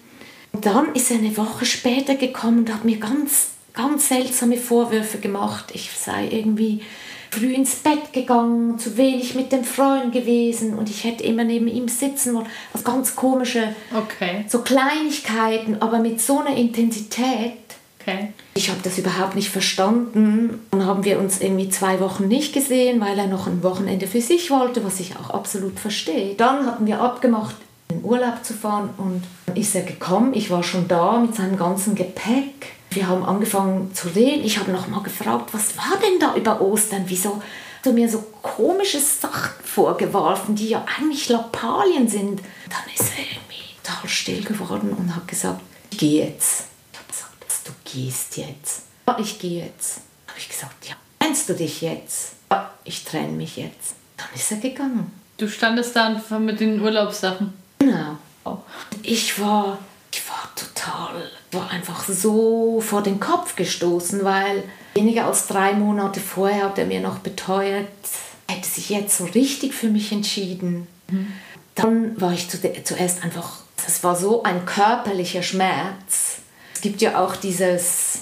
Und 0.57 0.65
dann 0.65 0.95
ist 0.95 1.11
er 1.11 1.19
eine 1.19 1.37
Woche 1.37 1.65
später 1.65 2.15
gekommen 2.15 2.57
und 2.57 2.73
hat 2.73 2.83
mir 2.83 2.97
ganz, 2.97 3.49
ganz 3.75 4.07
seltsame 4.07 4.57
Vorwürfe 4.57 5.19
gemacht. 5.19 5.65
Ich 5.71 5.91
sei 5.91 6.29
irgendwie 6.31 6.81
früh 7.29 7.53
ins 7.53 7.75
Bett 7.75 8.11
gegangen, 8.11 8.79
zu 8.79 8.97
wenig 8.97 9.35
mit 9.35 9.51
dem 9.51 9.63
Freund 9.63 10.13
gewesen 10.13 10.73
und 10.73 10.89
ich 10.89 11.03
hätte 11.03 11.23
immer 11.23 11.43
neben 11.43 11.67
ihm 11.67 11.87
sitzen 11.87 12.33
wollen. 12.33 12.47
Also 12.73 12.83
ganz 12.83 13.15
komische, 13.15 13.75
okay. 13.93 14.45
so 14.47 14.63
Kleinigkeiten, 14.63 15.79
aber 15.79 15.99
mit 15.99 16.19
so 16.21 16.39
einer 16.39 16.57
Intensität. 16.57 17.53
Okay. 18.01 18.33
Ich 18.55 18.71
habe 18.71 18.79
das 18.81 18.97
überhaupt 18.97 19.35
nicht 19.35 19.49
verstanden. 19.49 20.59
Dann 20.71 20.87
haben 20.87 21.03
wir 21.03 21.19
uns 21.19 21.39
irgendwie 21.39 21.69
zwei 21.69 21.99
Wochen 21.99 22.27
nicht 22.27 22.51
gesehen, 22.51 22.99
weil 22.99 23.19
er 23.19 23.27
noch 23.27 23.45
ein 23.45 23.61
Wochenende 23.61 24.07
für 24.07 24.21
sich 24.21 24.49
wollte, 24.49 24.83
was 24.83 24.99
ich 24.99 25.17
auch 25.17 25.29
absolut 25.29 25.79
verstehe. 25.79 26.33
Dann 26.33 26.65
hatten 26.65 26.87
wir 26.87 26.99
abgemacht, 26.99 27.57
in 27.89 28.03
Urlaub 28.03 28.43
zu 28.43 28.53
fahren 28.53 28.89
und 28.97 29.23
dann 29.45 29.55
ist 29.55 29.75
er 29.75 29.83
gekommen. 29.83 30.33
Ich 30.33 30.49
war 30.49 30.63
schon 30.63 30.87
da 30.87 31.19
mit 31.19 31.35
seinem 31.35 31.57
ganzen 31.57 31.95
Gepäck. 31.95 32.73
Wir 32.89 33.07
haben 33.07 33.23
angefangen 33.23 33.93
zu 33.93 34.09
reden. 34.09 34.43
Ich 34.43 34.59
habe 34.59 34.71
noch 34.71 34.87
mal 34.87 35.03
gefragt, 35.03 35.53
was 35.53 35.77
war 35.77 35.97
denn 36.01 36.19
da 36.19 36.35
über 36.35 36.61
Ostern? 36.61 37.03
Wieso 37.07 37.37
hat 37.37 37.85
er 37.85 37.93
mir 37.93 38.09
so 38.09 38.23
komische 38.41 38.99
Sachen 38.99 39.51
vorgeworfen, 39.63 40.55
die 40.55 40.69
ja 40.69 40.85
eigentlich 40.97 41.29
Lappalien 41.29 42.07
sind? 42.07 42.41
Dann 42.69 42.93
ist 42.93 43.11
er 43.17 43.23
irgendwie 43.23 43.63
total 43.83 44.09
still 44.09 44.43
geworden 44.43 44.95
und 44.97 45.15
hat 45.15 45.27
gesagt, 45.27 45.61
ich 45.91 45.97
gehe 45.97 46.25
jetzt. 46.25 46.65
Ich 46.91 46.99
habe 46.99 47.07
gesagt, 47.07 47.67
du 47.67 47.71
gehst 47.91 48.37
jetzt. 48.37 48.81
Ja, 49.07 49.17
ich 49.19 49.39
gehe 49.39 49.65
jetzt. 49.65 50.01
Habe 50.27 50.39
ich 50.39 50.49
gesagt, 50.49 50.87
ja, 50.87 50.95
trennst 51.19 51.49
du 51.49 51.53
dich 51.53 51.81
jetzt? 51.81 52.33
Ja, 52.51 52.71
ich 52.83 53.03
trenne 53.03 53.33
mich 53.33 53.57
jetzt. 53.57 53.95
Dann 54.17 54.27
ist 54.35 54.51
er 54.51 54.57
gegangen. 54.57 55.11
Du 55.37 55.47
standest 55.47 55.95
da 55.95 56.19
mit 56.39 56.59
den 56.59 56.81
Urlaubssachen. 56.81 57.53
Genau. 57.87 58.63
Ich 59.03 59.39
war, 59.39 59.79
ich 60.11 60.21
war 60.29 60.49
total, 60.55 61.29
war 61.51 61.69
einfach 61.69 62.05
so 62.07 62.81
vor 62.81 63.03
den 63.03 63.19
Kopf 63.19 63.55
gestoßen, 63.55 64.23
weil 64.23 64.63
weniger 64.95 65.25
als 65.25 65.47
drei 65.47 65.73
Monate 65.73 66.19
vorher 66.19 66.65
hat 66.65 66.79
er 66.79 66.85
mir 66.85 67.01
noch 67.01 67.19
beteuert, 67.19 67.87
er 68.47 68.55
hätte 68.55 68.67
sich 68.67 68.89
jetzt 68.89 69.17
so 69.17 69.25
richtig 69.25 69.73
für 69.73 69.89
mich 69.89 70.11
entschieden. 70.11 70.87
Mhm. 71.09 71.33
Dann 71.75 72.19
war 72.19 72.33
ich 72.33 72.47
zuerst 72.49 73.23
einfach, 73.23 73.59
das 73.85 74.03
war 74.03 74.15
so 74.15 74.43
ein 74.43 74.65
körperlicher 74.65 75.43
Schmerz. 75.43 76.39
Es 76.73 76.81
gibt 76.81 77.01
ja 77.01 77.23
auch 77.23 77.35
dieses, 77.35 78.19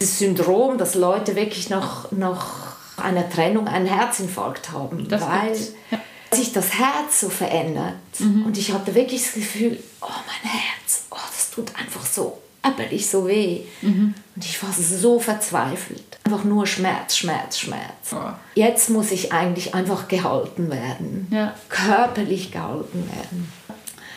dieses 0.00 0.18
Syndrom, 0.18 0.78
dass 0.78 0.94
Leute 0.94 1.36
wirklich 1.36 1.70
noch, 1.70 2.10
nach 2.10 2.76
einer 2.96 3.28
Trennung 3.28 3.68
einen 3.68 3.86
Herzinfarkt 3.86 4.72
haben. 4.72 5.06
Das 5.08 5.22
weil, 5.22 5.56
ja 5.90 5.98
sich 6.32 6.52
das 6.52 6.74
Herz 6.74 7.20
so 7.20 7.30
verändert. 7.30 7.94
Mhm. 8.18 8.46
Und 8.46 8.58
ich 8.58 8.72
hatte 8.72 8.94
wirklich 8.94 9.22
das 9.22 9.34
Gefühl, 9.34 9.82
oh 10.00 10.06
mein 10.06 10.50
Herz, 10.50 11.04
oh, 11.10 11.16
das 11.34 11.50
tut 11.50 11.74
einfach 11.76 12.04
so 12.04 12.38
äpperlich 12.62 13.08
so 13.08 13.26
weh. 13.26 13.62
Mhm. 13.82 14.14
Und 14.34 14.44
ich 14.44 14.62
war 14.62 14.72
so 14.72 15.18
verzweifelt. 15.18 16.18
Einfach 16.24 16.44
nur 16.44 16.66
Schmerz, 16.66 17.16
Schmerz, 17.16 17.58
Schmerz. 17.58 18.12
Oh. 18.12 18.32
Jetzt 18.54 18.90
muss 18.90 19.10
ich 19.10 19.32
eigentlich 19.32 19.74
einfach 19.74 20.08
gehalten 20.08 20.70
werden. 20.70 21.28
Ja. 21.30 21.54
Körperlich 21.68 22.52
gehalten 22.52 23.08
werden. 23.14 23.52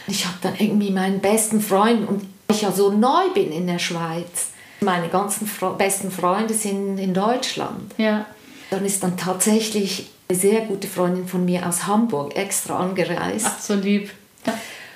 Ich 0.07 0.25
habe 0.25 0.37
dann 0.41 0.55
irgendwie 0.57 0.91
meinen 0.91 1.19
besten 1.19 1.61
Freund, 1.61 2.07
und 2.07 2.27
ich 2.49 2.63
ja 2.63 2.71
so 2.71 2.91
neu 2.91 3.29
bin 3.33 3.51
in 3.51 3.67
der 3.67 3.79
Schweiz, 3.79 4.49
meine 4.81 5.09
ganzen 5.09 5.47
Fre 5.47 5.75
besten 5.77 6.11
Freunde 6.11 6.53
sind 6.53 6.97
in 6.97 7.13
Deutschland. 7.13 7.93
Ja. 7.97 8.25
Dann 8.71 8.83
ist 8.83 9.03
dann 9.03 9.15
tatsächlich 9.15 10.09
eine 10.31 10.39
sehr 10.39 10.61
gute 10.61 10.87
Freundin 10.87 11.27
von 11.27 11.43
mir 11.43 11.67
aus 11.67 11.87
Hamburg 11.87 12.35
extra 12.35 12.79
angereist. 12.79 13.47
Ach, 13.49 13.59
so 13.59 13.75
lieb. 13.75 14.11
Ja. 14.45 14.53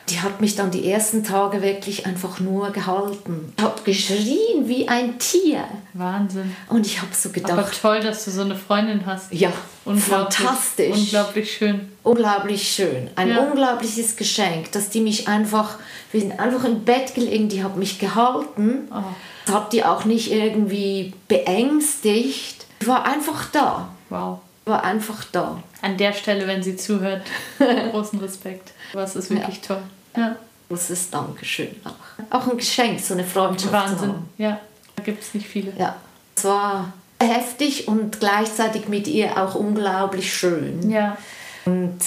Die 0.10 0.22
hat 0.22 0.40
mich 0.40 0.56
dann 0.56 0.70
die 0.70 0.90
ersten 0.90 1.24
Tage 1.24 1.64
wirklich 1.64 2.06
einfach 2.06 2.40
nur 2.40 2.70
gehalten. 2.70 3.54
Ich 3.58 3.64
habe 3.64 3.82
geschrien 3.84 4.68
wie 4.68 4.88
ein 4.88 5.18
Tier. 5.18 5.66
Wahnsinn. 5.94 6.56
Und 6.70 6.86
ich 6.86 7.02
habe 7.02 7.14
so 7.14 7.30
gedacht. 7.30 7.54
Aber 7.54 7.70
toll, 7.70 8.02
dass 8.02 8.24
du 8.24 8.32
so 8.32 8.42
eine 8.42 8.56
Freundin 8.56 9.06
hast. 9.06 9.34
Ja, 9.34 9.52
fantastisch. 9.84 10.96
Unglaublich 10.96 11.58
schön. 11.58 11.92
Unglaublich 12.04 12.72
schön. 12.72 13.10
Ein 13.16 13.30
ja. 13.30 13.40
unglaubliches 13.40 14.16
Geschenk, 14.16 14.72
dass 14.74 14.90
die 14.90 15.02
mich 15.02 15.28
einfach, 15.28 15.80
wir 16.12 16.22
sind 16.22 16.40
einfach 16.40 16.64
im 16.66 16.86
Bett 16.86 17.16
gelegen, 17.16 17.50
die 17.50 17.64
hat 17.64 17.76
mich 17.76 17.98
gehalten. 17.98 18.88
Oh. 18.92 19.52
Hat 19.52 19.74
die 19.74 19.84
auch 19.84 20.06
nicht 20.06 20.32
irgendwie 20.32 21.14
beängstigt. 21.28 22.68
Ich 22.80 22.88
war 22.88 23.06
einfach 23.06 23.50
da. 23.52 23.90
Wow 24.10 24.40
war 24.66 24.84
einfach 24.84 25.24
da. 25.32 25.62
An 25.82 25.98
der 25.98 26.14
Stelle, 26.14 26.48
wenn 26.48 26.64
sie 26.64 26.76
zuhört, 26.76 27.22
großen 27.92 28.20
Respekt. 28.20 28.72
Was 28.94 29.16
ist 29.16 29.30
wirklich 29.30 29.58
ja. 29.58 29.68
toll. 29.68 29.84
Ja. 30.18 30.36
Großes 30.68 31.12
Dankeschön 31.12 31.76
auch. 31.84 32.36
Auch 32.36 32.48
ein 32.50 32.58
Geschenk, 32.58 33.00
so 33.00 33.14
eine 33.14 33.24
Freundschaft 33.24 33.72
Wahnsinn. 33.72 34.16
Ja, 34.38 34.60
da 34.96 35.04
gibt 35.04 35.22
es 35.22 35.34
nicht 35.36 35.48
viele. 35.48 35.72
Ja, 35.78 35.96
es 36.36 36.44
war 36.44 36.94
heftig 37.22 37.88
und 37.88 38.20
gleichzeitig 38.20 38.88
mit 38.88 39.08
ihr 39.08 39.38
auch 39.38 39.54
unglaublich 39.54 40.34
schön. 40.34 40.90
Ja. 40.90 41.18
Und 41.66 42.00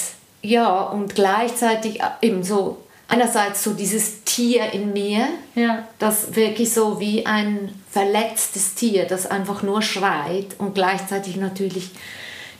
ja, 0.42 0.82
und 0.82 1.14
gleichzeitig 1.14 2.00
eben 2.20 2.42
so 2.42 2.82
einerseits 3.08 3.64
so 3.64 3.72
dieses 3.72 4.24
Tier 4.24 4.72
in 4.72 4.92
mir, 4.92 5.26
ja. 5.54 5.84
das 5.98 6.34
wirklich 6.36 6.72
so 6.72 7.00
wie 7.00 7.26
ein 7.26 7.74
verletztes 7.90 8.74
Tier, 8.74 9.06
das 9.06 9.26
einfach 9.26 9.62
nur 9.62 9.82
schreit 9.82 10.56
und 10.58 10.74
gleichzeitig 10.74 11.36
natürlich 11.36 11.90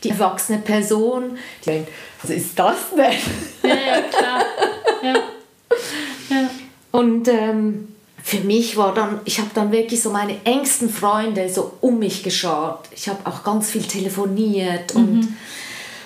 die 0.03 0.09
erwachsene 0.09 0.59
Person, 0.59 1.37
die 1.61 1.69
denkt, 1.69 1.91
was 2.21 2.31
ist 2.31 2.57
das 2.57 2.77
denn? 2.95 3.69
Ja, 3.69 3.75
ja, 3.75 4.01
klar. 4.01 4.41
Ja. 5.03 5.13
ja. 6.29 6.49
Und 6.91 7.27
ähm, 7.27 7.89
für 8.23 8.39
mich 8.41 8.77
war 8.77 8.93
dann, 8.93 9.21
ich 9.25 9.39
habe 9.39 9.49
dann 9.53 9.71
wirklich 9.71 10.01
so 10.01 10.09
meine 10.11 10.43
engsten 10.45 10.89
Freunde 10.89 11.49
so 11.49 11.73
um 11.81 11.99
mich 11.99 12.23
geschaut. 12.23 12.81
Ich 12.95 13.09
habe 13.09 13.19
auch 13.25 13.43
ganz 13.43 13.71
viel 13.71 13.83
telefoniert 13.83 14.95
und 14.95 15.21
mhm. 15.21 15.37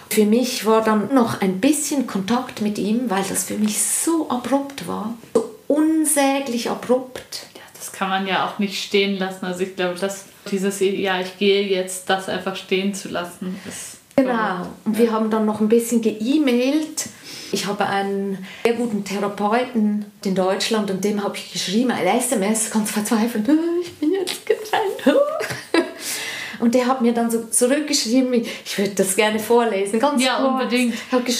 für 0.09 0.25
mich 0.25 0.65
war 0.65 0.83
dann 0.83 1.13
noch 1.13 1.41
ein 1.41 1.59
bisschen 1.59 2.07
Kontakt 2.07 2.61
mit 2.61 2.77
ihm, 2.77 3.09
weil 3.09 3.23
das 3.27 3.45
für 3.45 3.57
mich 3.57 3.81
so 3.81 4.29
abrupt 4.29 4.87
war, 4.87 5.15
so 5.33 5.49
unsäglich 5.67 6.69
abrupt. 6.69 7.47
Ja, 7.55 7.61
das 7.77 7.91
kann 7.91 8.09
man 8.09 8.27
ja 8.27 8.47
auch 8.47 8.59
nicht 8.59 8.81
stehen 8.81 9.17
lassen. 9.17 9.45
Also 9.45 9.61
ich 9.61 9.75
glaube, 9.75 9.99
dass 9.99 10.25
dieses, 10.51 10.79
ja, 10.79 11.19
ich 11.19 11.37
gehe 11.37 11.63
jetzt, 11.67 12.09
das 12.09 12.29
einfach 12.29 12.55
stehen 12.55 12.93
zu 12.93 13.09
lassen, 13.09 13.59
ist. 13.67 13.97
Genau. 14.15 14.67
Und 14.85 14.97
wir 14.97 15.11
haben 15.11 15.29
dann 15.31 15.45
noch 15.45 15.59
ein 15.59 15.69
bisschen 15.69 16.01
ge-E-Mailt. 16.01 17.07
Ich 17.51 17.65
habe 17.65 17.85
einen 17.85 18.45
sehr 18.63 18.73
guten 18.73 19.03
Therapeuten 19.03 20.05
in 20.23 20.35
Deutschland 20.35 20.89
und 20.91 21.03
dem 21.03 21.23
habe 21.23 21.35
ich 21.37 21.51
geschrieben, 21.51 21.91
ein 21.91 22.05
SMS, 22.05 22.69
ganz 22.71 22.91
verzweifelt, 22.91 23.47
ich 23.83 23.93
bin 23.95 24.11
jetzt 24.11 24.45
getrennt. 24.45 25.17
Und 26.59 26.75
der 26.75 26.85
hat 26.85 27.01
mir 27.01 27.13
dann 27.13 27.29
so 27.29 27.43
zurückgeschrieben, 27.43 28.33
ich 28.35 28.77
würde 28.77 28.91
das 28.91 29.17
gerne 29.17 29.37
vorlesen, 29.37 29.99
ganz 29.99 30.23
Ja, 30.23 30.37
kurz. 30.37 30.47
unbedingt. 30.63 30.95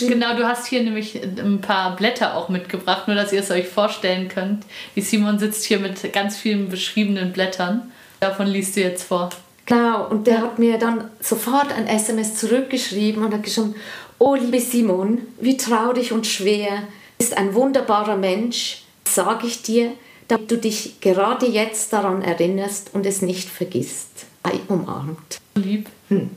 Genau, 0.10 0.36
du 0.36 0.46
hast 0.46 0.68
hier 0.68 0.84
nämlich 0.84 1.16
ein 1.24 1.62
paar 1.62 1.96
Blätter 1.96 2.36
auch 2.36 2.50
mitgebracht, 2.50 3.08
nur 3.08 3.16
dass 3.16 3.32
ihr 3.32 3.40
es 3.40 3.50
euch 3.50 3.68
vorstellen 3.70 4.28
könnt. 4.28 4.66
Die 4.98 5.02
Simon 5.02 5.40
sitzt 5.40 5.64
hier 5.64 5.80
mit 5.80 6.12
ganz 6.12 6.36
vielen 6.36 6.68
beschriebenen 6.68 7.32
Blättern. 7.32 7.93
Davon 8.24 8.48
liest 8.48 8.78
du 8.78 8.80
jetzt 8.80 9.04
vor. 9.04 9.30
Genau, 9.66 10.08
und 10.08 10.28
der 10.28 10.40
hat 10.40 10.58
mir 10.58 10.78
dann 10.78 11.10
sofort 11.20 11.74
ein 11.74 11.88
SMS 11.88 12.36
zurückgeschrieben 12.36 13.22
und 13.22 13.34
hat 13.34 13.44
geschrieben, 13.44 13.76
oh 14.18 14.34
liebe 14.36 14.62
Simon, 14.62 15.24
wie 15.42 15.58
traurig 15.58 16.14
und 16.14 16.26
schwer, 16.26 16.84
ist 17.18 17.36
ein 17.36 17.54
wunderbarer 17.54 18.16
Mensch, 18.16 18.84
sage 19.06 19.48
ich 19.48 19.62
dir, 19.62 19.92
damit 20.30 20.50
du 20.50 20.58
dich 20.58 21.02
gerade 21.02 21.48
jetzt 21.48 21.92
daran 21.92 22.22
erinnerst 22.22 22.92
und 22.94 23.06
es 23.06 23.22
nicht 23.22 23.50
vergisst. 23.50 24.26
Ei 24.44 24.58
umarmt. 24.70 25.42
Lieb. 25.56 25.90
Hm. 26.08 26.30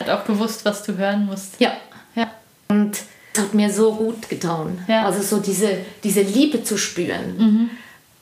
Hat 0.00 0.08
auch 0.08 0.24
gewusst, 0.24 0.64
was 0.64 0.82
du 0.82 0.96
hören 0.96 1.26
musst. 1.26 1.56
Ja. 1.58 1.72
ja. 2.14 2.30
Und 2.68 3.02
es 3.34 3.42
hat 3.42 3.52
mir 3.52 3.70
so 3.70 3.92
gut 3.92 4.30
getan. 4.30 4.82
Ja. 4.88 5.04
Also 5.04 5.20
so 5.20 5.42
diese, 5.42 5.76
diese 6.02 6.22
Liebe 6.22 6.64
zu 6.64 6.78
spüren. 6.78 7.36
Mhm. 7.36 7.70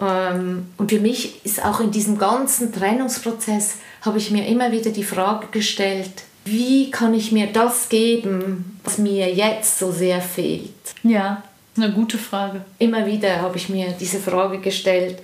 Ähm, 0.00 0.68
und 0.76 0.90
für 0.90 1.00
mich 1.00 1.44
ist 1.44 1.64
auch 1.64 1.80
in 1.80 1.90
diesem 1.90 2.18
ganzen 2.18 2.72
Trennungsprozess, 2.72 3.76
habe 4.02 4.18
ich 4.18 4.30
mir 4.30 4.46
immer 4.46 4.72
wieder 4.72 4.90
die 4.90 5.04
Frage 5.04 5.48
gestellt, 5.50 6.24
wie 6.44 6.90
kann 6.90 7.12
ich 7.12 7.32
mir 7.32 7.48
das 7.48 7.88
geben, 7.88 8.78
was 8.84 8.98
mir 8.98 9.32
jetzt 9.34 9.78
so 9.78 9.90
sehr 9.90 10.20
fehlt? 10.20 10.70
Ja, 11.02 11.42
eine 11.76 11.92
gute 11.92 12.18
Frage. 12.18 12.64
Immer 12.78 13.04
wieder 13.06 13.40
habe 13.40 13.56
ich 13.56 13.68
mir 13.68 13.94
diese 13.98 14.18
Frage 14.18 14.60
gestellt. 14.60 15.18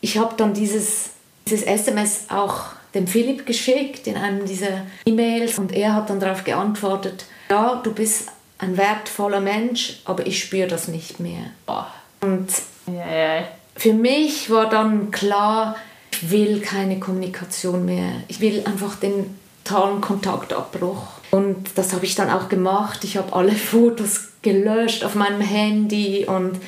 ich 0.00 0.18
habe 0.18 0.34
dann 0.36 0.52
dieses, 0.52 1.10
dieses 1.46 1.64
SMS 1.64 2.24
auch 2.28 2.66
dem 2.94 3.06
Philipp 3.06 3.46
geschickt 3.46 4.06
in 4.06 4.16
einem 4.16 4.44
dieser 4.46 4.86
E-Mails 5.06 5.58
und 5.58 5.72
er 5.72 5.94
hat 5.94 6.10
dann 6.10 6.20
darauf 6.20 6.44
geantwortet, 6.44 7.26
ja, 7.50 7.80
du 7.82 7.92
bist 7.92 8.28
ein 8.58 8.76
wertvoller 8.76 9.40
Mensch, 9.40 10.00
aber 10.04 10.26
ich 10.26 10.42
spüre 10.42 10.68
das 10.68 10.88
nicht 10.88 11.20
mehr. 11.20 11.50
Oh. 11.66 11.84
Und 12.20 12.50
Ja, 12.86 13.16
ja. 13.16 13.44
Für 13.76 13.92
mich 13.92 14.50
war 14.50 14.68
dann 14.68 15.10
klar, 15.10 15.76
ich 16.12 16.30
will 16.30 16.60
keine 16.60 17.00
Kommunikation 17.00 17.84
mehr. 17.84 18.12
Ich 18.28 18.40
will 18.40 18.62
einfach 18.66 18.96
den 18.96 19.36
totalen 19.64 20.00
Kontaktabbruch. 20.00 21.02
Und 21.30 21.76
das 21.76 21.92
habe 21.92 22.04
ich 22.04 22.14
dann 22.14 22.30
auch 22.30 22.48
gemacht. 22.48 23.02
Ich 23.04 23.16
habe 23.16 23.32
alle 23.32 23.52
Fotos 23.52 24.28
gelöscht 24.42 25.04
auf 25.04 25.14
meinem 25.14 25.40
Handy 25.40 26.26
und 26.26 26.60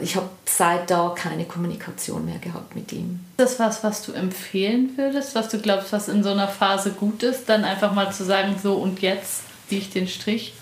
ich 0.00 0.16
habe 0.16 0.28
seit 0.44 0.90
da 0.90 1.14
keine 1.16 1.44
Kommunikation 1.44 2.24
mehr 2.24 2.38
gehabt 2.38 2.74
mit 2.74 2.92
ihm. 2.92 3.20
Ist 3.38 3.58
das 3.58 3.60
was, 3.60 3.84
was 3.84 4.02
du 4.04 4.12
empfehlen 4.12 4.90
würdest, 4.96 5.34
was 5.34 5.48
du 5.48 5.58
glaubst, 5.58 5.92
was 5.92 6.08
in 6.08 6.22
so 6.22 6.30
einer 6.30 6.48
Phase 6.48 6.90
gut 6.90 7.22
ist, 7.22 7.48
dann 7.48 7.64
einfach 7.64 7.92
mal 7.94 8.12
zu 8.12 8.24
sagen, 8.24 8.56
so 8.60 8.74
und 8.74 9.00
jetzt 9.00 9.42
ziehe 9.68 9.80
ich 9.80 9.90
den 9.90 10.08
Strich? 10.08 10.52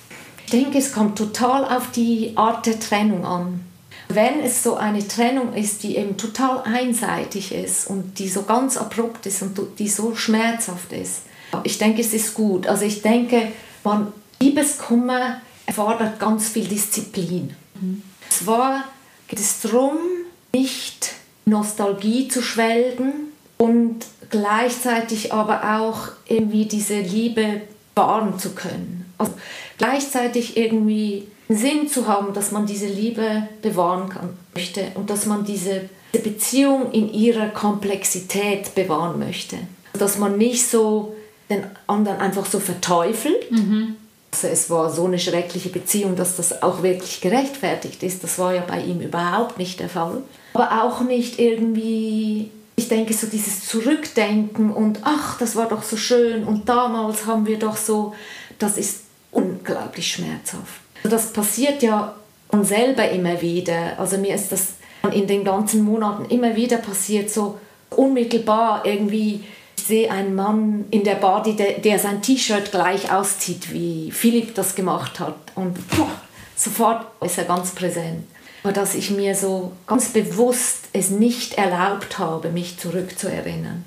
Ich 0.45 0.51
denke, 0.51 0.79
es 0.79 0.93
kommt 0.93 1.17
total 1.17 1.65
auf 1.65 1.91
die 1.93 2.35
Art 2.37 2.67
der 2.67 2.79
Trennung 2.79 3.25
an. 3.25 3.61
Wenn 4.13 4.41
es 4.41 4.63
so 4.63 4.77
eine 4.77 5.07
Trennung 5.07 5.55
ist, 5.55 5.83
die 5.83 5.97
eben 5.97 6.17
total 6.17 6.63
einseitig 6.65 7.53
ist 7.53 7.89
und 7.89 8.19
die 8.19 8.29
so 8.29 8.43
ganz 8.43 8.77
abrupt 8.77 9.27
ist 9.27 9.43
und 9.43 9.59
die 9.79 9.89
so 9.89 10.15
schmerzhaft 10.15 10.93
ist, 10.93 11.23
ich 11.65 11.79
denke, 11.79 12.01
es 12.01 12.13
ist 12.13 12.35
gut. 12.35 12.67
Also 12.67 12.85
ich 12.85 13.03
denke, 13.03 13.49
man, 13.85 14.13
Liebeskummer 14.41 15.41
erfordert 15.67 16.19
ganz 16.19 16.49
viel 16.49 16.67
Disziplin. 16.67 17.55
Zwar 18.29 18.85
geht 19.29 19.41
es 19.41 19.61
darum, 19.61 19.97
nicht 20.53 21.15
Nostalgie 21.45 22.29
zu 22.29 22.43
schwelgen 22.43 23.13
und 23.59 24.07
gleichzeitig 24.31 25.33
aber 25.33 25.79
auch 25.79 26.09
irgendwie 26.27 26.67
diese 26.67 27.01
Liebe 27.01 27.63
wahren 27.95 28.39
zu 28.39 28.55
können. 28.55 29.13
Also 29.19 29.33
gleichzeitig 29.79 30.57
irgendwie 30.57 31.29
Sinn 31.51 31.89
zu 31.89 32.07
haben, 32.07 32.33
dass 32.33 32.53
man 32.53 32.65
diese 32.65 32.87
Liebe 32.87 33.49
bewahren 33.61 34.09
kann 34.09 34.31
möchte 34.55 34.93
und 34.95 35.11
dass 35.11 35.27
man 35.27 35.45
diese, 35.45 35.89
Beziehung 36.13 36.91
in 36.91 37.13
ihrer 37.13 37.47
Komplexität 37.51 38.75
bewahren 38.75 39.21
möchte. 39.21 39.57
Dass 39.93 40.19
man 40.19 40.39
nicht 40.39 40.67
so 40.67 41.15
den 41.49 41.65
anderen 41.87 42.19
einfach 42.19 42.47
so 42.47 42.59
verteufelt. 42.59 43.49
Also 44.33 44.47
es 44.49 44.71
war 44.71 44.91
so 44.91 45.05
eine 45.05 45.19
schreckliche 45.19 45.69
Beziehung, 45.69 46.17
dass 46.17 46.37
das 46.37 46.63
auch 46.63 46.83
wirklich 46.83 47.21
gerechtfertigt 47.21 48.03
ist. 48.03 48.25
Das 48.25 48.39
war 48.39 48.55
ja 48.55 48.63
bei 48.67 48.81
ihm 48.81 49.01
überhaupt 49.01 49.59
nicht 49.59 49.79
der 49.79 49.89
Fall. 49.89 50.23
Aber 50.55 50.83
auch 50.83 51.01
nicht 51.03 51.39
irgendwie, 51.39 52.51
ich 52.77 52.89
denke, 52.89 53.15
so 53.15 53.27
dieses 53.27 53.67
Zurückdenken 53.67 54.73
und 54.73 55.01
ach, 55.03 55.39
das 55.39 55.55
war 55.55 55.69
doch 55.69 55.83
so 55.83 55.97
schön 55.97 56.45
und 56.45 56.69
damals 56.69 57.27
haben 57.27 57.47
wir 57.47 57.59
doch 57.59 57.77
so, 57.77 58.15
das 58.59 58.79
ist 58.79 59.03
unglaublich 59.31 60.13
schmerzhaft. 60.13 60.81
Also 61.03 61.17
das 61.17 61.33
passiert 61.33 61.83
ja 61.83 62.15
von 62.51 62.65
selber 62.65 63.09
immer 63.11 63.41
wieder. 63.41 63.99
Also 63.99 64.19
mir 64.19 64.35
ist 64.35 64.53
das 64.53 64.75
in 65.13 65.27
den 65.27 65.45
ganzen 65.45 65.83
Monaten 65.83 66.27
immer 66.27 66.57
wieder 66.57 66.77
passiert, 66.77 67.31
so 67.31 67.59
unmittelbar 67.91 68.85
irgendwie. 68.85 69.45
Ich 69.77 69.85
sehe 69.85 70.11
einen 70.11 70.35
Mann 70.35 70.85
in 70.91 71.05
der 71.05 71.15
Bar, 71.15 71.43
der, 71.43 71.79
der 71.79 71.99
sein 71.99 72.21
T-Shirt 72.23 72.71
gleich 72.71 73.11
auszieht, 73.11 73.73
wie 73.73 74.11
Philipp 74.11 74.55
das 74.55 74.75
gemacht 74.75 75.19
hat. 75.19 75.35
Und 75.55 75.75
boah, 75.91 76.11
sofort 76.55 77.07
ist 77.25 77.39
er 77.39 77.45
ganz 77.45 77.71
präsent. 77.71 78.25
Aber 78.63 78.73
dass 78.75 78.95
ich 78.95 79.11
mir 79.11 79.35
so 79.35 79.73
ganz 79.87 80.11
bewusst 80.11 80.89
es 80.93 81.09
nicht 81.09 81.55
erlaubt 81.55 82.19
habe, 82.19 82.51
mich 82.51 82.79
zurückzuerinnern. 82.79 83.85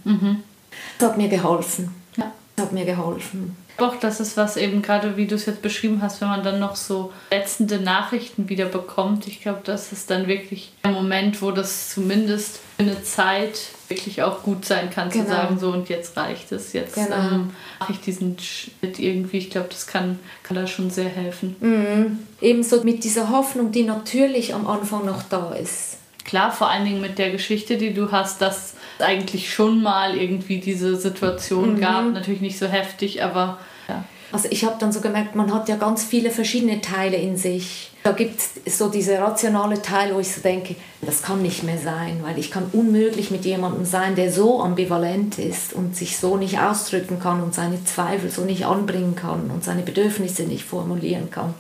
Das 0.98 1.10
hat 1.10 1.18
mir 1.18 1.30
geholfen. 1.30 1.94
Ja. 2.18 2.32
Das 2.56 2.66
hat 2.66 2.74
mir 2.74 2.86
geholfen. 2.86 3.56
Doch, 3.78 4.00
das 4.00 4.20
ist 4.20 4.38
was 4.38 4.56
eben 4.56 4.82
gerade, 4.84 5.18
wie 5.18 5.26
du 5.26 5.36
es 5.36 5.46
jetzt 5.48 5.62
beschrieben 5.64 6.02
hast, 6.02 6.22
wenn 6.22 6.28
man 6.28 6.44
dann 6.44 6.60
noch 6.60 6.76
so 6.76 7.12
letzende 7.32 7.80
Nachrichten 7.80 8.48
wieder 8.48 8.66
bekommt. 8.66 9.28
Ich 9.28 9.42
glaube, 9.42 9.62
das 9.64 9.92
ist 9.92 10.12
dann 10.12 10.28
wirklich 10.28 10.72
der 10.84 10.92
Moment, 10.92 11.42
wo 11.42 11.52
das 11.52 11.90
zumindest 11.90 12.60
für 12.78 12.84
eine 12.84 13.02
Zeit 13.04 13.60
wirklich 13.90 14.22
auch 14.22 14.44
gut 14.44 14.66
sein 14.66 14.90
kann, 14.92 15.12
zu 15.12 15.20
Genau. 15.20 15.30
sagen, 15.32 15.60
so 15.60 15.70
und 15.72 15.90
jetzt 15.90 16.16
reicht 16.18 16.52
es, 16.52 16.74
jetzt 16.74 16.96
Genau. 16.96 17.16
ähm, 17.16 17.50
mache 17.80 17.94
ich 17.94 18.00
diesen 18.00 18.38
Schritt 18.40 19.00
irgendwie. 19.00 19.38
Ich 19.38 19.50
glaube, 19.50 19.68
das 19.70 19.88
kann, 19.88 20.20
kann 20.44 20.56
da 20.56 20.68
schon 20.68 20.90
sehr 20.92 21.10
helfen. 21.10 21.56
Mhm. 21.60 22.20
Ebenso 22.42 22.84
mit 22.84 23.04
dieser 23.04 23.30
Hoffnung, 23.30 23.72
die 23.72 23.84
natürlich 23.84 24.54
am 24.54 24.68
Anfang 24.68 25.06
noch 25.06 25.24
da 25.24 25.54
ist. 25.54 25.98
Klar, 26.26 26.52
vor 26.52 26.70
allen 26.70 26.86
Dingen 26.86 27.02
mit 27.02 27.18
der 27.18 27.32
Geschichte, 27.32 27.78
die 27.78 27.94
du 27.94 28.12
hast, 28.12 28.42
dass 28.42 28.73
eigentlich 29.00 29.54
schon 29.54 29.82
mal 29.82 30.16
irgendwie 30.16 30.60
diese 30.60 30.96
Situation 30.96 31.80
gab. 31.80 32.12
Natürlich 32.12 32.42
nicht 32.42 32.58
so 32.58 32.68
heftig, 32.68 33.24
aber 33.24 33.60
ja. 33.88 34.04
Also 34.32 34.48
ich 34.50 34.66
habe 34.66 34.78
dann 34.80 34.92
so 34.92 35.00
gemerkt, 35.00 35.36
man 35.36 35.54
hat 35.54 35.70
ja 35.70 35.76
ganz 35.76 36.04
viele 36.04 36.32
verschiedene 36.32 36.82
Teile 36.82 37.18
in 37.18 37.38
sich. 37.38 37.92
Da 38.02 38.14
gibt 38.14 38.42
es 38.66 38.78
so 38.78 38.90
diese 38.90 39.20
rationale 39.20 39.82
Teil, 39.82 40.16
wo 40.16 40.20
ich 40.20 40.34
so 40.34 40.42
denke, 40.42 40.76
das 41.02 41.22
kann 41.22 41.44
nicht 41.44 41.64
mehr 41.64 41.78
sein, 41.78 42.20
weil 42.24 42.40
ich 42.40 42.50
kann 42.50 42.66
unmöglich 42.74 43.30
mit 43.30 43.46
jemandem 43.46 43.86
sein, 43.86 44.16
der 44.16 44.32
so 44.32 44.62
ambivalent 44.62 45.38
ist 45.38 45.74
und 45.74 45.96
sich 45.96 46.18
so 46.18 46.36
nicht 46.36 46.60
ausdrücken 46.60 47.20
kann 47.20 47.44
und 47.44 47.54
seine 47.54 47.86
Zweifel 47.86 48.32
so 48.32 48.44
nicht 48.44 48.66
anbringen 48.66 49.16
kann 49.16 49.52
und 49.52 49.64
seine 49.64 49.84
Bedürfnisse 49.84 50.44
nicht 50.44 50.66
formulieren 50.66 51.30
kann. 51.30 51.54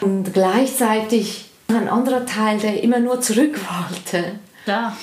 Und 0.00 0.34
gleichzeitig 0.34 1.46
ein 1.68 1.88
anderer 1.88 2.26
Teil, 2.26 2.58
der 2.58 2.82
immer 2.82 2.98
nur 2.98 3.20
zurück 3.20 3.58
wollte. 3.88 4.32
Klar. 4.64 4.96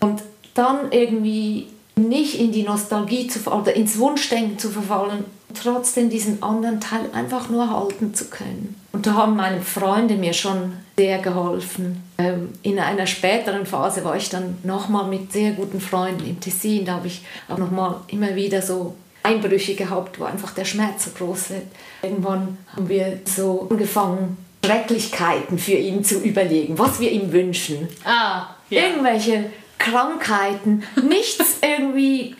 Und 0.00 0.22
dann 0.54 0.90
irgendwie 0.90 1.66
nicht 1.96 2.38
in 2.40 2.52
die 2.52 2.62
Nostalgie 2.62 3.26
zu 3.26 3.40
oder 3.50 3.74
ins 3.74 3.98
Wunschdenken 3.98 4.58
zu 4.58 4.70
verfallen, 4.70 5.24
trotzdem 5.60 6.08
diesen 6.10 6.42
anderen 6.42 6.80
Teil 6.80 7.10
einfach 7.12 7.48
nur 7.50 7.70
halten 7.70 8.14
zu 8.14 8.26
können. 8.26 8.76
Und 8.92 9.06
da 9.06 9.14
haben 9.14 9.36
meine 9.36 9.60
Freunde 9.60 10.14
mir 10.14 10.32
schon 10.32 10.72
sehr 10.96 11.18
geholfen. 11.18 12.02
Ähm, 12.18 12.50
in 12.62 12.78
einer 12.78 13.06
späteren 13.06 13.66
Phase 13.66 14.04
war 14.04 14.16
ich 14.16 14.28
dann 14.28 14.58
nochmal 14.62 15.06
mit 15.06 15.32
sehr 15.32 15.52
guten 15.52 15.80
Freunden 15.80 16.26
im 16.26 16.40
Tessin. 16.40 16.84
Da 16.84 16.94
habe 16.94 17.06
ich 17.08 17.22
auch 17.48 17.58
nochmal 17.58 17.96
immer 18.08 18.34
wieder 18.34 18.62
so 18.62 18.94
Einbrüche 19.22 19.74
gehabt, 19.74 20.18
wo 20.18 20.24
einfach 20.24 20.52
der 20.52 20.64
Schmerz 20.64 21.04
so 21.04 21.10
groß 21.10 21.50
wird. 21.50 21.62
Irgendwann 22.02 22.58
haben 22.74 22.88
wir 22.88 23.20
so 23.24 23.66
angefangen, 23.70 24.36
Schrecklichkeiten 24.64 25.58
für 25.58 25.72
ihn 25.72 26.04
zu 26.04 26.20
überlegen, 26.20 26.78
was 26.78 27.00
wir 27.00 27.10
ihm 27.10 27.32
wünschen 27.32 27.88
Ah, 28.04 28.46
ja. 28.68 28.82
irgendwelche 28.82 29.44
Krankheiten, 29.80 30.84
nichts 31.02 31.58
irgendwie 31.62 32.36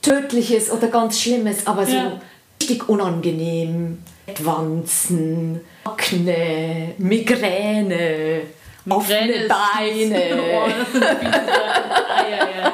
Tödliches 0.00 0.70
oder 0.72 0.88
ganz 0.88 1.20
Schlimmes, 1.20 1.66
aber 1.66 1.86
so 1.86 1.92
Ja. 1.94 2.20
richtig 2.60 2.88
unangenehm. 2.88 4.02
Wanzen, 4.38 5.60
Akne, 5.84 6.94
Migräne, 6.98 8.42
Migräne 8.84 8.96
offene 8.96 9.48
Beine. 9.48 10.22
Das 10.78 10.92
sind 10.92 11.04
viele 11.20 11.46
Sachen. 11.46 11.92
Eieiei. 12.16 12.72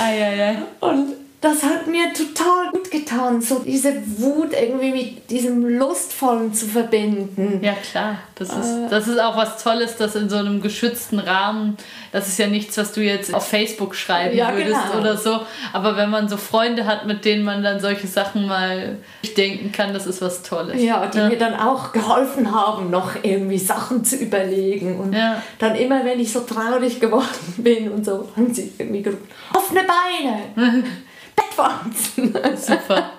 Eieiei. 0.00 0.56
Und 0.80 1.12
das 1.44 1.62
hat 1.62 1.86
mir 1.86 2.12
total 2.12 2.70
gut 2.72 2.90
getan, 2.90 3.40
so 3.40 3.58
diese 3.60 3.92
Wut 4.18 4.50
irgendwie 4.52 4.90
mit 4.92 5.30
diesem 5.30 5.78
Lustvollen 5.78 6.52
zu 6.54 6.66
verbinden. 6.66 7.60
Ja, 7.62 7.74
klar. 7.74 8.16
Das 8.36 8.48
ist, 8.48 8.90
das 8.90 9.06
ist 9.06 9.20
auch 9.20 9.36
was 9.36 9.62
Tolles, 9.62 9.96
das 9.96 10.16
in 10.16 10.28
so 10.28 10.36
einem 10.36 10.60
geschützten 10.62 11.18
Rahmen, 11.18 11.76
das 12.12 12.28
ist 12.28 12.38
ja 12.38 12.46
nichts, 12.46 12.76
was 12.78 12.92
du 12.92 13.00
jetzt 13.02 13.32
auf 13.34 13.46
Facebook 13.46 13.94
schreiben 13.94 14.36
Ja, 14.36 14.54
würdest 14.54 14.80
genau. 14.90 15.00
oder 15.00 15.16
so. 15.16 15.40
Aber 15.72 15.96
wenn 15.96 16.10
man 16.10 16.28
so 16.28 16.36
Freunde 16.36 16.86
hat, 16.86 17.06
mit 17.06 17.24
denen 17.24 17.44
man 17.44 17.62
dann 17.62 17.78
solche 17.78 18.06
Sachen 18.06 18.46
mal 18.46 18.96
denken 19.36 19.70
kann, 19.70 19.92
das 19.92 20.06
ist 20.06 20.22
was 20.22 20.42
Tolles. 20.42 20.82
Ja, 20.82 21.06
die 21.06 21.18
mir 21.18 21.38
dann 21.38 21.54
auch 21.54 21.92
geholfen 21.92 22.50
haben, 22.54 22.90
noch 22.90 23.10
irgendwie 23.22 23.58
Sachen 23.58 24.04
zu 24.04 24.16
überlegen. 24.16 24.98
Und 24.98 25.12
Ja. 25.12 25.42
dann 25.58 25.74
immer, 25.76 26.04
wenn 26.04 26.18
ich 26.20 26.32
so 26.32 26.40
traurig 26.40 27.00
geworden 27.00 27.24
bin 27.58 27.90
und 27.90 28.04
so, 28.04 28.28
haben 28.36 28.52
sie 28.54 28.72
irgendwie 28.78 29.02
gerufen, 29.02 29.28
offene 29.52 29.80
Beine, 29.82 30.82
Bettwanzen. 31.36 32.36
Super, 32.56 33.10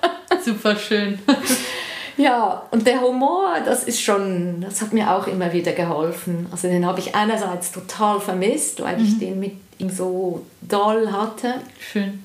super 0.44 0.76
schön. 0.76 1.20
Ja, 2.18 2.64
und 2.72 2.88
der 2.88 3.02
Humor, 3.02 3.56
das 3.66 3.84
ist 3.84 4.02
schon, 4.02 4.62
das 4.62 4.82
hat 4.82 4.94
mir 4.94 5.12
auch 5.12 5.28
immer 5.28 5.52
wieder 5.52 5.74
geholfen. 5.74 6.48
Also 6.52 6.68
den 6.70 6.86
habe 6.86 7.00
ich 7.00 7.14
einerseits 7.14 7.72
total 7.72 8.22
vermisst, 8.22 8.82
weil 8.82 9.02
ich 9.02 9.20
den 9.20 9.40
mit 9.40 9.54
ihm 9.80 9.90
so 9.90 10.46
doll 10.62 11.12
hatte. 11.12 11.56
Schön. 11.80 12.24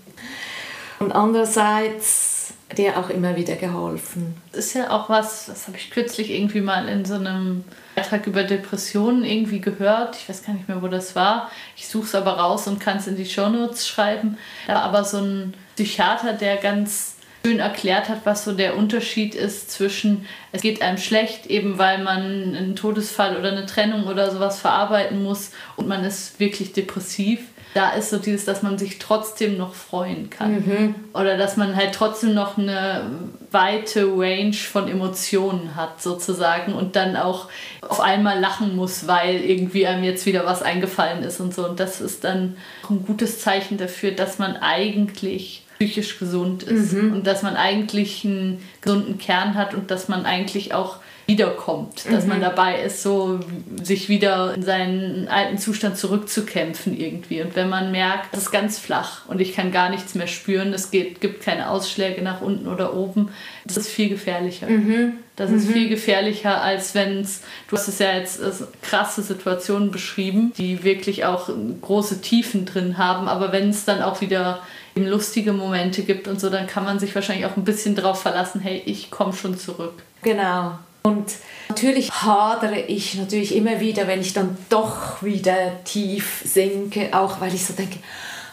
Und 1.00 1.12
andererseits 1.12 2.30
der 2.76 2.98
auch 2.98 3.11
immer 3.11 3.37
wieder 3.37 3.56
geholfen. 3.56 4.35
Das 4.52 4.66
ist 4.66 4.74
ja 4.74 4.90
auch 4.90 5.09
was, 5.09 5.46
das 5.46 5.66
habe 5.66 5.76
ich 5.76 5.90
kürzlich 5.90 6.30
irgendwie 6.30 6.61
mal 6.61 6.88
in 6.88 7.04
so 7.04 7.14
einem 7.14 7.64
Beitrag 7.94 8.26
über 8.26 8.44
Depressionen 8.44 9.24
irgendwie 9.24 9.61
gehört. 9.61 10.16
Ich 10.16 10.28
weiß 10.28 10.44
gar 10.44 10.52
nicht 10.52 10.68
mehr, 10.68 10.83
wo 10.83 10.88
das 10.88 11.16
war. 11.16 11.50
Ich 11.76 11.88
suche 11.88 12.06
es 12.06 12.14
aber 12.14 12.33
raus 12.33 12.66
und 12.66 12.80
kann 12.80 12.98
es 12.98 13.06
in 13.06 13.16
die 13.16 13.26
Shownotes 13.26 13.88
schreiben. 13.88 14.38
Da 14.66 14.74
war 14.74 14.83
aber 14.85 15.04
so 15.04 15.18
ein 15.18 15.54
Psychiater, 15.74 16.33
der 16.33 16.56
ganz 16.56 17.16
schön 17.44 17.59
erklärt 17.59 18.09
hat, 18.09 18.20
was 18.24 18.44
so 18.44 18.52
der 18.52 18.76
Unterschied 18.76 19.35
ist 19.35 19.70
zwischen, 19.70 20.26
es 20.52 20.61
geht 20.61 20.83
einem 20.83 20.98
schlecht, 20.98 21.46
eben 21.46 21.78
weil 21.78 22.02
man 22.02 22.54
einen 22.54 22.76
Todesfall 22.76 23.37
oder 23.37 23.52
eine 23.52 23.66
Trennung 23.66 24.06
oder 24.06 24.30
sowas 24.30 24.61
verarbeiten 24.61 25.22
muss 25.22 25.52
und 25.76 25.88
man 25.88 26.04
ist 26.04 26.38
wirklich 26.38 26.72
depressiv. 26.72 27.40
Da 27.74 27.90
ist 27.90 28.11
so 28.11 28.18
dieses, 28.18 28.44
dass 28.44 28.62
man 28.62 28.78
sich 28.78 28.98
trotzdem 28.98 29.56
noch 29.56 29.74
freuen 29.74 30.28
kann. 30.28 30.54
Mhm. 30.54 30.94
Oder 31.14 31.37
dass 31.37 31.56
man 31.56 31.76
halt 31.76 31.94
trotzdem 31.94 32.35
noch 32.35 32.59
eine 32.59 33.02
weite 33.50 34.06
Range 34.06 34.54
von 34.54 34.88
Emotionen 34.88 35.76
hat, 35.76 36.02
sozusagen, 36.02 36.72
und 36.72 36.96
dann 36.96 37.16
auch 37.16 37.48
auf 37.83 38.00
einmal 38.00 38.40
lachen 38.40 38.74
muss, 38.76 39.06
weil 39.06 39.37
irgendwie 39.37 39.87
einem 39.87 40.04
jetzt 40.04 40.26
wieder 40.26 40.44
was 40.46 40.62
eingefallen 40.62 41.22
ist 41.22 41.40
und 41.40 41.54
so. 41.54 41.66
Und 41.68 41.78
das 41.80 42.00
ist 42.00 42.24
dann 42.24 42.56
ein 42.88 43.04
gutes 43.06 43.40
Zeichen 43.40 43.78
dafür, 43.78 44.11
dass 44.12 44.38
man 44.38 44.56
eigentlich 44.56 45.62
psychisch 45.78 46.18
gesund 46.18 46.62
ist 46.62 46.92
mhm. 46.92 47.12
und 47.12 47.26
dass 47.26 47.42
man 47.42 47.56
eigentlich 47.56 48.24
einen 48.24 48.62
gesunden 48.83 49.18
Kern 49.18 49.54
hat 49.54 49.74
und 49.74 49.90
dass 49.90 50.09
man 50.09 50.26
eigentlich 50.26 50.74
auch 50.74 50.96
wiederkommt, 51.31 52.07
dass 52.11 52.25
mhm. 52.25 52.31
man 52.31 52.40
dabei 52.40 52.83
ist, 52.83 53.03
so 53.03 53.38
sich 53.81 54.09
wieder 54.09 54.53
in 54.55 54.62
seinen 54.62 55.29
alten 55.29 55.59
Zustand 55.59 55.97
zurückzukämpfen 55.97 56.99
irgendwie. 56.99 57.40
Und 57.40 57.55
wenn 57.55 57.69
man 57.69 57.93
merkt, 57.93 58.35
es 58.35 58.43
ist 58.43 58.51
ganz 58.51 58.81
flach 58.81 59.29
und 59.29 59.40
ich 59.40 59.55
kann 59.55 59.71
gar 59.71 59.90
nichts 59.90 60.16
mehr 60.16 60.27
spüren, 60.27 60.73
es 60.75 60.90
geht, 60.90 61.21
gibt 61.21 61.43
keine 61.43 61.71
Ausschläge 61.71 62.21
nach 62.23 62.40
unten 62.40 62.66
oder 62.66 62.95
oben, 62.95 63.29
das 63.64 63.77
ist 63.77 63.88
viel 63.90 64.09
gefährlicher. 64.09 64.69
Mhm. 64.69 65.12
Das 65.37 65.53
ist 65.53 65.69
mhm. 65.69 65.73
viel 65.73 65.88
gefährlicher, 65.88 66.61
als 66.61 66.97
wenn 66.97 67.21
es, 67.21 67.43
du 67.69 67.77
hast 67.77 67.87
es 67.87 68.01
ja 68.01 68.12
jetzt 68.12 68.43
krasse 68.83 69.23
Situationen 69.23 69.93
beschrieben, 69.93 70.53
die 70.59 70.83
wirklich 70.83 71.25
auch 71.25 71.49
große 71.81 72.21
Tiefen 72.21 72.66
drin 72.66 72.99
haben, 72.99 73.29
aber 73.29 73.53
wenn 73.53 73.71
es 73.71 73.85
dann 73.85 74.03
auch 74.03 74.21
wieder 74.21 74.61
eben 74.97 75.07
lustige 75.07 75.53
Momente 75.53 76.03
gibt 76.03 76.27
und 76.27 76.40
so, 76.40 76.51
dann 76.51 76.66
kann 76.66 76.85
man 76.85 76.99
sich 76.99 77.14
wahrscheinlich 77.14 77.47
auch 77.47 77.57
ein 77.57 77.64
bisschen 77.64 77.95
darauf 77.95 78.21
verlassen, 78.21 78.61
hey, 78.61 78.83
ich 78.85 79.12
komme 79.12 79.33
schon 79.33 79.57
zurück. 79.57 80.03
Genau. 80.23 80.79
Und 81.02 81.32
natürlich 81.68 82.10
hadere 82.10 82.80
ich 82.80 83.14
natürlich 83.14 83.54
immer 83.54 83.80
wieder, 83.80 84.06
wenn 84.06 84.20
ich 84.20 84.32
dann 84.32 84.56
doch 84.68 85.22
wieder 85.22 85.82
tief 85.84 86.42
sinke, 86.44 87.08
auch 87.12 87.40
weil 87.40 87.54
ich 87.54 87.64
so 87.64 87.72
denke, 87.72 87.98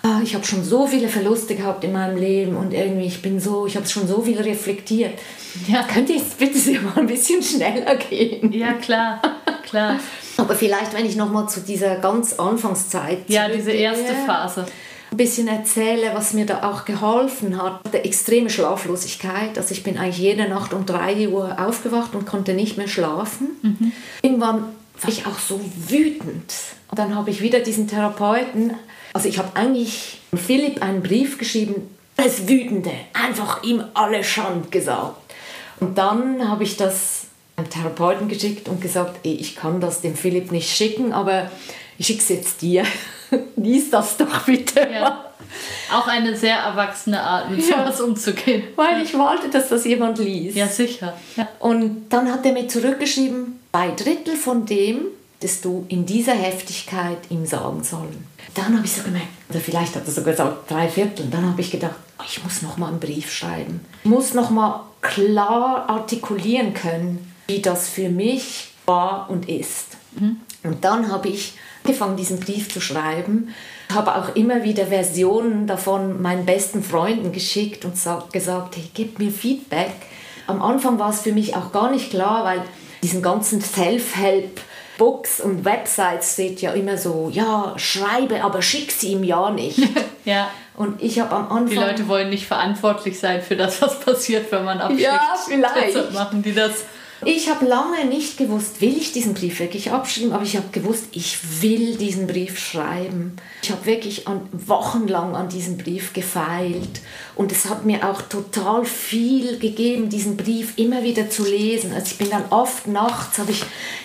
ah, 0.04 0.22
ich 0.24 0.34
habe 0.34 0.46
schon 0.46 0.64
so 0.64 0.88
viele 0.88 1.10
Verluste 1.10 1.56
gehabt 1.56 1.84
in 1.84 1.92
meinem 1.92 2.18
Leben 2.18 2.56
und 2.56 2.74
irgendwie 2.74 3.08
ich 3.08 3.22
bin 3.22 3.40
so, 3.40 3.68
ich 3.68 3.76
habe 3.76 3.88
schon 3.88 4.08
so 4.08 4.22
viel 4.22 4.40
reflektiert. 4.40 5.20
Ja. 5.68 5.84
Könnte 5.84 6.14
jetzt 6.14 6.38
bitte 6.38 6.80
mal 6.82 6.98
ein 6.98 7.08
bisschen 7.08 7.42
schneller 7.44 7.96
gehen? 7.96 8.52
Ja, 8.54 8.74
klar, 8.74 9.22
klar. 9.64 10.00
Aber 10.38 10.56
vielleicht, 10.56 10.94
wenn 10.94 11.06
ich 11.06 11.16
nochmal 11.16 11.50
zu 11.50 11.62
dieser 11.62 11.96
ganz 11.96 12.34
Anfangszeit. 12.34 13.28
Ja, 13.28 13.50
diese 13.50 13.72
erste 13.72 14.14
Phase 14.26 14.66
ein 15.12 15.18
bisschen 15.18 15.48
erzähle, 15.48 16.12
was 16.14 16.34
mir 16.34 16.46
da 16.46 16.70
auch 16.70 16.86
geholfen 16.86 17.62
hat. 17.62 17.82
Die 17.94 17.98
extreme 17.98 18.50
Schlaflosigkeit. 18.50 19.58
Also 19.58 19.72
ich 19.72 19.84
bin 19.84 19.98
eigentlich 19.98 20.18
jede 20.18 20.48
Nacht 20.50 20.74
um 20.74 20.86
3 20.86 21.30
Uhr 21.30 21.58
aufgewacht 21.60 22.14
und 22.16 22.26
konnte 22.26 22.54
nicht 22.54 22.78
mehr 22.78 22.88
schlafen. 22.88 23.50
Mhm. 23.62 23.92
Irgendwann 24.22 24.64
war 25.02 25.10
ich 25.10 25.26
auch 25.26 25.40
so 25.40 25.60
wütend. 25.88 26.54
Und 26.90 27.00
dann 27.00 27.16
habe 27.16 27.30
ich 27.30 27.42
wieder 27.42 27.60
diesen 27.60 27.88
Therapeuten, 27.88 28.74
also 29.14 29.30
ich 29.30 29.38
habe 29.38 29.56
eigentlich 29.56 30.22
Philipp 30.36 30.82
einen 30.82 31.02
Brief 31.02 31.38
geschrieben, 31.38 31.90
das 32.16 32.48
Wütende, 32.48 32.92
einfach 33.14 33.64
ihm 33.64 33.84
alle 33.94 34.24
Schand 34.24 34.72
gesagt. 34.72 35.34
Und 35.80 35.98
dann 35.98 36.50
habe 36.50 36.64
ich 36.64 36.78
das 36.78 37.28
einem 37.56 37.70
Therapeuten 37.70 38.28
geschickt 38.28 38.70
und 38.70 38.82
gesagt, 38.82 39.20
ich 39.24 39.56
kann 39.56 39.82
das 39.82 40.02
dem 40.02 40.16
Philipp 40.16 40.52
nicht 40.52 40.76
schicken, 40.76 41.14
aber 41.14 41.52
ich 41.98 42.08
schicke 42.08 42.22
es 42.22 42.30
jetzt 42.30 42.62
dir. 42.62 42.84
Lies 43.56 43.90
das 43.90 44.18
doch 44.18 44.42
bitte. 44.42 44.88
Ja. 44.92 45.26
Auch 45.94 46.08
eine 46.08 46.36
sehr 46.36 46.58
erwachsene 46.58 47.22
Art, 47.22 47.50
mit 47.50 47.68
ja. 47.68 47.78
sowas 47.78 48.02
umzugehen. 48.02 48.64
Weil 48.76 49.02
ich 49.02 49.18
wollte, 49.18 49.50
dass 49.50 49.70
das 49.70 49.86
jemand 49.86 50.18
liest. 50.18 50.58
Ja, 50.58 50.68
sicher. 50.68 51.14
Ja. 51.36 51.48
Und 51.60 52.10
dann 52.10 52.32
hat 52.32 52.46
er 52.46 52.54
mir 52.54 52.68
zurückgeschrieben, 52.68 53.60
zwei 53.72 53.92
Drittel 53.92 54.36
von 54.36 54.66
dem, 54.66 55.06
das 55.40 55.62
du 55.62 55.86
in 55.88 56.06
dieser 56.06 56.34
Heftigkeit 56.34 57.20
ihm 57.30 57.46
sagen 57.46 57.84
sollen. 57.84 58.28
Dann 58.56 58.76
habe 58.76 58.86
ich 58.86 58.94
so 58.94 59.04
gemerkt, 59.04 59.28
oder 59.50 59.60
vielleicht 59.60 59.96
hat 59.96 60.06
er 60.06 60.12
sogar 60.12 60.32
gesagt, 60.32 60.70
drei 60.70 60.90
Viertel. 60.90 61.28
Dann 61.30 61.46
habe 61.46 61.62
ich 61.62 61.72
gedacht, 61.72 61.96
oh, 62.20 62.24
ich 62.28 62.44
muss 62.44 62.62
noch 62.62 62.78
mal 62.78 62.88
einen 62.88 63.00
Brief 63.00 63.32
schreiben. 63.32 63.82
Ich 64.04 64.10
muss 64.10 64.34
noch 64.34 64.50
mal 64.50 64.82
klar 65.02 65.90
artikulieren 65.90 66.74
können, 66.74 67.34
wie 67.48 67.62
das 67.62 67.88
für 67.88 68.10
mich 68.10 68.70
war 68.86 69.30
und 69.30 69.48
ist. 69.48 69.98
Mhm. 70.20 70.38
Und 70.68 70.84
dann 70.84 71.12
habe 71.12 71.30
ich 71.30 71.54
angefangen, 71.84 72.18
diesen 72.18 72.40
Brief 72.40 72.72
zu 72.72 72.82
schreiben. 72.82 73.54
Ich 73.90 73.96
habe 73.96 74.16
auch 74.16 74.36
immer 74.36 74.64
wieder 74.64 74.88
Versionen 74.88 75.68
davon 75.68 76.22
meinen 76.22 76.46
besten 76.46 76.84
Freunden 76.84 77.32
geschickt 77.32 77.86
und 77.86 77.94
gesagt, 78.32 78.76
hey, 78.76 78.90
gib 78.94 79.20
mir 79.20 79.32
Feedback. 79.32 79.94
Am 80.48 80.62
Anfang 80.62 81.00
war 81.00 81.10
es 81.10 81.22
für 81.22 81.32
mich 81.32 81.56
auch 81.56 81.72
gar 81.72 81.92
nicht 81.92 82.10
klar, 82.10 82.44
weil 82.44 82.62
diesen 83.02 83.22
ganzen 83.22 83.62
Self-Help 83.62 84.60
Books 84.98 85.40
und 85.40 85.64
Websites 85.64 86.34
steht 86.34 86.62
ja 86.62 86.72
immer 86.72 86.98
so, 86.98 87.30
ja, 87.32 87.74
schreibe, 87.78 88.44
aber 88.44 88.62
schick 88.62 88.92
sie 88.92 89.12
ihm 89.12 89.24
ja 89.24 89.52
nicht. 89.52 89.80
ja. 90.26 90.50
Und 90.76 91.02
ich 91.02 91.20
habe 91.20 91.36
am 91.36 91.44
Anfang... 91.44 91.68
Die 91.68 91.76
Leute 91.76 92.08
wollen 92.08 92.30
nicht 92.30 92.48
verantwortlich 92.48 93.20
sein 93.20 93.42
für 93.42 93.56
das, 93.56 93.82
was 93.82 94.00
passiert, 94.00 94.52
wenn 94.52 94.66
man 94.66 94.80
abschickt. 94.80 95.04
Ja, 95.04 95.36
vielleicht. 95.48 95.88
Deshalb 95.88 96.14
machen 96.14 96.42
die 96.42 96.54
das. 96.54 96.86
Ich 97.26 97.50
habe 97.50 97.66
lange 97.66 98.06
nicht 98.06 98.38
gewusst, 98.38 98.80
will 98.80 98.96
ich 98.96 99.12
diesen 99.12 99.34
Brief 99.34 99.60
wirklich 99.60 99.92
abschreiben, 99.92 100.34
aber 100.34 100.44
ich 100.44 100.56
habe 100.56 100.68
gewusst, 100.72 101.06
ich 101.14 101.62
will 101.62 101.96
diesen 101.96 102.28
Brief 102.28 102.60
schreiben. 102.60 103.36
Ich 103.64 103.72
habe 103.72 103.86
wirklich 103.86 104.28
an, 104.28 104.42
wochenlang 104.52 105.36
an 105.36 105.50
diesem 105.50 105.78
Brief 105.78 106.14
gefeilt 106.14 107.02
und 107.34 107.52
es 107.52 107.70
hat 107.70 107.86
mir 107.86 108.08
auch 108.08 108.22
total 108.22 108.86
viel 108.86 109.58
gegeben, 109.58 110.10
diesen 110.10 110.38
Brief 110.38 110.78
immer 110.78 111.02
wieder 111.02 111.28
zu 111.30 111.44
lesen. 111.44 111.92
Also 111.92 112.12
ich 112.12 112.18
bin 112.20 112.30
dann 112.30 112.46
oft 112.52 112.88
nachts, 112.88 113.40
habe 113.40 113.52
ich 113.52 113.64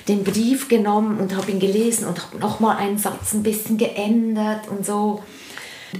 den 0.09 0.25
Brief 0.25 0.69
genommen 0.69 1.21
und 1.21 1.37
habe 1.37 1.51
ihn 1.51 1.61
gelesen 1.61 2.07
und 2.07 2.23
habe 2.23 2.39
nochmal 2.39 2.79
einen 2.79 2.97
Satz 2.97 3.35
ein 3.35 3.43
bisschen 3.43 3.77
geändert 3.77 4.69
und 4.69 4.87
so. 4.87 5.23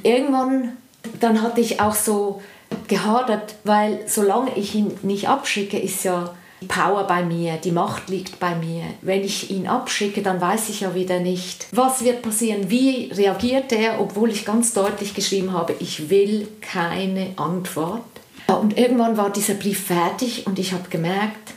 Irgendwann, 0.03 0.79
dann 1.21 1.43
hatte 1.43 1.61
ich 1.61 1.79
auch 1.79 1.95
so 1.95 2.41
gehadert, 2.89 3.57
weil 3.65 4.01
solange 4.07 4.57
ich 4.57 4.75
ihn 4.75 4.93
nicht 5.03 5.29
abschicke, 5.29 5.79
ist 5.79 6.05
ja 6.05 6.35
Power 6.63 7.05
bei 7.07 7.25
mir, 7.25 7.57
die 7.57 7.73
Macht 7.73 8.09
liegt 8.09 8.41
bei 8.41 8.55
mir. 8.55 8.85
Wenn 9.01 9.23
ich 9.23 9.51
ihn 9.51 9.67
abschicke, 9.67 10.23
dann 10.23 10.41
weiß 10.41 10.69
ich 10.69 10.81
ja 10.81 10.95
wieder 10.95 11.21
nicht, 11.21 11.67
was 11.73 12.05
wird 12.05 12.23
passieren, 12.23 12.71
wie 12.71 13.11
reagiert 13.13 13.73
er, 13.73 14.01
obwohl 14.01 14.31
ich 14.31 14.45
ganz 14.45 14.73
deutlich 14.73 15.15
geschrieben 15.15 15.53
habe, 15.53 15.75
ich 15.79 16.11
will 16.11 16.49
keine 16.61 17.33
Antwort. 17.37 18.03
Und 18.47 18.77
irgendwann 18.77 19.17
war 19.17 19.31
dieser 19.31 19.55
Brief 19.55 19.87
fertig 19.87 20.47
und 20.47 20.59
ich 20.59 20.73
habe 20.73 20.89
gemerkt, 20.89 21.53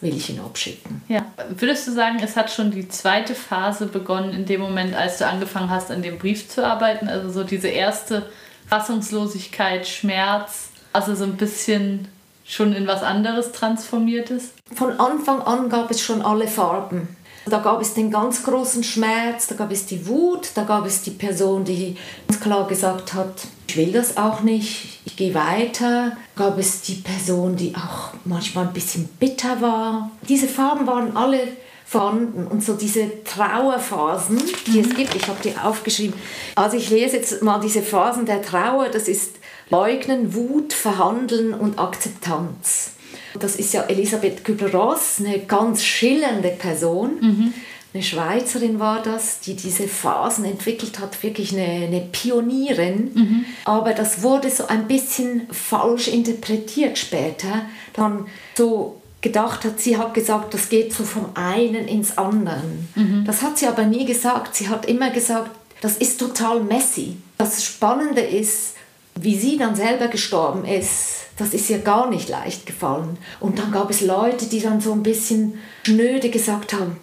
will 0.00 0.16
ich 0.16 0.30
ihn 0.30 0.40
abschicken. 0.40 1.02
Ja. 1.08 1.24
Würdest 1.50 1.86
du 1.86 1.92
sagen, 1.92 2.18
es 2.22 2.36
hat 2.36 2.50
schon 2.50 2.70
die 2.70 2.88
zweite 2.88 3.34
Phase 3.34 3.86
begonnen 3.86 4.32
in 4.32 4.46
dem 4.46 4.60
Moment, 4.60 4.94
als 4.94 5.18
du 5.18 5.26
angefangen 5.26 5.70
hast, 5.70 5.90
an 5.90 6.02
dem 6.02 6.18
Brief 6.18 6.48
zu 6.48 6.66
arbeiten? 6.66 7.08
Also 7.08 7.30
so 7.30 7.44
diese 7.44 7.68
erste 7.68 8.26
Fassungslosigkeit, 8.68 9.86
Schmerz, 9.86 10.70
also 10.92 11.14
so 11.14 11.24
ein 11.24 11.36
bisschen 11.36 12.08
schon 12.50 12.72
in 12.74 12.86
was 12.86 13.02
anderes 13.02 13.52
transformiert 13.52 14.30
ist? 14.30 14.52
Von 14.74 14.98
Anfang 14.98 15.40
an 15.42 15.68
gab 15.68 15.90
es 15.90 16.02
schon 16.02 16.20
alle 16.20 16.48
Farben. 16.48 17.16
Da 17.46 17.58
gab 17.58 17.80
es 17.80 17.94
den 17.94 18.10
ganz 18.10 18.42
großen 18.42 18.84
Schmerz, 18.84 19.46
da 19.46 19.54
gab 19.54 19.72
es 19.72 19.86
die 19.86 20.06
Wut, 20.06 20.50
da 20.54 20.64
gab 20.64 20.84
es 20.84 21.02
die 21.02 21.10
Person, 21.10 21.64
die 21.64 21.96
ganz 22.28 22.40
klar 22.40 22.66
gesagt 22.68 23.14
hat, 23.14 23.46
ich 23.66 23.76
will 23.76 23.92
das 23.92 24.16
auch 24.16 24.42
nicht, 24.42 25.00
ich 25.04 25.16
gehe 25.16 25.34
weiter. 25.34 26.16
Da 26.36 26.44
gab 26.44 26.58
es 26.58 26.82
die 26.82 26.96
Person, 26.96 27.56
die 27.56 27.74
auch 27.74 28.12
manchmal 28.24 28.66
ein 28.66 28.72
bisschen 28.72 29.08
bitter 29.18 29.60
war. 29.60 30.10
Diese 30.28 30.48
Farben 30.48 30.86
waren 30.86 31.16
alle 31.16 31.40
vorhanden 31.86 32.46
und 32.46 32.62
so 32.62 32.74
diese 32.74 33.24
Trauerphasen, 33.24 34.40
die 34.66 34.78
mhm. 34.78 34.90
es 34.90 34.94
gibt, 34.94 35.14
ich 35.16 35.26
habe 35.26 35.38
die 35.42 35.56
aufgeschrieben. 35.56 36.14
Also 36.54 36.76
ich 36.76 36.90
lese 36.90 37.16
jetzt 37.16 37.42
mal 37.42 37.58
diese 37.58 37.82
Phasen 37.82 38.26
der 38.26 38.42
Trauer, 38.42 38.90
das 38.90 39.08
ist 39.08 39.39
Leugnen, 39.70 40.34
Wut, 40.34 40.72
Verhandeln 40.72 41.54
und 41.54 41.78
Akzeptanz. 41.78 42.92
Das 43.38 43.56
ist 43.56 43.72
ja 43.72 43.82
Elisabeth 43.82 44.44
Kübler-Ross, 44.44 45.20
eine 45.20 45.38
ganz 45.40 45.84
schillernde 45.84 46.50
Person. 46.50 47.10
Mhm. 47.20 47.54
Eine 47.92 48.02
Schweizerin 48.02 48.78
war 48.78 49.02
das, 49.02 49.40
die 49.40 49.54
diese 49.54 49.88
Phasen 49.88 50.44
entwickelt 50.44 51.00
hat, 51.00 51.20
wirklich 51.22 51.52
eine, 51.52 51.86
eine 51.86 52.00
Pionierin. 52.00 53.10
Mhm. 53.14 53.44
Aber 53.64 53.94
das 53.94 54.22
wurde 54.22 54.50
so 54.50 54.66
ein 54.68 54.86
bisschen 54.86 55.48
falsch 55.50 56.08
interpretiert 56.08 56.98
später. 56.98 57.62
Dann 57.94 58.26
so 58.56 59.00
gedacht 59.20 59.64
hat, 59.64 59.80
sie 59.80 59.96
hat 59.96 60.14
gesagt, 60.14 60.54
das 60.54 60.68
geht 60.68 60.92
so 60.92 61.04
vom 61.04 61.30
einen 61.34 61.88
ins 61.88 62.16
andere. 62.16 62.62
Mhm. 62.94 63.24
Das 63.26 63.42
hat 63.42 63.58
sie 63.58 63.66
aber 63.66 63.84
nie 63.84 64.04
gesagt. 64.04 64.54
Sie 64.54 64.68
hat 64.68 64.86
immer 64.86 65.10
gesagt, 65.10 65.50
das 65.80 65.96
ist 65.96 66.20
total 66.20 66.62
messy. 66.62 67.16
Das 67.38 67.64
Spannende 67.64 68.20
ist, 68.20 68.74
wie 69.22 69.38
sie 69.38 69.56
dann 69.56 69.74
selber 69.74 70.08
gestorben 70.08 70.64
ist, 70.64 71.26
das 71.36 71.54
ist 71.54 71.70
ihr 71.70 71.78
gar 71.78 72.10
nicht 72.10 72.28
leicht 72.28 72.66
gefallen. 72.66 73.16
Und 73.40 73.58
dann 73.58 73.72
gab 73.72 73.90
es 73.90 74.00
Leute, 74.00 74.46
die 74.46 74.60
dann 74.60 74.80
so 74.80 74.92
ein 74.92 75.02
bisschen 75.02 75.58
schnöde 75.84 76.30
gesagt 76.30 76.72
haben, 76.72 76.98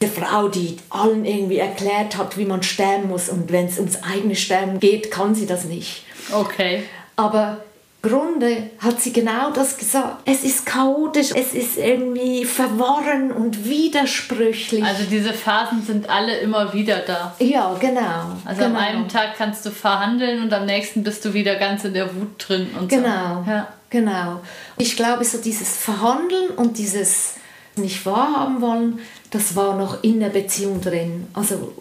die 0.00 0.06
Frau, 0.06 0.48
die 0.48 0.78
allen 0.90 1.24
irgendwie 1.24 1.58
erklärt 1.58 2.16
hat, 2.16 2.36
wie 2.36 2.44
man 2.44 2.62
sterben 2.62 3.08
muss 3.08 3.28
und 3.28 3.52
wenn 3.52 3.66
es 3.66 3.78
ums 3.78 4.02
eigene 4.02 4.34
Sterben 4.34 4.80
geht, 4.80 5.10
kann 5.10 5.34
sie 5.34 5.46
das 5.46 5.64
nicht. 5.64 6.04
Okay. 6.32 6.82
Aber 7.14 7.62
Grunde 8.02 8.70
hat 8.80 9.00
sie 9.00 9.12
genau 9.12 9.52
das 9.52 9.78
gesagt. 9.78 10.22
Es 10.24 10.42
ist 10.42 10.66
chaotisch, 10.66 11.30
es 11.36 11.54
ist 11.54 11.78
irgendwie 11.78 12.44
verworren 12.44 13.30
und 13.30 13.68
widersprüchlich. 13.68 14.84
Also 14.84 15.04
diese 15.04 15.32
Phasen 15.32 15.84
sind 15.86 16.10
alle 16.10 16.36
immer 16.38 16.74
wieder 16.74 16.98
da. 16.98 17.32
Ja, 17.38 17.74
genau. 17.78 18.36
Also 18.44 18.62
genau. 18.62 18.76
am 18.76 18.76
einen 18.76 19.08
Tag 19.08 19.36
kannst 19.38 19.64
du 19.64 19.70
verhandeln 19.70 20.42
und 20.42 20.52
am 20.52 20.66
nächsten 20.66 21.04
bist 21.04 21.24
du 21.24 21.32
wieder 21.32 21.54
ganz 21.54 21.84
in 21.84 21.94
der 21.94 22.12
Wut 22.12 22.48
drin 22.48 22.70
und 22.78 22.88
genau, 22.88 23.44
so. 23.44 23.50
Ja. 23.50 23.68
Genau. 23.90 24.40
Ich 24.78 24.96
glaube, 24.96 25.24
so 25.24 25.38
dieses 25.38 25.76
Verhandeln 25.76 26.50
und 26.56 26.78
dieses 26.78 27.34
nicht 27.76 28.04
wahrhaben 28.04 28.60
wollen, 28.60 28.98
das 29.30 29.54
war 29.54 29.76
noch 29.76 30.02
in 30.02 30.18
der 30.18 30.30
Beziehung 30.30 30.80
drin. 30.80 31.28
Also 31.34 31.72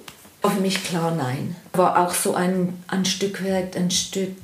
war 0.42 0.52
für 0.52 0.62
mich 0.62 0.84
klar, 0.84 1.12
nein. 1.12 1.56
War 1.74 1.98
auch 1.98 2.14
so 2.14 2.36
ein, 2.36 2.84
ein 2.88 3.06
Stück 3.06 3.44
weit, 3.44 3.76
ein 3.76 3.90
Stück 3.90 4.36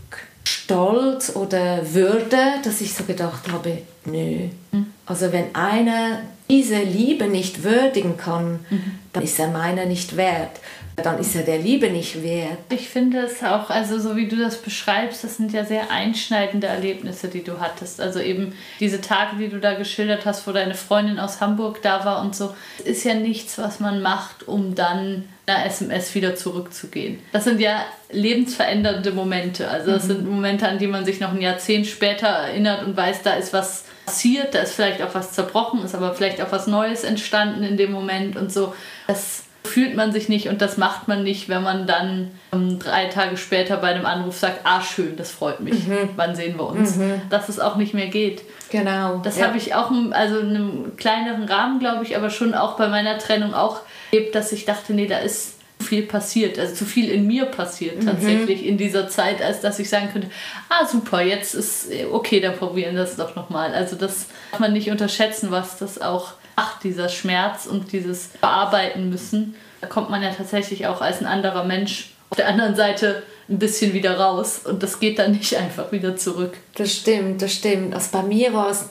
Stolz 0.48 1.36
oder 1.36 1.94
Würde, 1.94 2.38
dass 2.64 2.80
ich 2.80 2.94
so 2.94 3.04
gedacht 3.04 3.52
habe, 3.52 3.80
nö. 4.06 4.48
Mhm. 4.72 4.88
Also 5.06 5.32
wenn 5.34 5.54
einer 5.54 6.20
diese 6.50 6.82
Liebe 6.82 7.28
nicht 7.28 7.64
würdigen 7.64 8.16
kann, 8.16 8.60
mhm. 8.70 8.92
dann 9.12 9.24
ist 9.24 9.38
er 9.40 9.50
meiner 9.50 9.86
nicht 9.86 10.16
wert. 10.16 10.60
Dann 11.04 11.20
ist 11.20 11.36
er 11.36 11.44
der 11.44 11.60
Liebe 11.60 11.92
nicht 11.92 12.24
wert. 12.24 12.58
Ich 12.70 12.90
finde 12.90 13.20
es 13.20 13.44
auch, 13.44 13.70
also 13.70 14.00
so 14.00 14.16
wie 14.16 14.28
du 14.28 14.36
das 14.36 14.58
beschreibst, 14.58 15.24
das 15.24 15.38
sind 15.38 15.54
ja 15.54 15.64
sehr 15.64 15.92
einschneidende 15.92 16.66
Erlebnisse, 16.66 17.28
die 17.28 17.44
du 17.44 17.60
hattest. 17.60 18.02
Also 18.02 18.20
eben 18.20 18.54
diese 18.80 19.00
Tage, 19.00 19.38
die 19.38 19.48
du 19.48 19.60
da 19.60 19.76
geschildert 19.76 20.26
hast, 20.26 20.48
wo 20.48 20.52
deine 20.52 20.74
Freundin 20.74 21.20
aus 21.20 21.40
Hamburg 21.40 21.84
da 21.84 22.04
war 22.04 22.22
und 22.22 22.36
so, 22.36 22.56
ist 22.84 23.04
ja 23.04 23.14
nichts, 23.14 23.60
was 23.60 23.80
man 23.80 24.02
macht, 24.02 24.48
um 24.48 24.74
dann 24.74 25.30
einer 25.46 25.68
SMS 25.68 26.16
wieder 26.16 26.36
zurückzugehen. 26.36 27.20
Das 27.32 27.44
sind 27.44 27.62
ja 27.62 27.86
lebensverändernde 28.12 29.12
Momente. 29.12 29.70
Also 29.70 29.92
das 29.92 30.06
mhm. 30.06 30.08
sind 30.08 30.30
Momente, 30.30 30.68
an 30.68 30.80
die 30.80 30.88
man 30.88 31.06
sich 31.06 31.20
noch 31.20 31.32
ein 31.32 31.42
Jahrzehnt 31.42 31.86
später 31.86 32.28
erinnert 32.28 32.84
und 32.84 32.98
weiß, 32.98 33.22
da 33.22 33.36
ist 33.36 33.54
was 33.54 33.86
passiert, 34.08 34.56
da 34.56 34.60
ist 34.60 34.74
vielleicht 34.74 35.02
auch 35.04 35.14
was 35.14 35.34
zerbrochen, 35.34 35.84
ist 35.84 35.94
aber 35.94 36.16
vielleicht 36.16 36.42
auch 36.42 36.52
was 36.52 36.66
Neues 36.66 37.04
entstanden 37.04 37.62
in 37.64 37.78
dem 37.78 37.92
Moment 37.92 38.36
und 38.36 38.52
so. 38.52 38.74
Das 39.08 39.44
fühlt 39.68 39.96
man 39.96 40.12
sich 40.12 40.30
nicht 40.30 40.48
und 40.48 40.62
das 40.62 40.78
macht 40.78 41.08
man 41.08 41.24
nicht, 41.24 41.50
wenn 41.50 41.62
man 41.62 41.86
dann 41.86 42.32
um, 42.52 42.80
drei 42.80 43.06
Tage 43.06 43.38
später 43.38 43.78
bei 43.78 43.90
einem 43.90 44.06
Anruf 44.06 44.38
sagt, 44.38 44.62
ah 44.64 44.82
schön, 44.82 45.16
das 45.16 45.32
freut 45.32 45.60
mich, 45.60 45.88
mhm. 45.88 46.10
wann 46.16 46.36
sehen 46.36 46.58
wir 46.58 46.68
uns, 46.68 46.96
mhm. 46.96 47.22
dass 47.30 47.50
es 47.50 47.60
auch 47.60 47.76
nicht 47.76 47.94
mehr 47.94 48.08
geht. 48.08 48.42
Genau. 48.70 49.18
Das 49.24 49.38
ja. 49.38 49.48
habe 49.48 49.58
ich 49.58 49.76
auch 49.76 49.92
also 50.12 50.40
in 50.40 50.50
einem 50.50 50.98
kleineren 50.98 51.44
Rahmen, 51.44 51.80
glaube 51.80 52.04
ich, 52.04 52.18
aber 52.18 52.30
schon 52.30 52.54
auch 52.54 52.78
bei 52.78 52.88
meiner 52.88 53.18
Trennung 53.18 53.54
auch 53.54 53.82
erlebt, 54.12 54.34
dass 54.36 54.52
ich 54.52 54.66
dachte, 54.66 54.94
nee, 54.94 55.08
da 55.08 55.20
ist 55.20 55.58
zu 55.80 55.86
viel 55.86 56.04
passiert, 56.04 56.58
also 56.58 56.74
zu 56.74 56.86
viel 56.86 57.10
in 57.10 57.28
mir 57.28 57.46
passiert 57.46 58.02
mhm. 58.02 58.08
tatsächlich 58.08 58.66
in 58.66 58.78
dieser 58.78 59.10
Zeit, 59.10 59.42
als 59.42 59.62
dass 59.62 59.78
ich 59.80 59.90
sagen 59.90 60.10
könnte, 60.12 60.30
ah 60.70 60.86
super, 60.86 61.22
jetzt 61.22 61.54
ist 61.54 61.90
okay, 62.12 62.40
dann 62.40 62.56
probieren 62.56 62.96
wir 62.96 63.02
das 63.02 63.16
doch 63.16 63.36
nochmal. 63.36 63.74
Also 63.74 63.96
das 63.96 64.28
darf 64.52 64.60
man 64.60 64.74
nicht 64.74 64.90
unterschätzen, 64.90 65.52
was 65.52 65.78
das 65.78 66.02
auch 66.02 66.34
macht, 66.58 66.84
dieser 66.84 67.08
Schmerz 67.08 67.68
und 67.68 67.92
dieses 67.94 68.30
Bearbeiten 68.42 69.10
müssen. 69.10 69.56
Da 69.80 69.88
kommt 69.88 70.10
man 70.10 70.22
ja 70.24 70.32
tatsächlich 70.32 70.88
auch 70.88 71.02
als 71.02 71.20
ein 71.22 71.28
anderer 71.28 71.64
Mensch 71.64 72.12
auf 72.30 72.38
der 72.38 72.50
anderen 72.50 72.76
Seite 72.76 73.24
ein 73.48 73.60
bisschen 73.60 73.94
wieder 73.94 74.20
raus 74.20 74.62
und 74.66 74.84
das 74.84 75.00
geht 75.00 75.20
dann 75.20 75.32
nicht 75.32 75.56
einfach 75.58 75.92
wieder 75.92 76.18
zurück. 76.18 76.58
Das 76.76 76.92
stimmt, 76.92 77.42
das 77.42 77.54
stimmt. 77.54 77.94
Also 77.94 78.10
bei 78.12 78.24
mir 78.24 78.54
war 78.54 78.72
es 78.72 78.88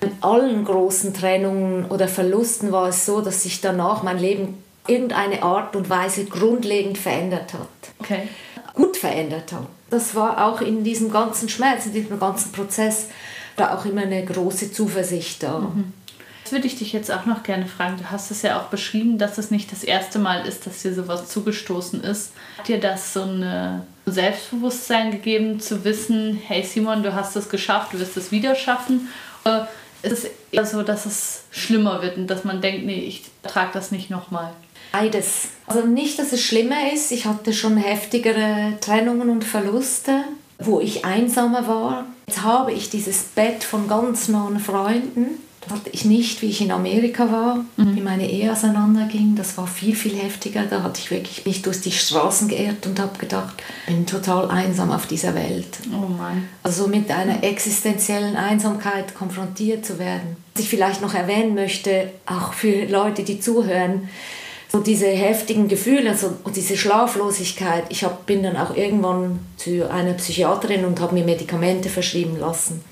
in 0.00 0.10
allen 0.22 0.64
großen 0.64 1.12
Trennungen 1.12 1.84
oder 1.84 2.08
Verlusten 2.08 2.72
war 2.72 2.88
es 2.88 3.04
so, 3.04 3.20
dass 3.20 3.42
sich 3.42 3.60
danach 3.60 4.02
mein 4.02 4.18
Leben 4.18 4.64
irgendeine 4.86 5.42
Art 5.42 5.76
und 5.76 5.90
Weise 5.90 6.24
grundlegend 6.24 6.96
verändert 6.96 7.52
hat. 7.52 7.68
Okay. 8.00 8.28
Gut 8.74 8.96
verändert 8.96 9.52
hat. 9.52 9.66
Das 9.90 10.14
war 10.14 10.46
auch 10.46 10.62
in 10.62 10.84
diesem 10.84 11.12
ganzen 11.12 11.50
Schmerz, 11.50 11.84
in 11.84 11.92
diesem 11.92 12.18
ganzen 12.18 12.50
Prozess, 12.50 13.08
da 13.56 13.74
auch 13.74 13.84
immer 13.84 14.02
eine 14.02 14.24
große 14.24 14.72
Zuversicht 14.72 15.42
da. 15.42 15.58
Mhm. 15.58 15.92
Das 16.50 16.56
würde 16.56 16.66
ich 16.66 16.78
dich 16.78 16.92
jetzt 16.92 17.12
auch 17.12 17.26
noch 17.26 17.44
gerne 17.44 17.66
fragen. 17.66 17.96
Du 17.96 18.10
hast 18.10 18.32
es 18.32 18.42
ja 18.42 18.58
auch 18.58 18.64
beschrieben, 18.64 19.18
dass 19.18 19.38
es 19.38 19.52
nicht 19.52 19.70
das 19.70 19.84
erste 19.84 20.18
Mal 20.18 20.44
ist, 20.48 20.66
dass 20.66 20.82
dir 20.82 20.92
sowas 20.92 21.28
zugestoßen 21.28 22.02
ist. 22.02 22.32
Hat 22.58 22.66
dir 22.66 22.80
das 22.80 23.12
so 23.12 23.22
ein 23.22 23.82
Selbstbewusstsein 24.04 25.12
gegeben, 25.12 25.60
zu 25.60 25.84
wissen, 25.84 26.40
hey 26.44 26.64
Simon, 26.64 27.04
du 27.04 27.14
hast 27.14 27.36
es 27.36 27.48
geschafft, 27.48 27.92
du 27.92 28.00
wirst 28.00 28.16
es 28.16 28.32
wieder 28.32 28.56
schaffen? 28.56 29.10
Oder 29.44 29.68
ist 30.02 30.12
es 30.12 30.30
eher 30.50 30.66
so, 30.66 30.82
dass 30.82 31.06
es 31.06 31.44
schlimmer 31.52 32.02
wird 32.02 32.16
und 32.16 32.26
dass 32.26 32.42
man 32.42 32.60
denkt, 32.60 32.84
nee, 32.84 32.98
ich 32.98 33.30
trage 33.44 33.70
das 33.72 33.92
nicht 33.92 34.10
nochmal? 34.10 34.52
Beides. 34.90 35.50
Also 35.68 35.86
nicht, 35.86 36.18
dass 36.18 36.32
es 36.32 36.42
schlimmer 36.42 36.92
ist. 36.92 37.12
Ich 37.12 37.26
hatte 37.26 37.52
schon 37.52 37.76
heftigere 37.76 38.72
Trennungen 38.80 39.30
und 39.30 39.44
Verluste, 39.44 40.24
wo 40.58 40.80
ich 40.80 41.04
einsamer 41.04 41.68
war. 41.68 42.06
Jetzt 42.26 42.42
habe 42.42 42.72
ich 42.72 42.90
dieses 42.90 43.22
Bett 43.22 43.62
von 43.62 43.86
ganz 43.86 44.26
nahen 44.26 44.58
Freunden. 44.58 45.48
Hatte 45.68 45.90
ich 45.90 46.04
nicht, 46.04 46.40
wie 46.42 46.46
ich 46.46 46.62
in 46.62 46.72
Amerika 46.72 47.30
war, 47.30 47.64
mhm. 47.76 47.94
wie 47.94 48.00
meine 48.00 48.28
Ehe 48.28 48.50
auseinanderging. 48.50 49.36
Das 49.36 49.58
war 49.58 49.66
viel, 49.66 49.94
viel 49.94 50.16
heftiger. 50.16 50.64
Da 50.64 50.82
hatte 50.82 51.00
ich 51.00 51.10
wirklich 51.10 51.44
mich 51.44 51.62
durch 51.62 51.80
die 51.80 51.92
Straßen 51.92 52.48
geirrt 52.48 52.86
und 52.86 52.98
habe 52.98 53.18
gedacht, 53.18 53.54
ich 53.86 53.94
bin 53.94 54.06
total 54.06 54.50
einsam 54.50 54.90
auf 54.90 55.06
dieser 55.06 55.34
Welt. 55.34 55.78
Oh 55.92 56.08
Mann. 56.08 56.48
Also 56.62 56.88
mit 56.88 57.10
einer 57.10 57.44
existenziellen 57.44 58.36
Einsamkeit 58.36 59.14
konfrontiert 59.14 59.84
zu 59.84 59.98
werden. 59.98 60.36
Was 60.54 60.64
ich 60.64 60.70
vielleicht 60.70 61.02
noch 61.02 61.14
erwähnen 61.14 61.54
möchte, 61.54 62.10
auch 62.26 62.52
für 62.54 62.86
Leute, 62.86 63.22
die 63.22 63.38
zuhören, 63.38 64.08
so 64.72 64.78
diese 64.78 65.06
heftigen 65.06 65.66
Gefühle 65.66 66.10
also, 66.10 66.32
und 66.44 66.54
diese 66.56 66.76
Schlaflosigkeit. 66.76 67.84
Ich 67.88 68.04
hab, 68.04 68.26
bin 68.26 68.42
dann 68.44 68.56
auch 68.56 68.76
irgendwann 68.76 69.40
zu 69.56 69.90
einer 69.90 70.12
Psychiaterin 70.14 70.84
und 70.84 71.00
habe 71.00 71.14
mir 71.14 71.24
Medikamente 71.24 71.88
verschrieben 71.88 72.38
lassen, 72.38 72.82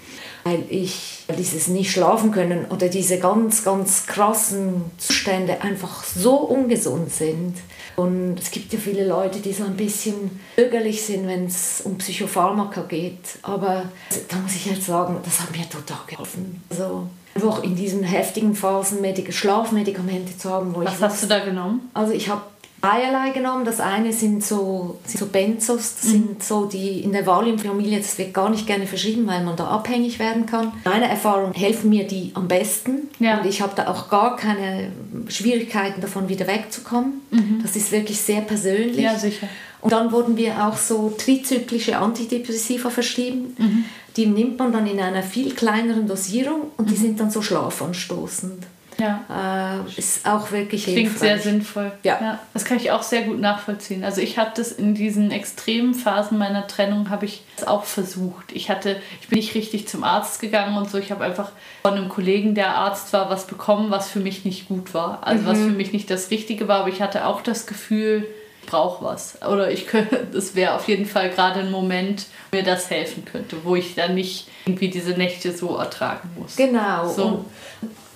weil 0.48 0.64
ich 0.70 1.24
dieses 1.36 1.68
nicht 1.68 1.90
schlafen 1.90 2.30
können 2.30 2.66
oder 2.70 2.88
diese 2.88 3.18
ganz, 3.18 3.64
ganz 3.64 4.06
krassen 4.06 4.82
Zustände 4.98 5.60
einfach 5.60 6.04
so 6.04 6.36
ungesund 6.36 7.12
sind. 7.12 7.54
Und 7.96 8.38
es 8.38 8.50
gibt 8.50 8.72
ja 8.72 8.78
viele 8.78 9.06
Leute, 9.06 9.40
die 9.40 9.52
so 9.52 9.64
ein 9.64 9.76
bisschen 9.76 10.40
bürgerlich 10.56 11.02
sind, 11.02 11.26
wenn 11.26 11.46
es 11.46 11.82
um 11.84 11.98
Psychopharmaka 11.98 12.82
geht. 12.82 13.38
Aber 13.42 13.84
da 14.28 14.36
muss 14.36 14.54
ich 14.54 14.66
jetzt 14.66 14.86
sagen, 14.86 15.16
das 15.24 15.40
hat 15.40 15.50
mir 15.50 15.68
total 15.68 15.98
geholfen. 16.06 16.62
Also 16.70 17.08
einfach 17.34 17.62
in 17.62 17.76
diesen 17.76 18.02
heftigen 18.02 18.54
Phasen 18.54 19.00
Medik 19.00 19.34
Schlafmedikamente 19.34 20.36
zu 20.38 20.50
haben. 20.50 20.74
Wo 20.74 20.84
Was 20.84 20.96
ich 20.96 21.02
hast 21.02 21.22
du 21.24 21.26
da 21.26 21.40
genommen? 21.40 21.90
Also 21.92 22.12
ich 22.12 22.28
habe 22.28 22.42
zweierlei 22.80 23.30
genommen. 23.30 23.64
Das 23.64 23.80
eine 23.80 24.12
sind 24.12 24.44
so, 24.44 24.98
sind 25.04 25.20
so 25.20 25.26
Benzos, 25.26 25.96
das 25.96 26.04
mhm. 26.04 26.10
sind 26.10 26.42
so 26.42 26.66
die 26.66 27.00
in 27.00 27.12
der 27.12 27.26
Valium-Familie, 27.26 27.98
das 27.98 28.18
wird 28.18 28.34
gar 28.34 28.50
nicht 28.50 28.66
gerne 28.66 28.86
verschrieben, 28.86 29.26
weil 29.26 29.44
man 29.44 29.56
da 29.56 29.68
abhängig 29.68 30.18
werden 30.18 30.46
kann. 30.46 30.72
Meiner 30.84 31.06
Erfahrung 31.06 31.52
helfen 31.52 31.90
mir 31.90 32.06
die 32.06 32.32
am 32.34 32.48
besten 32.48 33.08
ja. 33.18 33.38
und 33.38 33.46
ich 33.46 33.60
habe 33.60 33.72
da 33.74 33.88
auch 33.88 34.08
gar 34.08 34.36
keine 34.36 34.92
Schwierigkeiten 35.28 36.00
davon 36.00 36.28
wieder 36.28 36.46
wegzukommen. 36.46 37.20
Mhm. 37.30 37.60
Das 37.62 37.76
ist 37.76 37.92
wirklich 37.92 38.20
sehr 38.20 38.40
persönlich. 38.40 38.98
Ja, 38.98 39.18
sicher. 39.18 39.48
Und 39.80 39.92
dann 39.92 40.10
wurden 40.10 40.36
wir 40.36 40.66
auch 40.66 40.76
so 40.76 41.14
trizyklische 41.16 41.98
Antidepressiva 41.98 42.90
verschrieben. 42.90 43.54
Mhm. 43.58 43.84
Die 44.16 44.26
nimmt 44.26 44.58
man 44.58 44.72
dann 44.72 44.86
in 44.88 44.98
einer 44.98 45.22
viel 45.22 45.54
kleineren 45.54 46.08
Dosierung 46.08 46.72
und 46.76 46.90
die 46.90 46.94
mhm. 46.94 47.00
sind 47.00 47.20
dann 47.20 47.30
so 47.30 47.42
schlafanstoßend. 47.42 48.64
Ja. 49.00 49.84
Äh, 49.86 49.98
ist 49.98 50.26
auch 50.26 50.50
wirklich 50.50 50.84
Klingt 50.84 51.10
hilfreich. 51.10 51.18
sehr 51.18 51.38
sinnvoll. 51.38 51.92
Ja. 52.02 52.18
ja. 52.20 52.38
Das 52.52 52.64
kann 52.64 52.78
ich 52.78 52.90
auch 52.90 53.02
sehr 53.02 53.22
gut 53.22 53.40
nachvollziehen. 53.40 54.04
Also 54.04 54.20
ich 54.20 54.38
habe 54.38 54.50
das 54.54 54.72
in 54.72 54.94
diesen 54.94 55.30
extremen 55.30 55.94
Phasen 55.94 56.38
meiner 56.38 56.66
Trennung 56.66 57.10
habe 57.10 57.26
ich 57.26 57.42
es 57.56 57.66
auch 57.66 57.84
versucht. 57.84 58.52
Ich 58.52 58.70
hatte, 58.70 59.00
ich 59.20 59.28
bin 59.28 59.38
nicht 59.38 59.54
richtig 59.54 59.88
zum 59.88 60.04
Arzt 60.04 60.40
gegangen 60.40 60.76
und 60.76 60.90
so. 60.90 60.98
Ich 60.98 61.12
habe 61.12 61.24
einfach 61.24 61.52
von 61.82 61.94
einem 61.94 62.08
Kollegen, 62.08 62.54
der 62.54 62.74
Arzt 62.74 63.12
war, 63.12 63.30
was 63.30 63.46
bekommen, 63.46 63.90
was 63.90 64.10
für 64.10 64.20
mich 64.20 64.44
nicht 64.44 64.68
gut 64.68 64.94
war. 64.94 65.20
Also 65.22 65.42
mhm. 65.42 65.46
was 65.46 65.58
für 65.58 65.70
mich 65.70 65.92
nicht 65.92 66.10
das 66.10 66.30
Richtige 66.30 66.66
war. 66.66 66.80
Aber 66.80 66.88
ich 66.88 67.00
hatte 67.00 67.26
auch 67.26 67.40
das 67.40 67.66
Gefühl, 67.66 68.26
brauche 68.66 69.04
was. 69.04 69.40
Oder 69.42 69.70
ich 69.70 69.86
könnte, 69.86 70.26
das 70.32 70.54
wäre 70.54 70.74
auf 70.74 70.88
jeden 70.88 71.06
Fall 71.06 71.30
gerade 71.30 71.60
ein 71.60 71.70
Moment, 71.70 72.26
wo 72.50 72.56
mir 72.56 72.64
das 72.64 72.90
helfen 72.90 73.24
könnte, 73.24 73.56
wo 73.64 73.76
ich 73.76 73.94
dann 73.94 74.14
nicht 74.14 74.48
irgendwie 74.66 74.88
diese 74.88 75.12
Nächte 75.12 75.56
so 75.56 75.76
ertragen 75.76 76.30
muss. 76.38 76.56
Genau. 76.56 77.08
So. 77.08 77.44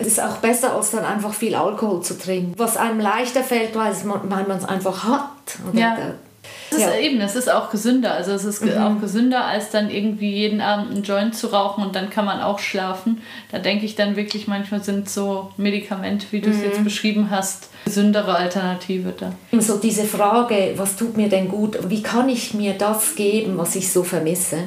Es 0.03 0.19
ist 0.19 0.23
auch 0.23 0.37
besser, 0.37 0.75
als 0.75 0.91
dann 0.91 1.05
einfach 1.05 1.33
viel 1.33 1.55
Alkohol 1.55 2.03
zu 2.03 2.19
trinken. 2.19 2.55
Was 2.57 2.77
einem 2.77 3.01
leichter 3.01 3.43
fällt, 3.43 3.75
weil 3.75 3.95
man 4.05 4.51
es 4.51 4.65
einfach 4.65 5.05
hat. 5.05 5.59
Oder 5.71 5.81
ja. 5.81 5.97
Es 6.71 6.79
ist 6.79 6.85
ja. 6.85 6.97
eben, 6.97 7.21
es 7.21 7.37
ist 7.37 7.51
auch 7.51 7.71
gesünder. 7.71 8.15
Also 8.15 8.33
es 8.33 8.45
ist 8.45 8.65
mhm. 8.65 8.79
auch 8.79 9.01
gesünder, 9.01 9.45
als 9.45 9.71
dann 9.71 9.91
irgendwie 9.91 10.31
jeden 10.31 10.61
Abend 10.61 10.91
einen 10.91 11.03
Joint 11.03 11.35
zu 11.35 11.49
rauchen 11.49 11.85
und 11.85 11.95
dann 11.95 12.11
kann 12.11 12.25
man 12.25 12.41
auch 12.41 12.59
schlafen. 12.59 13.21
Da 13.51 13.59
denke 13.59 13.85
ich 13.85 13.95
dann 13.95 14.17
wirklich, 14.17 14.49
manchmal 14.49 14.83
sind 14.83 15.09
so 15.09 15.51
Medikamente, 15.57 16.27
wie 16.31 16.41
du 16.41 16.51
es 16.51 16.57
mhm. 16.57 16.65
jetzt 16.65 16.85
beschrieben 16.85 17.31
hast, 17.31 17.69
gesündere 17.85 18.37
Alternative 18.37 19.12
da. 19.19 19.33
So 19.61 19.77
diese 19.77 20.05
Frage, 20.05 20.73
was 20.77 20.97
tut 20.97 21.17
mir 21.17 21.29
denn 21.29 21.49
gut? 21.49 21.79
Wie 21.88 22.03
kann 22.03 22.29
ich 22.29 22.55
mir 22.55 22.75
das 22.75 23.15
geben, 23.15 23.59
was 23.59 23.77
ich 23.77 23.93
so 23.93 24.03
vermisse? 24.03 24.59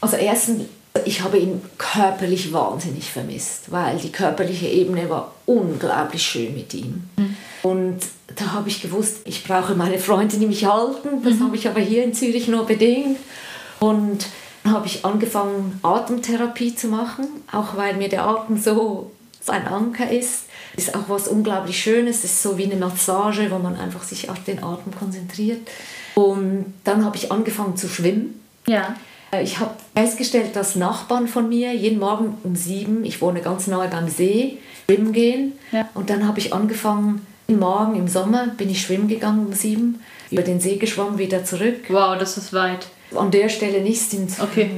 Also 0.00 0.16
erstens, 0.16 0.64
ich 1.04 1.22
habe 1.22 1.38
ihn 1.38 1.62
körperlich 1.78 2.52
wahnsinnig 2.52 3.10
vermisst, 3.10 3.70
weil 3.70 3.98
die 3.98 4.12
körperliche 4.12 4.66
Ebene 4.66 5.08
war 5.08 5.32
unglaublich 5.46 6.22
schön 6.22 6.54
mit 6.54 6.74
ihm. 6.74 7.08
Mhm. 7.16 7.36
Und 7.62 7.98
da 8.36 8.52
habe 8.52 8.68
ich 8.68 8.82
gewusst, 8.82 9.18
ich 9.24 9.44
brauche 9.44 9.74
meine 9.74 9.98
Freunde, 9.98 10.36
die 10.36 10.46
mich 10.46 10.64
halten. 10.64 11.22
Das 11.24 11.34
mhm. 11.34 11.44
habe 11.44 11.56
ich 11.56 11.68
aber 11.68 11.80
hier 11.80 12.04
in 12.04 12.14
Zürich 12.14 12.48
nur 12.48 12.66
bedingt. 12.66 13.18
Und 13.80 14.26
Dann 14.68 14.74
habe 14.74 14.86
ich 14.86 15.04
angefangen, 15.04 15.80
Atemtherapie 15.82 16.74
zu 16.74 16.88
machen, 16.88 17.26
auch 17.50 17.76
weil 17.76 17.94
mir 17.94 18.08
der 18.08 18.26
Atem 18.26 18.58
so 18.58 19.10
ein 19.46 19.66
Anker 19.66 20.10
ist. 20.10 20.44
Ist 20.76 20.94
auch 20.94 21.08
was 21.08 21.26
unglaublich 21.26 21.80
Schönes. 21.80 22.18
Es 22.18 22.24
ist 22.24 22.42
so 22.42 22.58
wie 22.58 22.64
eine 22.64 22.76
Massage, 22.76 23.50
wo 23.50 23.58
man 23.58 23.76
einfach 23.76 24.02
sich 24.02 24.28
auf 24.28 24.44
den 24.44 24.62
Atem 24.62 24.94
konzentriert. 24.94 25.66
Und 26.14 26.74
dann 26.84 27.04
habe 27.04 27.16
ich 27.16 27.32
angefangen 27.32 27.76
zu 27.76 27.88
schwimmen. 27.88 28.40
Ja. 28.66 28.94
Ich 29.42 29.58
habe 29.58 29.74
festgestellt, 29.94 30.56
dass 30.56 30.74
Nachbarn 30.74 31.28
von 31.28 31.48
mir 31.48 31.74
jeden 31.74 31.98
Morgen 31.98 32.38
um 32.44 32.56
sieben, 32.56 33.04
ich 33.04 33.20
wohne 33.20 33.40
ganz 33.40 33.66
nahe 33.66 33.88
beim 33.88 34.08
See, 34.08 34.58
schwimmen 34.86 35.12
gehen. 35.12 35.52
Ja. 35.70 35.88
Und 35.94 36.08
dann 36.08 36.26
habe 36.26 36.38
ich 36.38 36.54
angefangen, 36.54 37.26
morgen 37.46 37.96
im 37.96 38.08
Sommer 38.08 38.48
bin 38.56 38.70
ich 38.70 38.80
schwimmen 38.80 39.08
gegangen 39.08 39.46
um 39.46 39.52
sieben, 39.52 40.02
über 40.30 40.42
den 40.42 40.60
See 40.60 40.76
geschwommen, 40.76 41.18
wieder 41.18 41.44
zurück. 41.44 41.84
Wow, 41.88 42.16
das 42.18 42.38
ist 42.38 42.52
weit. 42.52 42.86
An 43.14 43.30
der 43.30 43.48
Stelle 43.48 43.82
nicht, 43.82 44.00
sind 44.00 44.30
Okay. 44.40 44.70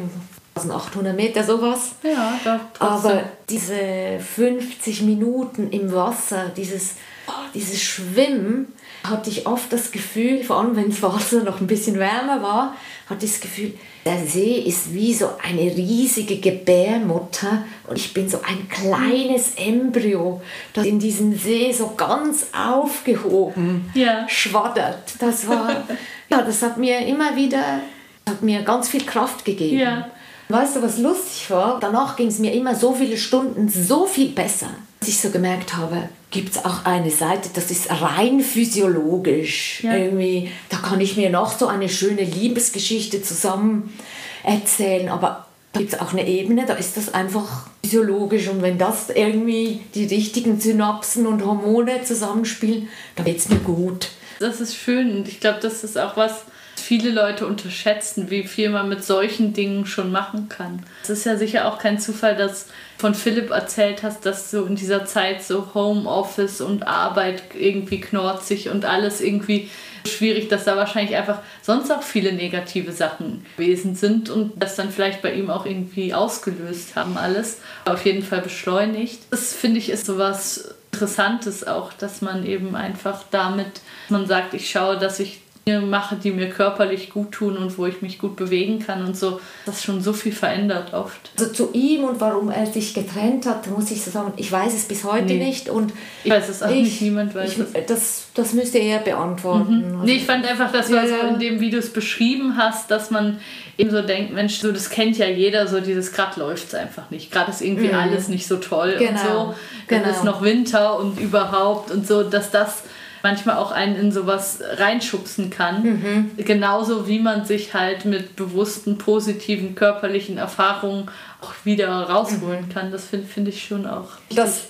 1800 0.56 1.16
Meter 1.16 1.44
sowas. 1.44 1.92
Ja, 2.02 2.38
doch, 2.44 2.60
trotzdem. 2.74 3.10
Aber 3.10 3.22
diese 3.48 4.18
50 4.18 5.02
Minuten 5.02 5.70
im 5.70 5.92
Wasser, 5.92 6.50
dieses, 6.56 6.96
oh, 7.28 7.32
dieses 7.54 7.80
Schwimmen, 7.80 8.72
hatte 9.04 9.30
ich 9.30 9.46
oft 9.46 9.72
das 9.72 9.92
Gefühl, 9.92 10.44
vor 10.44 10.58
allem 10.58 10.76
wenn 10.76 10.90
das 10.90 11.02
Wasser 11.02 11.42
noch 11.42 11.60
ein 11.60 11.66
bisschen 11.66 11.98
wärmer 11.98 12.42
war, 12.42 12.76
hatte 13.10 13.26
das 13.26 13.40
Gefühl, 13.40 13.74
der 14.06 14.24
See 14.24 14.60
ist 14.60 14.94
wie 14.94 15.12
so 15.12 15.30
eine 15.42 15.62
riesige 15.62 16.38
Gebärmutter 16.38 17.64
und 17.88 17.96
ich 17.98 18.14
bin 18.14 18.28
so 18.28 18.38
ein 18.42 18.68
kleines 18.68 19.54
Embryo, 19.56 20.40
das 20.72 20.86
in 20.86 20.98
diesem 20.98 21.36
See 21.36 21.72
so 21.72 21.92
ganz 21.96 22.46
aufgehoben 22.56 23.90
Ja. 23.94 24.26
schwaddert. 24.28 25.14
Das 25.18 25.46
war, 25.48 25.84
ja, 26.30 26.42
das 26.42 26.62
hat 26.62 26.76
mir 26.78 27.04
immer 27.06 27.36
wieder, 27.36 27.80
hat 28.28 28.42
mir 28.42 28.62
ganz 28.62 28.88
viel 28.88 29.04
Kraft 29.04 29.44
gegeben. 29.44 29.78
Ja. 29.80 30.08
Weißt 30.48 30.76
du, 30.76 30.82
was 30.82 30.98
lustig 30.98 31.50
war? 31.50 31.78
Danach 31.80 32.16
ging 32.16 32.26
es 32.28 32.38
mir 32.38 32.52
immer 32.52 32.74
so 32.74 32.92
viele 32.92 33.16
Stunden 33.16 33.68
so 33.68 34.06
viel 34.06 34.30
besser, 34.30 34.70
dass 35.00 35.08
ich 35.08 35.20
so 35.20 35.30
gemerkt 35.30 35.76
habe, 35.76 36.08
gibt 36.30 36.54
es 36.54 36.64
auch 36.64 36.84
eine 36.84 37.10
Seite, 37.10 37.48
das 37.54 37.70
ist 37.70 37.90
rein 37.90 38.40
physiologisch. 38.40 39.82
Ja. 39.82 39.96
Irgendwie, 39.96 40.50
da 40.68 40.76
kann 40.76 41.00
ich 41.00 41.16
mir 41.16 41.30
noch 41.30 41.58
so 41.58 41.66
eine 41.66 41.88
schöne 41.88 42.22
Liebesgeschichte 42.22 43.22
zusammen 43.22 43.96
erzählen, 44.44 45.08
aber 45.08 45.46
da 45.72 45.80
gibt 45.80 45.94
es 45.94 46.00
auch 46.00 46.12
eine 46.12 46.26
Ebene, 46.26 46.66
da 46.66 46.74
ist 46.74 46.96
das 46.96 47.14
einfach 47.14 47.66
physiologisch 47.82 48.48
und 48.48 48.60
wenn 48.60 48.76
das 48.76 49.08
irgendwie 49.08 49.80
die 49.94 50.06
richtigen 50.06 50.60
Synapsen 50.60 51.26
und 51.26 51.44
Hormone 51.44 52.02
zusammenspielen, 52.04 52.88
dann 53.16 53.24
geht 53.24 53.38
es 53.38 53.48
mir 53.48 53.58
gut. 53.58 54.10
Das 54.38 54.60
ist 54.60 54.76
schön 54.76 55.16
und 55.16 55.28
ich 55.28 55.40
glaube, 55.40 55.60
das 55.60 55.84
ist 55.84 55.98
auch 55.98 56.16
was, 56.16 56.44
viele 56.80 57.10
Leute 57.10 57.46
unterschätzen, 57.46 58.30
wie 58.30 58.44
viel 58.44 58.70
man 58.70 58.88
mit 58.88 59.04
solchen 59.04 59.52
Dingen 59.52 59.86
schon 59.86 60.10
machen 60.10 60.48
kann. 60.48 60.82
Es 61.02 61.10
ist 61.10 61.24
ja 61.24 61.36
sicher 61.36 61.68
auch 61.68 61.78
kein 61.78 62.00
Zufall, 62.00 62.36
dass 62.36 62.66
von 63.00 63.14
Philipp 63.14 63.50
erzählt 63.50 64.02
hast, 64.02 64.26
dass 64.26 64.50
so 64.50 64.64
in 64.66 64.76
dieser 64.76 65.06
Zeit 65.06 65.42
so 65.42 65.74
Homeoffice 65.74 66.60
und 66.60 66.86
Arbeit 66.86 67.42
irgendwie 67.58 68.00
knorzig 68.00 68.68
und 68.68 68.84
alles 68.84 69.20
irgendwie 69.20 69.70
schwierig, 70.06 70.48
dass 70.48 70.64
da 70.64 70.76
wahrscheinlich 70.76 71.16
einfach 71.16 71.38
sonst 71.62 71.90
auch 71.90 72.02
viele 72.02 72.32
negative 72.32 72.92
Sachen 72.92 73.44
gewesen 73.56 73.94
sind 73.94 74.28
und 74.30 74.52
das 74.56 74.76
dann 74.76 74.90
vielleicht 74.90 75.22
bei 75.22 75.32
ihm 75.32 75.50
auch 75.50 75.66
irgendwie 75.66 76.14
ausgelöst 76.14 76.94
haben 76.94 77.16
alles. 77.16 77.60
Auf 77.86 78.04
jeden 78.04 78.22
Fall 78.22 78.42
beschleunigt. 78.42 79.20
Das 79.30 79.54
finde 79.54 79.78
ich 79.78 79.88
ist 79.90 80.06
sowas 80.06 80.74
Interessantes 80.92 81.66
auch, 81.66 81.92
dass 81.94 82.20
man 82.20 82.44
eben 82.44 82.76
einfach 82.76 83.24
damit, 83.30 83.80
man 84.10 84.26
sagt, 84.26 84.54
ich 84.54 84.70
schaue, 84.70 84.98
dass 84.98 85.20
ich 85.20 85.40
Dinge 85.66 85.80
mache, 85.82 86.16
die 86.16 86.30
mir 86.30 86.48
körperlich 86.48 87.10
gut 87.10 87.32
tun 87.32 87.56
und 87.58 87.76
wo 87.76 87.86
ich 87.86 88.00
mich 88.02 88.18
gut 88.18 88.34
bewegen 88.36 88.78
kann 88.78 89.04
und 89.04 89.16
so. 89.16 89.40
Das 89.66 89.82
schon 89.84 90.00
so 90.00 90.12
viel 90.12 90.32
verändert 90.32 90.94
oft. 90.94 91.30
Also 91.38 91.52
zu 91.52 91.70
ihm 91.72 92.04
und 92.04 92.20
warum 92.20 92.50
er 92.50 92.66
sich 92.66 92.94
getrennt 92.94 93.46
hat, 93.46 93.66
muss 93.68 93.90
ich 93.90 94.02
so 94.02 94.10
sagen, 94.10 94.32
ich 94.36 94.50
weiß 94.50 94.72
es 94.74 94.86
bis 94.88 95.04
heute 95.04 95.26
Nee. 95.26 95.44
nicht 95.44 95.68
und 95.68 95.92
Ich 96.24 96.30
weiß 96.30 96.48
es 96.48 96.62
auch 96.62 96.70
ich, 96.70 96.82
nicht, 96.84 97.02
niemand 97.02 97.34
weiß 97.34 97.52
ich, 97.52 97.58
es. 97.58 97.86
Das, 97.86 98.22
das 98.34 98.52
müsste 98.54 98.78
er 98.78 98.98
beantworten. 99.00 99.84
Also, 99.92 100.04
Nee, 100.04 100.12
ich 100.14 100.24
fand 100.24 100.46
einfach, 100.46 100.72
das 100.72 100.90
war 100.90 101.02
Ja, 101.04 101.08
so 101.08 101.14
ja. 101.14 101.28
in 101.28 101.38
dem, 101.38 101.60
wie 101.60 101.70
du 101.70 101.78
es 101.78 101.92
beschrieben 101.92 102.56
hast, 102.56 102.90
dass 102.90 103.10
man 103.10 103.38
eben 103.76 103.90
so 103.90 104.00
denkt, 104.02 104.32
Mensch, 104.32 104.60
so 104.60 104.72
das 104.72 104.88
kennt 104.90 105.18
ja 105.18 105.26
jeder, 105.26 105.66
so 105.66 105.80
dieses 105.80 106.12
gerade 106.12 106.40
läuft 106.40 106.68
es 106.68 106.74
einfach 106.74 107.10
nicht. 107.10 107.30
Gerade 107.30 107.50
ist 107.50 107.60
irgendwie 107.60 107.92
alles 107.92 108.28
nicht 108.28 108.46
so 108.46 108.56
toll 108.56 108.92
und 108.98 109.06
Genau, 109.06 109.20
so. 109.22 109.54
Dann 109.88 110.02
genau. 110.04 110.10
ist 110.14 110.24
noch 110.24 110.42
Winter 110.42 110.98
und 110.98 111.20
überhaupt 111.20 111.90
und 111.90 112.06
so, 112.06 112.22
dass 112.22 112.50
das 112.50 112.82
manchmal 113.22 113.56
auch 113.56 113.70
einen 113.72 113.96
in 113.96 114.12
sowas 114.12 114.60
reinschubsen 114.76 115.50
kann. 115.50 115.82
Mhm. 115.82 116.30
Genauso 116.36 117.06
wie 117.08 117.18
man 117.20 117.44
sich 117.44 117.74
halt 117.74 118.04
mit 118.04 118.36
bewussten, 118.36 118.98
positiven, 118.98 119.74
körperlichen 119.74 120.38
Erfahrungen 120.38 121.08
auch 121.42 121.52
wieder 121.64 121.88
rausholen 122.08 122.66
Mhm. 122.66 122.72
kann. 122.72 122.90
Das 122.92 123.04
finde 123.06 123.26
find 123.26 123.48
ich 123.48 123.64
schon 123.64 123.86
auch. 123.86 124.08
das, 124.34 124.62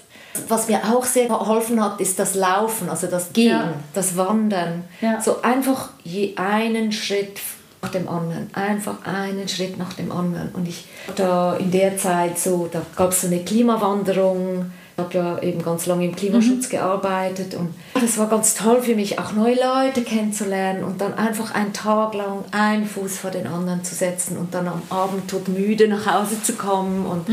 was 0.48 0.68
mir 0.68 0.78
auch 0.92 1.04
sehr 1.04 1.26
geholfen 1.26 1.82
hat, 1.82 2.00
ist 2.00 2.18
das 2.18 2.34
Laufen, 2.36 2.88
also 2.88 3.08
das 3.08 3.32
Gehen, 3.32 3.50
Ja. 3.50 3.72
das 3.94 4.16
Wandern. 4.16 4.84
Ja. 5.00 5.20
So 5.20 5.42
einfach 5.42 5.90
je 6.04 6.36
einen 6.36 6.92
Schritt 6.92 7.40
nach 7.82 7.90
dem 7.90 8.08
anderen, 8.08 8.48
einfach 8.54 8.96
einen 9.04 9.48
Schritt 9.48 9.76
nach 9.78 9.94
dem 9.94 10.12
anderen. 10.12 10.50
Und 10.52 10.68
ich 10.68 10.84
da 11.16 11.56
in 11.56 11.70
der 11.70 11.96
Zeit 11.98 12.38
so, 12.38 12.68
da 12.70 12.82
gab 12.94 13.10
es 13.10 13.22
so 13.22 13.26
eine 13.26 13.40
Klimawanderung. 13.42 14.70
Ich 15.08 15.16
habe 15.16 15.26
ja 15.26 15.42
eben 15.42 15.62
ganz 15.62 15.86
lange 15.86 16.04
im 16.04 16.14
Klimaschutz 16.14 16.68
gearbeitet 16.68 17.54
und 17.54 17.74
das 17.94 18.18
war 18.18 18.28
ganz 18.28 18.54
toll 18.54 18.82
für 18.82 18.94
mich, 18.94 19.18
auch 19.18 19.32
neue 19.32 19.54
Leute 19.54 20.02
kennenzulernen 20.02 20.84
und 20.84 21.00
dann 21.00 21.14
einfach 21.14 21.54
einen 21.54 21.72
Tag 21.72 22.14
lang 22.14 22.44
einen 22.50 22.86
Fuß 22.86 23.18
vor 23.18 23.30
den 23.30 23.46
anderen 23.46 23.82
zu 23.82 23.94
setzen 23.94 24.36
und 24.36 24.52
dann 24.54 24.68
am 24.68 24.82
Abend 24.90 25.30
tot 25.30 25.48
müde 25.48 25.88
nach 25.88 26.06
Hause 26.06 26.42
zu 26.42 26.54
kommen 26.54 27.06
und 27.06 27.26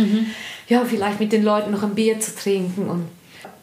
ja, 0.68 0.86
vielleicht 0.86 1.20
mit 1.20 1.32
den 1.32 1.44
Leuten 1.44 1.72
noch 1.72 1.84
ein 1.84 1.96
Bier 1.96 2.20
zu 2.20 2.36
trinken 2.36 2.90
und 2.90 3.08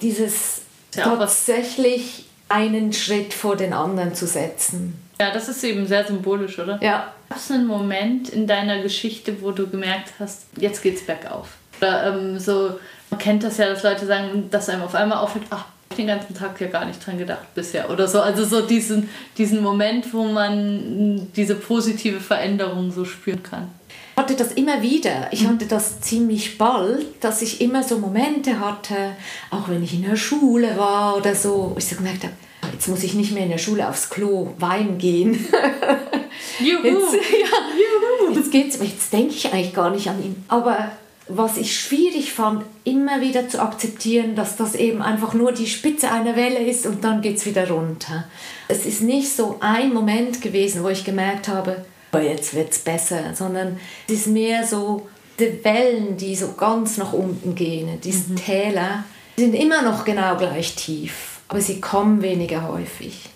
dieses 0.00 0.62
Ja, 0.94 1.04
tatsächlich 1.04 2.26
einen 2.48 2.92
Schritt 2.92 3.32
vor 3.32 3.56
den 3.56 3.72
anderen 3.72 4.14
zu 4.14 4.26
setzen. 4.26 5.00
Ja, 5.18 5.32
das 5.32 5.48
ist 5.48 5.64
eben 5.64 5.86
sehr 5.86 6.04
symbolisch, 6.04 6.58
oder? 6.58 6.78
Ja, 6.82 7.14
Gab 7.34 7.38
es 7.38 7.50
einen 7.50 7.66
Moment 7.66 8.28
in 8.28 8.46
deiner 8.46 8.80
Geschichte, 8.80 9.42
wo 9.42 9.50
du 9.50 9.66
gemerkt 9.66 10.12
hast, 10.20 10.46
jetzt 10.56 10.82
geht's 10.82 11.02
bergauf? 11.02 11.48
Oder 11.80 12.14
ähm, 12.14 12.38
so, 12.38 12.78
man 13.14 13.18
kennt 13.18 13.44
das 13.44 13.58
ja, 13.58 13.68
dass 13.68 13.84
Leute 13.84 14.06
sagen, 14.06 14.48
dass 14.50 14.68
einem 14.68 14.82
auf 14.82 14.94
einmal 14.96 15.18
auffällt, 15.18 15.44
ach, 15.50 15.66
den 15.96 16.08
ganzen 16.08 16.34
Tag 16.34 16.60
ja 16.60 16.66
gar 16.66 16.84
nicht 16.84 17.04
dran 17.06 17.16
gedacht 17.16 17.54
bisher. 17.54 17.88
Oder 17.88 18.08
so, 18.08 18.20
also 18.20 18.44
so 18.44 18.62
diesen, 18.66 19.08
diesen 19.38 19.62
Moment, 19.62 20.12
wo 20.12 20.24
man 20.24 21.28
diese 21.36 21.54
positive 21.54 22.18
Veränderung 22.18 22.90
so 22.90 23.04
spüren 23.04 23.42
kann. 23.44 23.70
Ich 24.16 24.20
hatte 24.20 24.34
das 24.34 24.52
immer 24.52 24.82
wieder. 24.82 25.28
Ich 25.30 25.46
hatte 25.46 25.66
das 25.66 26.00
ziemlich 26.00 26.58
bald, 26.58 27.06
dass 27.20 27.40
ich 27.42 27.60
immer 27.60 27.84
so 27.84 27.98
Momente 27.98 28.58
hatte, 28.58 29.12
auch 29.50 29.68
wenn 29.68 29.84
ich 29.84 29.94
in 29.94 30.02
der 30.02 30.16
Schule 30.16 30.76
war 30.76 31.16
oder 31.16 31.36
so, 31.36 31.70
wo 31.72 31.78
ich 31.78 31.86
so 31.86 31.94
gemerkt 31.94 32.24
habe, 32.24 32.32
"Ah, 32.62 32.66
jetzt 32.72 32.88
muss 32.88 33.04
ich 33.04 33.14
nicht 33.14 33.30
mehr 33.32 33.44
in 33.44 33.50
der 33.50 33.58
Schule 33.58 33.88
aufs 33.88 34.10
Klo 34.10 34.54
weinen 34.58 34.98
gehen. 34.98 35.32
Juhu! 36.58 36.82
Jetzt, 36.84 37.14
ja, 37.14 38.34
jetzt 38.34 38.50
geht's 38.50 38.78
mir, 38.80 38.86
jetzt 38.86 39.12
denke 39.12 39.34
ich 39.34 39.52
eigentlich 39.52 39.74
gar 39.74 39.90
nicht 39.90 40.08
an 40.08 40.20
ihn. 40.20 40.44
Aber 40.48 40.90
was 41.28 41.56
ich 41.56 41.78
schwierig 41.78 42.32
fand, 42.32 42.64
immer 42.84 43.20
wieder 43.20 43.48
zu 43.48 43.60
akzeptieren, 43.60 44.34
dass 44.36 44.56
das 44.56 44.74
eben 44.74 45.00
einfach 45.00 45.32
nur 45.32 45.52
die 45.52 45.66
Spitze 45.66 46.10
einer 46.10 46.36
Welle 46.36 46.58
ist 46.58 46.86
und 46.86 47.02
dann 47.02 47.22
geht's 47.22 47.46
wieder 47.46 47.70
runter. 47.70 48.24
Es 48.68 48.84
ist 48.84 49.00
nicht 49.00 49.34
so 49.34 49.56
ein 49.60 49.94
Moment 49.94 50.42
gewesen, 50.42 50.82
wo 50.82 50.88
ich 50.88 51.04
gemerkt 51.04 51.48
habe, 51.48 51.84
oh, 52.12 52.18
jetzt 52.18 52.54
wird's 52.54 52.78
besser, 52.78 53.34
sondern 53.34 53.78
es 54.06 54.14
ist 54.14 54.26
mehr 54.26 54.66
so 54.66 55.08
die 55.38 55.64
Wellen, 55.64 56.16
die 56.16 56.36
so 56.36 56.52
ganz 56.52 56.98
nach 56.98 57.12
unten 57.12 57.54
gehen, 57.54 58.00
diese 58.02 58.34
Täler, 58.34 59.04
die 59.36 59.42
sind 59.42 59.54
immer 59.54 59.82
noch 59.82 60.04
genau 60.04 60.36
gleich 60.36 60.74
tief, 60.76 61.40
aber 61.48 61.60
sie 61.60 61.80
kommen 61.80 62.22
weniger 62.22 62.68
häufig. 62.68 63.30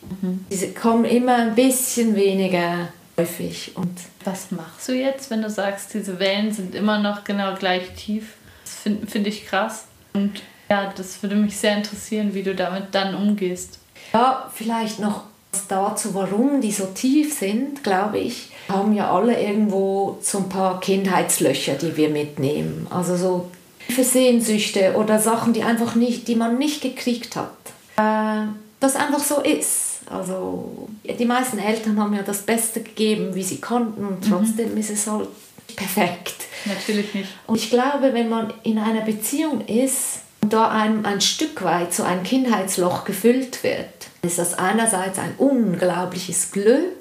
Sie 0.50 0.72
kommen 0.74 1.04
immer 1.04 1.36
ein 1.36 1.54
bisschen 1.54 2.14
weniger 2.14 2.88
häufig 3.18 3.72
und 3.74 3.90
Was 4.24 4.50
machst 4.50 4.88
du 4.88 4.92
jetzt, 4.92 5.30
wenn 5.30 5.42
du 5.42 5.50
sagst, 5.50 5.92
diese 5.94 6.18
Wellen 6.18 6.52
sind 6.52 6.74
immer 6.74 6.98
noch 6.98 7.24
genau 7.24 7.54
gleich 7.54 7.94
tief? 7.94 8.34
Das 8.64 8.74
finde 8.74 9.06
find 9.06 9.26
ich 9.26 9.46
krass. 9.46 9.86
Und 10.14 10.42
ja, 10.70 10.92
das 10.96 11.22
würde 11.22 11.36
mich 11.36 11.56
sehr 11.56 11.76
interessieren, 11.76 12.34
wie 12.34 12.42
du 12.42 12.54
damit 12.54 12.86
dann 12.92 13.14
umgehst. 13.14 13.78
Ja, 14.12 14.50
vielleicht 14.54 15.00
noch 15.00 15.24
dazu, 15.68 16.14
warum 16.14 16.60
die 16.60 16.72
so 16.72 16.86
tief 16.86 17.36
sind, 17.36 17.82
glaube 17.82 18.18
ich, 18.18 18.50
haben 18.68 18.92
ja 18.94 19.10
alle 19.10 19.40
irgendwo 19.40 20.18
so 20.20 20.38
ein 20.38 20.48
paar 20.48 20.80
Kindheitslöcher, 20.80 21.74
die 21.74 21.96
wir 21.96 22.10
mitnehmen. 22.10 22.86
Also 22.90 23.16
so 23.16 23.50
tiefe 23.86 24.04
Sehnsüchte 24.04 24.94
oder 24.96 25.18
Sachen, 25.18 25.52
die 25.52 25.62
einfach 25.62 25.94
nicht, 25.94 26.28
die 26.28 26.36
man 26.36 26.58
nicht 26.58 26.82
gekriegt 26.82 27.36
hat. 27.36 27.52
Äh, 27.96 28.48
das 28.80 28.96
einfach 28.96 29.20
so 29.20 29.40
ist. 29.40 29.87
Also 30.10 30.88
ja, 31.04 31.14
die 31.14 31.24
meisten 31.24 31.58
Eltern 31.58 32.00
haben 32.00 32.14
ja 32.14 32.22
das 32.22 32.42
Beste 32.42 32.80
gegeben, 32.80 33.34
wie 33.34 33.42
sie 33.42 33.60
konnten 33.60 34.04
und 34.04 34.28
trotzdem 34.28 34.76
ist 34.76 34.90
es 34.90 35.06
halt 35.06 35.28
nicht 35.66 35.78
perfekt. 35.78 36.34
Natürlich 36.64 37.14
nicht. 37.14 37.28
Und 37.46 37.56
ich 37.56 37.70
glaube, 37.70 38.14
wenn 38.14 38.28
man 38.28 38.52
in 38.62 38.78
einer 38.78 39.02
Beziehung 39.02 39.66
ist 39.66 40.20
und 40.40 40.52
da 40.52 40.70
einem 40.70 41.04
ein 41.04 41.20
Stück 41.20 41.62
weit 41.62 41.92
so 41.92 42.02
ein 42.02 42.22
Kindheitsloch 42.22 43.04
gefüllt 43.04 43.62
wird, 43.62 43.88
ist 44.22 44.38
das 44.38 44.54
einerseits 44.54 45.18
ein 45.18 45.34
unglaubliches 45.36 46.52
Glück, 46.52 46.94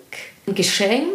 ein 0.47 0.55
Geschenk 0.55 1.07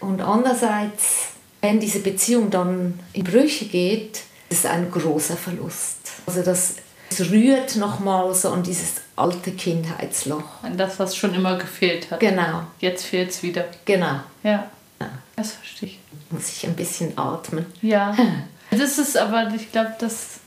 und 0.00 0.20
andererseits 0.20 1.34
wenn 1.64 1.80
diese 1.80 2.00
Beziehung 2.00 2.50
dann 2.50 3.00
in 3.14 3.24
Brüche 3.24 3.64
geht, 3.64 4.20
ist 4.50 4.64
es 4.64 4.66
ein 4.66 4.90
großer 4.90 5.34
Verlust. 5.34 5.96
Also 6.26 6.42
das 6.42 6.74
es 7.20 7.30
rührt 7.30 7.76
nochmal 7.76 8.34
so 8.34 8.50
an 8.50 8.62
dieses 8.62 9.02
alte 9.16 9.52
Kindheitsloch. 9.52 10.62
An 10.62 10.76
das, 10.76 10.98
was 10.98 11.16
schon 11.16 11.34
immer 11.34 11.56
gefehlt 11.56 12.10
hat. 12.10 12.20
Genau. 12.20 12.62
Jetzt 12.80 13.06
fehlt 13.06 13.30
es 13.30 13.42
wieder. 13.42 13.64
Genau. 13.84 14.20
Ja. 14.42 14.70
Das 15.36 15.52
verstehe 15.52 15.90
ich. 15.90 15.98
Muss 16.30 16.48
ich 16.48 16.66
ein 16.66 16.74
bisschen 16.74 17.16
atmen. 17.16 17.66
Ja. 17.82 18.16
Das 18.70 18.98
ist 18.98 19.16
aber, 19.16 19.52
ich 19.54 19.70
glaube, 19.70 19.94
das, 20.00 20.40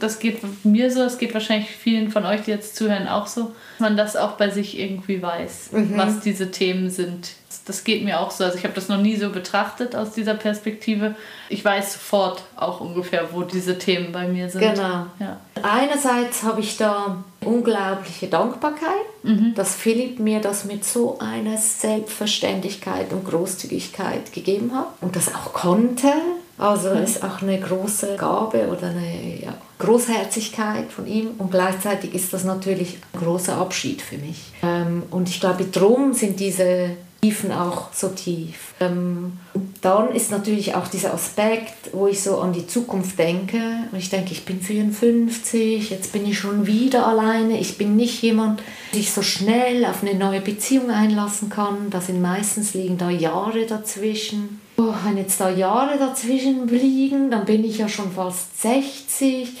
das 0.00 0.18
geht 0.20 0.38
mir 0.64 0.90
so, 0.90 1.02
es 1.02 1.18
geht 1.18 1.34
wahrscheinlich 1.34 1.68
vielen 1.68 2.10
von 2.10 2.24
euch, 2.24 2.42
die 2.42 2.50
jetzt 2.50 2.76
zuhören, 2.76 3.08
auch 3.08 3.26
so, 3.26 3.42
dass 3.42 3.80
man 3.80 3.96
das 3.96 4.16
auch 4.16 4.32
bei 4.32 4.48
sich 4.48 4.78
irgendwie 4.78 5.20
weiß, 5.20 5.72
mhm. 5.72 5.96
was 5.96 6.20
diese 6.20 6.50
Themen 6.50 6.88
sind. 6.88 7.32
Das 7.68 7.84
geht 7.84 8.02
mir 8.02 8.18
auch 8.18 8.30
so. 8.30 8.44
Also 8.44 8.56
ich 8.56 8.64
habe 8.64 8.74
das 8.74 8.88
noch 8.88 8.96
nie 8.96 9.16
so 9.16 9.28
betrachtet 9.28 9.94
aus 9.94 10.12
dieser 10.12 10.32
Perspektive. 10.32 11.14
Ich 11.50 11.62
weiß 11.62 11.92
sofort 11.92 12.42
auch 12.56 12.80
ungefähr, 12.80 13.28
wo 13.32 13.42
diese 13.42 13.78
Themen 13.78 14.10
bei 14.10 14.26
mir 14.26 14.48
sind. 14.48 14.62
Genau. 14.62 15.06
Ja. 15.20 15.38
Einerseits 15.62 16.42
habe 16.42 16.60
ich 16.60 16.78
da 16.78 17.22
unglaubliche 17.44 18.28
Dankbarkeit, 18.28 19.04
mhm. 19.22 19.52
dass 19.54 19.74
Philipp 19.74 20.18
mir 20.18 20.40
das 20.40 20.64
mit 20.64 20.82
so 20.82 21.18
einer 21.18 21.58
Selbstverständlichkeit 21.58 23.12
und 23.12 23.26
Großzügigkeit 23.26 24.32
gegeben 24.32 24.72
hat 24.74 24.86
und 25.02 25.14
das 25.14 25.34
auch 25.34 25.52
konnte. 25.52 26.08
Also 26.56 26.94
mhm. 26.94 27.02
ist 27.02 27.22
auch 27.22 27.42
eine 27.42 27.60
große 27.60 28.16
Gabe 28.16 28.66
oder 28.68 28.88
eine 28.88 29.42
ja, 29.44 29.54
Großherzigkeit 29.78 30.90
von 30.90 31.06
ihm 31.06 31.32
und 31.36 31.50
gleichzeitig 31.50 32.14
ist 32.14 32.32
das 32.32 32.44
natürlich 32.44 32.98
ein 33.12 33.20
großer 33.20 33.58
Abschied 33.58 34.00
für 34.00 34.16
mich. 34.16 34.52
Ähm, 34.62 35.02
und 35.10 35.28
ich 35.28 35.38
glaube, 35.38 35.66
darum 35.66 36.14
sind 36.14 36.40
diese 36.40 36.96
Tiefen 37.20 37.50
auch 37.50 37.92
so 37.92 38.08
tief. 38.10 38.74
Ähm, 38.78 39.32
dann 39.80 40.14
ist 40.14 40.30
natürlich 40.30 40.76
auch 40.76 40.86
dieser 40.86 41.12
Aspekt, 41.14 41.92
wo 41.92 42.06
ich 42.06 42.22
so 42.22 42.38
an 42.38 42.52
die 42.52 42.68
Zukunft 42.68 43.18
denke. 43.18 43.58
Und 43.90 43.98
ich 43.98 44.08
denke, 44.08 44.30
ich 44.30 44.44
bin 44.44 44.60
54, 44.60 45.90
jetzt 45.90 46.12
bin 46.12 46.24
ich 46.26 46.38
schon 46.38 46.68
wieder 46.68 47.06
alleine. 47.08 47.58
Ich 47.58 47.76
bin 47.76 47.96
nicht 47.96 48.22
jemand, 48.22 48.62
der 48.92 49.00
sich 49.00 49.12
so 49.12 49.22
schnell 49.22 49.84
auf 49.84 50.02
eine 50.02 50.14
neue 50.14 50.40
Beziehung 50.40 50.90
einlassen 50.90 51.50
kann. 51.50 51.90
Da 51.90 52.00
sind 52.00 52.22
meistens 52.22 52.74
liegen 52.74 52.98
da 52.98 53.10
Jahre 53.10 53.66
dazwischen. 53.66 54.60
Oh, 54.76 54.94
wenn 55.04 55.16
jetzt 55.16 55.40
da 55.40 55.50
Jahre 55.50 55.98
dazwischen 55.98 56.68
liegen, 56.68 57.32
dann 57.32 57.44
bin 57.44 57.64
ich 57.64 57.78
ja 57.78 57.88
schon 57.88 58.12
fast 58.12 58.60
60. 58.62 59.54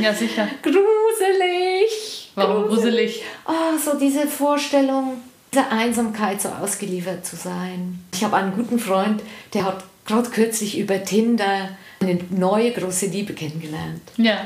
Ja, 0.00 0.12
sicher. 0.12 0.48
gruselig. 0.62 2.32
Warum 2.34 2.66
gruselig? 2.68 3.22
Ah, 3.44 3.74
oh, 3.74 3.78
so 3.78 3.98
diese 3.98 4.26
Vorstellung 4.26 5.18
dieser 5.52 5.72
Einsamkeit 5.72 6.40
so 6.42 6.48
ausgeliefert 6.48 7.24
zu 7.24 7.36
sein. 7.36 8.04
Ich 8.12 8.24
habe 8.24 8.36
einen 8.36 8.54
guten 8.54 8.78
Freund, 8.78 9.22
der 9.54 9.64
hat 9.64 9.84
gerade 10.06 10.30
kürzlich 10.30 10.78
über 10.78 11.02
Tinder 11.02 11.70
eine 12.00 12.18
neue 12.30 12.72
große 12.72 13.06
Liebe 13.06 13.32
kennengelernt. 13.34 14.02
Ja. 14.16 14.40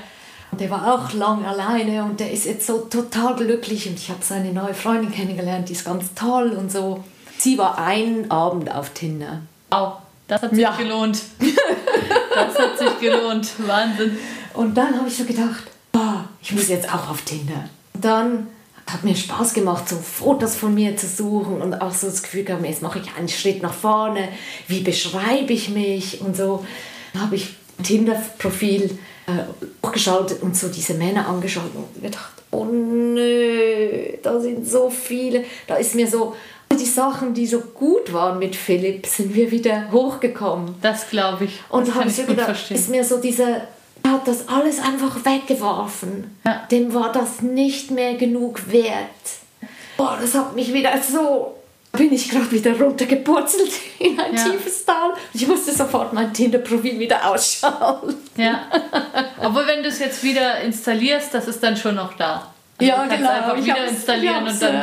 Und 0.50 0.60
der 0.60 0.70
war 0.70 0.94
auch 0.94 1.12
lang 1.14 1.44
alleine 1.46 2.04
und 2.04 2.20
der 2.20 2.30
ist 2.30 2.44
jetzt 2.44 2.66
so 2.66 2.78
total 2.80 3.36
glücklich 3.36 3.88
und 3.88 3.98
ich 3.98 4.10
habe 4.10 4.20
seine 4.22 4.52
neue 4.52 4.74
Freundin 4.74 5.10
kennengelernt, 5.10 5.68
die 5.68 5.72
ist 5.72 5.84
ganz 5.84 6.12
toll 6.14 6.50
und 6.50 6.70
so. 6.70 7.02
Sie 7.38 7.56
war 7.56 7.78
einen 7.78 8.30
Abend 8.30 8.70
auf 8.70 8.90
Tinder. 8.90 9.40
Wow, 9.70 9.94
das 10.28 10.42
hat 10.42 10.50
sich 10.50 10.60
ja. 10.60 10.76
gelohnt. 10.76 11.22
das 12.34 12.58
hat 12.58 12.78
sich 12.78 13.00
gelohnt. 13.00 13.48
Wahnsinn. 13.66 14.18
Und 14.52 14.76
dann 14.76 14.96
habe 14.96 15.08
ich 15.08 15.16
so 15.16 15.24
gedacht, 15.24 15.64
boah, 15.90 16.28
ich 16.42 16.52
muss 16.52 16.68
jetzt 16.68 16.92
auch 16.92 17.08
auf 17.08 17.22
Tinder. 17.22 17.68
Und 17.94 18.04
dann 18.04 18.46
hat 18.86 19.04
mir 19.04 19.14
Spaß 19.14 19.54
gemacht, 19.54 19.88
so 19.88 19.96
Fotos 19.96 20.54
von 20.54 20.74
mir 20.74 20.96
zu 20.96 21.06
suchen 21.06 21.62
und 21.62 21.74
auch 21.74 21.92
so 21.92 22.08
das 22.08 22.22
Gefühl 22.22 22.44
gehabt, 22.44 22.64
jetzt 22.64 22.82
mache 22.82 22.98
ich 22.98 23.16
einen 23.16 23.28
Schritt 23.28 23.62
nach 23.62 23.72
vorne, 23.72 24.28
wie 24.68 24.80
beschreibe 24.80 25.52
ich 25.52 25.68
mich 25.68 26.20
und 26.20 26.36
so. 26.36 26.64
Dann 27.12 27.22
habe 27.22 27.36
ich 27.36 27.54
ein 27.78 27.84
Tinder-Profil 27.84 28.98
äh, 29.26 29.84
hochgeschaltet 29.86 30.42
und 30.42 30.56
so 30.56 30.68
diese 30.68 30.94
Männer 30.94 31.28
angeschaut 31.28 31.70
und 31.74 32.02
gedacht, 32.02 32.32
oh 32.50 32.64
nö, 32.64 34.16
da 34.22 34.40
sind 34.40 34.68
so 34.68 34.90
viele, 34.90 35.44
da 35.66 35.76
ist 35.76 35.94
mir 35.94 36.06
so, 36.06 36.34
die 36.78 36.86
Sachen, 36.86 37.34
die 37.34 37.46
so 37.46 37.60
gut 37.60 38.12
waren 38.12 38.38
mit 38.38 38.56
Philipp, 38.56 39.06
sind 39.06 39.34
wir 39.34 39.50
wieder 39.50 39.90
hochgekommen. 39.92 40.74
Das 40.80 41.10
glaube 41.10 41.44
ich. 41.44 41.60
Und 41.68 41.88
da 41.88 41.94
habe 41.96 42.08
ich 42.08 42.16
so 42.16 42.24
gedacht, 42.24 42.46
verstehen. 42.46 42.76
ist 42.76 42.88
mir 42.88 43.04
so 43.04 43.18
diese 43.18 43.62
er 44.02 44.12
hat 44.12 44.28
das 44.28 44.48
alles 44.48 44.80
einfach 44.80 45.24
weggeworfen. 45.24 46.36
Ja. 46.44 46.66
Dem 46.70 46.94
war 46.94 47.12
das 47.12 47.42
nicht 47.42 47.90
mehr 47.90 48.14
genug 48.14 48.70
wert. 48.70 49.06
Boah, 49.96 50.18
das 50.20 50.34
hat 50.34 50.54
mich 50.54 50.72
wieder 50.72 50.90
so. 51.00 51.58
Bin 51.92 52.10
ich 52.10 52.30
gerade 52.30 52.50
wieder 52.50 52.80
runtergepurzelt 52.80 53.70
in 53.98 54.18
ein 54.18 54.34
ja. 54.34 54.44
tiefes 54.44 54.86
Tal. 54.86 55.12
Ich 55.34 55.46
musste 55.46 55.72
sofort 55.72 56.14
mein 56.14 56.32
Tinder-Profil 56.32 56.98
wieder 56.98 57.28
ausschalten. 57.28 58.16
Ja. 58.36 58.66
Aber 59.38 59.66
wenn 59.66 59.82
du 59.82 59.90
es 59.90 59.98
jetzt 59.98 60.24
wieder 60.24 60.60
installierst, 60.60 61.34
das 61.34 61.48
ist 61.48 61.62
dann 61.62 61.76
schon 61.76 61.96
noch 61.96 62.14
da. 62.14 62.51
Also 62.78 62.90
ja, 62.90 63.02
du 63.02 63.08
kannst 63.08 63.18
genau. 63.18 63.30
einfach 63.30 63.56
wieder 63.56 63.86
installieren 63.86 64.46
und 64.46 64.62
dann 64.62 64.74
äh, 64.74 64.80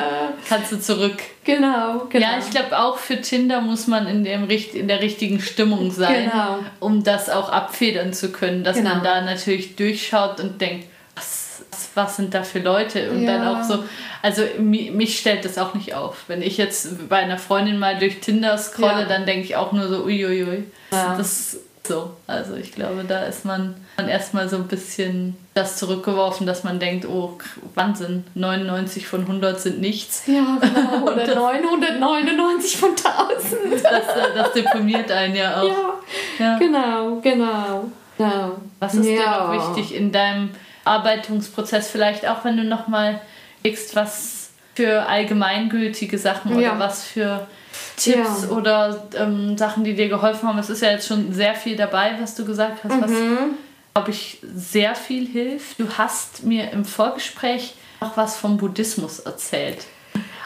kannst 0.48 0.72
du 0.72 0.80
zurück. 0.80 1.18
Genau, 1.44 2.06
genau. 2.10 2.26
Ja, 2.26 2.38
ich 2.40 2.50
glaube 2.50 2.78
auch 2.78 2.98
für 2.98 3.20
Tinder 3.20 3.62
muss 3.62 3.88
man 3.88 4.08
in, 4.08 4.24
dem, 4.24 4.48
in 4.50 4.88
der 4.88 5.02
richtigen 5.02 5.42
Stimmung 5.42 5.92
sein, 5.92 6.30
genau. 6.30 6.60
um 6.80 7.04
das 7.04 7.30
auch 7.30 7.50
abfedern 7.50 8.14
zu 8.14 8.32
können, 8.32 8.64
dass 8.64 8.78
genau. 8.78 8.92
man 8.92 9.04
da 9.04 9.22
natürlich 9.22 9.76
durchschaut 9.76 10.40
und 10.40 10.62
denkt, 10.62 10.88
was, 11.16 11.64
was 11.96 12.16
sind 12.16 12.34
da 12.34 12.44
für 12.44 12.60
Leute? 12.60 13.10
Und 13.12 13.24
ja. 13.24 13.38
dann 13.38 13.48
auch 13.48 13.64
so, 13.64 13.84
also 14.22 14.44
mich 14.60 15.20
stellt 15.20 15.44
das 15.44 15.58
auch 15.58 15.74
nicht 15.74 15.94
auf. 15.96 16.24
Wenn 16.28 16.42
ich 16.42 16.58
jetzt 16.58 17.10
bei 17.10 17.18
einer 17.18 17.38
Freundin 17.38 17.80
mal 17.80 17.98
durch 17.98 18.20
Tinder 18.20 18.58
scrolle, 18.58 19.02
ja. 19.02 19.06
dann 19.06 19.26
denke 19.26 19.46
ich 19.46 19.56
auch 19.56 19.72
nur 19.72 19.88
so, 19.88 20.04
uiuiui. 20.04 20.66
Ja. 20.92 21.16
Das 21.18 21.58
so. 21.90 22.12
Also 22.28 22.56
ich 22.56 22.72
glaube, 22.72 23.04
da 23.04 23.24
ist 23.24 23.44
man 23.44 23.76
dann 23.98 24.08
erstmal 24.08 24.48
so 24.48 24.56
ein 24.56 24.68
bisschen 24.68 25.36
das 25.54 25.76
zurückgeworfen, 25.78 26.48
dass 26.48 26.64
man 26.64 26.80
denkt, 26.80 27.06
oh 27.06 27.38
Wahnsinn, 27.76 28.24
99 28.36 29.06
von 29.06 29.22
100 29.22 29.60
sind 29.60 29.82
nichts. 29.82 30.24
Ja, 30.28 30.58
genau. 30.62 31.04
Oder 31.12 31.26
das, 31.26 31.36
999 31.36 32.78
von 32.78 32.92
1000. 32.92 33.84
Das, 33.84 34.16
äh, 34.16 34.36
das 34.36 34.54
deprimiert 34.54 35.12
einen 35.12 35.36
ja 35.36 35.62
auch. 35.62 35.68
Ja, 35.68 36.00
ja. 36.40 36.58
genau, 36.58 37.20
genau. 37.22 37.86
genau. 38.18 38.58
Was 38.80 38.94
ist 38.94 39.08
ja. 39.08 39.12
dir 39.12 39.56
noch 39.56 39.76
wichtig 39.76 39.96
in 39.96 40.12
deinem 40.12 40.52
Arbeitungsprozess? 40.86 41.90
Vielleicht 41.90 42.28
auch, 42.28 42.46
wenn 42.46 42.56
du 42.56 42.64
nochmal 42.64 43.20
legst, 43.64 43.96
was 43.96 44.52
für 44.76 45.08
allgemeingültige 45.08 46.18
Sachen 46.18 46.54
oder 46.54 46.62
ja. 46.62 46.80
was 46.80 47.04
für 47.04 47.48
Tipps 47.98 48.44
ja. 48.44 48.50
oder 48.50 49.08
ähm, 49.16 49.58
Sachen, 49.58 49.84
die 49.84 49.96
dir 49.96 50.10
geholfen 50.10 50.48
haben. 50.48 50.60
Es 50.60 50.70
ist 50.70 50.82
ja 50.82 50.92
jetzt 50.92 51.08
schon 51.08 51.34
sehr 51.34 51.56
viel 51.56 51.76
dabei, 51.76 52.18
was 52.20 52.36
du 52.36 52.46
gesagt 52.46 52.84
hast, 52.84 53.02
was, 53.02 53.12
mhm. 53.12 53.56
glaube 53.94 54.12
ich, 54.12 54.40
sehr 54.56 54.96
viel 54.96 55.28
hilft. 55.28 55.80
Du 55.80 55.88
hast 55.98 56.44
mir 56.44 56.72
im 56.72 56.86
Vorgespräch 56.86 57.76
noch 58.02 58.16
was 58.16 58.38
vom 58.38 58.58
Buddhismus 58.58 59.20
erzählt. 59.20 59.86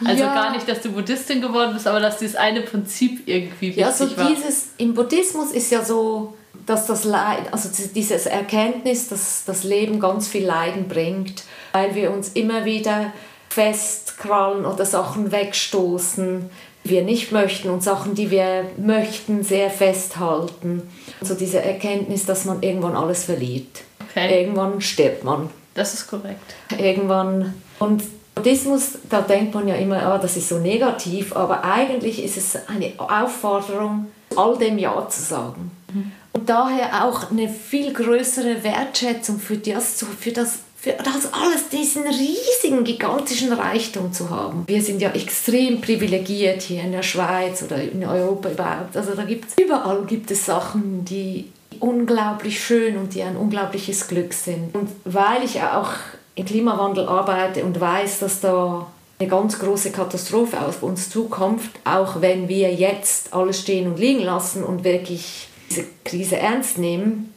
Also 0.04 0.24
ja. 0.24 0.34
gar 0.34 0.52
nicht, 0.52 0.68
dass 0.68 0.82
du 0.82 0.92
Buddhistin 0.92 1.42
geworden 1.42 1.74
bist, 1.74 1.88
aber 1.88 2.00
dass 2.00 2.18
dieses 2.18 2.36
eine 2.36 2.62
Prinzip 2.62 3.28
irgendwie 3.28 3.68
wichtig 3.68 3.82
ja, 3.84 3.92
so 3.92 4.18
war. 4.18 4.28
Dieses, 4.28 4.72
im 4.78 4.94
Buddhismus 4.94 5.52
ist 5.52 5.72
ja 5.72 5.84
so, 5.84 6.34
dass 6.66 6.88
das 6.88 7.04
Leid, 7.04 7.52
also 7.52 7.70
dieses 7.94 8.26
Erkenntnis, 8.26 9.08
dass 9.08 9.44
das 9.46 9.64
Leben 9.64 10.00
ganz 10.00 10.28
viel 10.28 10.46
Leiden 10.46 10.88
bringt, 10.88 11.44
weil 11.72 11.96
wir 11.96 12.12
uns 12.12 12.30
immer 12.30 12.66
wieder 12.66 13.14
festkrallen 13.50 14.66
oder 14.66 14.86
Sachen 14.86 15.32
wegstoßen, 15.32 16.50
wir 16.84 17.04
nicht 17.04 17.32
möchten 17.32 17.70
und 17.70 17.84
Sachen, 17.84 18.16
die 18.16 18.30
wir 18.30 18.66
möchten, 18.78 19.44
sehr 19.44 19.70
festhalten. 19.70 20.84
So 21.22 21.34
diese 21.34 21.62
Erkenntnis, 21.62 22.26
dass 22.26 22.46
man 22.46 22.62
irgendwann 22.62 22.96
alles 22.96 23.24
verliert. 23.24 23.84
Okay. 24.10 24.42
Irgendwann 24.42 24.82
stirbt 24.82 25.24
man. 25.24 25.50
Das 25.74 25.94
ist 25.94 26.08
korrekt. 26.08 26.56
Irgendwann. 26.78 27.54
Und 27.80 28.04
Buddhismus, 28.36 28.98
da 29.10 29.22
denkt 29.22 29.54
man 29.54 29.68
ja 29.68 29.76
immer, 29.76 30.04
ah, 30.04 30.18
das 30.18 30.38
ist 30.38 30.50
so 30.50 30.60
negativ, 30.60 31.36
aber 31.36 31.64
eigentlich 31.64 32.24
ist 32.24 32.38
es 32.38 32.68
eine 32.68 32.94
Aufforderung, 32.98 34.08
all 34.36 34.58
dem 34.58 34.78
Ja 34.78 35.08
zu 35.08 35.22
sagen. 35.22 35.72
Mhm. 35.94 36.12
Und 36.34 36.50
daher 36.50 37.06
auch 37.06 37.30
eine 37.30 37.48
viel 37.48 37.94
größere 37.94 38.64
Wertschätzung 38.64 39.40
für 39.40 39.58
das, 39.58 40.04
für 40.20 40.32
das 40.32 40.60
für 40.84 40.92
das 41.02 41.32
alles, 41.32 41.70
diesen 41.70 42.04
riesigen, 42.04 42.84
gigantischen 42.84 43.54
Reichtum 43.54 44.12
zu 44.12 44.30
haben. 44.30 44.66
Wir 44.68 44.82
sind 44.82 45.02
ja 45.02 45.12
extrem 45.12 45.80
privilegiert 45.80 46.62
hier 46.62 46.82
in 46.82 46.92
der 46.92 47.04
Schweiz 47.04 47.64
oder 47.64 47.82
in 47.82 48.04
Europa 48.06 48.50
überhaupt. 48.50 48.98
Also 48.98 49.16
da 49.16 49.24
gibt 49.24 49.58
überall 49.58 50.04
gibt 50.04 50.30
es 50.30 50.46
Sachen, 50.46 51.06
die 51.06 51.48
unglaublich 51.80 52.62
schön 52.62 52.98
und 52.98 53.14
die 53.14 53.24
ein 53.24 53.38
unglaubliches 53.38 54.10
Glück 54.10 54.34
sind. 54.34 54.76
Und 54.76 54.90
weil 55.06 55.46
ich 55.46 55.62
auch 55.62 55.92
im 56.36 56.44
Klimawandel 56.44 57.08
arbeite 57.08 57.64
und 57.64 57.80
weiß, 57.80 58.20
dass 58.20 58.42
da 58.42 58.86
eine 59.20 59.30
ganz 59.30 59.60
große 59.60 59.92
Katastrophe 59.92 60.60
auf 60.60 60.84
uns 60.84 61.10
zukommt, 61.10 61.62
auch 61.86 62.20
wenn 62.20 62.50
wir 62.50 62.74
jetzt 62.74 63.34
alles 63.34 63.62
stehen 63.62 63.88
und 63.88 64.00
liegen 64.00 64.22
lassen 64.22 64.66
und 64.66 64.84
wirklich 64.84 65.48
diese 65.70 65.86
Krise 66.04 66.36
ernst 66.40 66.78
nehmen, 66.78 67.34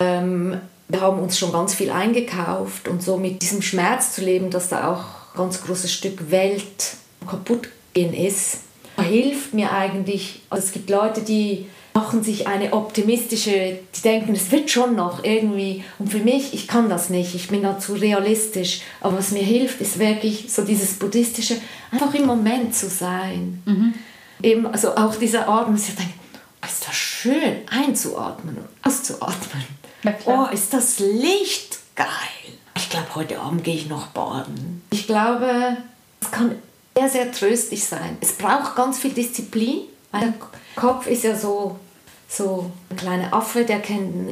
ähm, 0.00 0.60
wir 0.90 1.00
haben 1.00 1.20
uns 1.20 1.38
schon 1.38 1.52
ganz 1.52 1.74
viel 1.74 1.90
eingekauft 1.90 2.88
und 2.88 3.02
so 3.02 3.16
mit 3.16 3.42
diesem 3.42 3.62
Schmerz 3.62 4.14
zu 4.14 4.22
leben, 4.22 4.50
dass 4.50 4.68
da 4.68 4.92
auch 4.92 5.34
ein 5.34 5.38
ganz 5.38 5.62
großes 5.62 5.92
Stück 5.92 6.30
Welt 6.30 6.96
kaputt 7.28 7.68
gehen 7.94 8.12
ist, 8.12 8.58
hilft 9.00 9.54
mir 9.54 9.72
eigentlich. 9.72 10.42
Also 10.50 10.66
es 10.66 10.72
gibt 10.72 10.90
Leute, 10.90 11.22
die 11.22 11.66
machen 11.94 12.22
sich 12.22 12.46
eine 12.46 12.72
optimistische, 12.72 13.78
die 13.94 14.02
denken, 14.02 14.34
es 14.34 14.50
wird 14.52 14.70
schon 14.70 14.94
noch 14.94 15.24
irgendwie. 15.24 15.84
Und 15.98 16.10
für 16.10 16.18
mich, 16.18 16.54
ich 16.54 16.68
kann 16.68 16.88
das 16.88 17.10
nicht, 17.10 17.34
ich 17.34 17.48
bin 17.48 17.62
da 17.62 17.78
zu 17.78 17.94
realistisch. 17.94 18.82
Aber 19.00 19.18
was 19.18 19.32
mir 19.32 19.42
hilft, 19.42 19.80
ist 19.80 19.98
wirklich 19.98 20.52
so 20.52 20.62
dieses 20.62 20.94
buddhistische, 20.94 21.56
einfach 21.90 22.14
im 22.14 22.26
Moment 22.26 22.74
zu 22.74 22.88
sein. 22.88 23.62
Mhm. 23.64 23.94
Eben, 24.42 24.66
also 24.66 24.96
auch 24.96 25.16
dieser 25.16 25.48
Atmen, 25.48 25.76
dass 25.76 25.88
ich 25.88 25.96
denke, 25.96 26.14
ist 26.64 26.86
das 26.86 26.94
schön, 26.94 27.56
einzuatmen 27.70 28.56
und 28.56 28.68
auszuatmen. 28.82 29.79
Oh, 30.24 30.46
ist 30.52 30.72
das 30.72 30.98
Licht 30.98 31.78
geil. 31.94 32.06
Ich 32.76 32.88
glaube, 32.88 33.14
heute 33.14 33.40
Abend 33.40 33.64
gehe 33.64 33.74
ich 33.74 33.88
noch 33.88 34.08
baden. 34.08 34.82
Ich 34.90 35.06
glaube, 35.06 35.76
es 36.20 36.30
kann 36.30 36.56
sehr, 36.96 37.08
sehr 37.08 37.32
tröstlich 37.32 37.84
sein. 37.84 38.16
Es 38.20 38.32
braucht 38.32 38.76
ganz 38.76 38.98
viel 38.98 39.12
Disziplin. 39.12 39.82
Mein 40.12 40.34
Kopf 40.76 41.06
ist 41.06 41.24
ja 41.24 41.36
so, 41.36 41.78
so 42.28 42.70
ein 42.88 42.96
kleiner 42.96 43.32
Affe, 43.34 43.64
der 43.64 43.82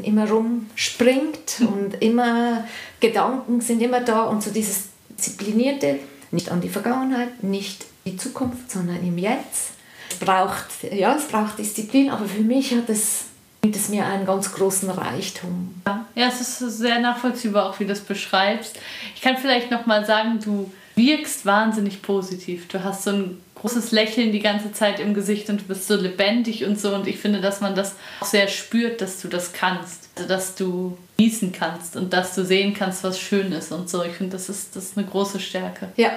immer 0.02 0.28
rumspringt 0.28 1.60
und 1.60 2.02
immer 2.02 2.64
Gedanken 3.00 3.60
sind 3.60 3.80
immer 3.80 4.00
da 4.00 4.24
und 4.24 4.42
so 4.42 4.50
dieses 4.50 4.84
disziplinierte, 5.10 5.98
nicht 6.30 6.50
an 6.50 6.60
die 6.60 6.68
Vergangenheit, 6.68 7.42
nicht 7.42 7.86
die 8.06 8.16
Zukunft, 8.16 8.70
sondern 8.70 9.06
im 9.06 9.18
Jetzt. 9.18 9.72
Es 10.10 10.18
braucht, 10.18 10.66
ja, 10.92 11.14
es 11.14 11.28
braucht 11.28 11.58
Disziplin, 11.58 12.10
aber 12.10 12.26
für 12.26 12.40
mich 12.40 12.72
hat 12.74 12.88
es 12.88 13.24
bringt 13.68 13.76
es 13.76 13.90
mir 13.90 14.06
einen 14.06 14.24
ganz 14.24 14.54
großen 14.54 14.88
Reichtum. 14.88 15.82
Ja, 16.14 16.28
es 16.28 16.40
ist 16.40 16.58
sehr 16.78 17.00
nachvollziehbar, 17.00 17.68
auch 17.68 17.78
wie 17.78 17.84
du 17.84 17.90
das 17.90 18.00
beschreibst. 18.00 18.78
Ich 19.14 19.20
kann 19.20 19.36
vielleicht 19.36 19.70
noch 19.70 19.84
mal 19.84 20.06
sagen, 20.06 20.40
du 20.42 20.72
wirkst 20.96 21.44
wahnsinnig 21.44 22.00
positiv. 22.00 22.66
Du 22.68 22.82
hast 22.82 23.04
so 23.04 23.10
ein 23.10 23.40
großes 23.56 23.92
Lächeln 23.92 24.32
die 24.32 24.40
ganze 24.40 24.72
Zeit 24.72 25.00
im 25.00 25.12
Gesicht 25.12 25.50
und 25.50 25.60
du 25.60 25.64
bist 25.64 25.86
so 25.86 25.96
lebendig 25.96 26.64
und 26.64 26.80
so. 26.80 26.94
Und 26.94 27.06
ich 27.06 27.18
finde, 27.18 27.42
dass 27.42 27.60
man 27.60 27.74
das 27.74 27.94
auch 28.20 28.26
sehr 28.26 28.48
spürt, 28.48 29.02
dass 29.02 29.20
du 29.20 29.28
das 29.28 29.52
kannst. 29.52 30.08
Also, 30.16 30.26
dass 30.26 30.54
du 30.54 30.96
genießen 31.18 31.52
kannst 31.52 31.94
und 31.94 32.14
dass 32.14 32.34
du 32.34 32.46
sehen 32.46 32.72
kannst, 32.72 33.04
was 33.04 33.20
schön 33.20 33.52
ist 33.52 33.70
und 33.70 33.90
so. 33.90 34.02
Ich 34.02 34.12
finde, 34.12 34.32
das 34.32 34.48
ist, 34.48 34.76
das 34.76 34.84
ist 34.84 34.96
eine 34.96 35.06
große 35.06 35.40
Stärke. 35.40 35.88
Ja, 35.96 36.12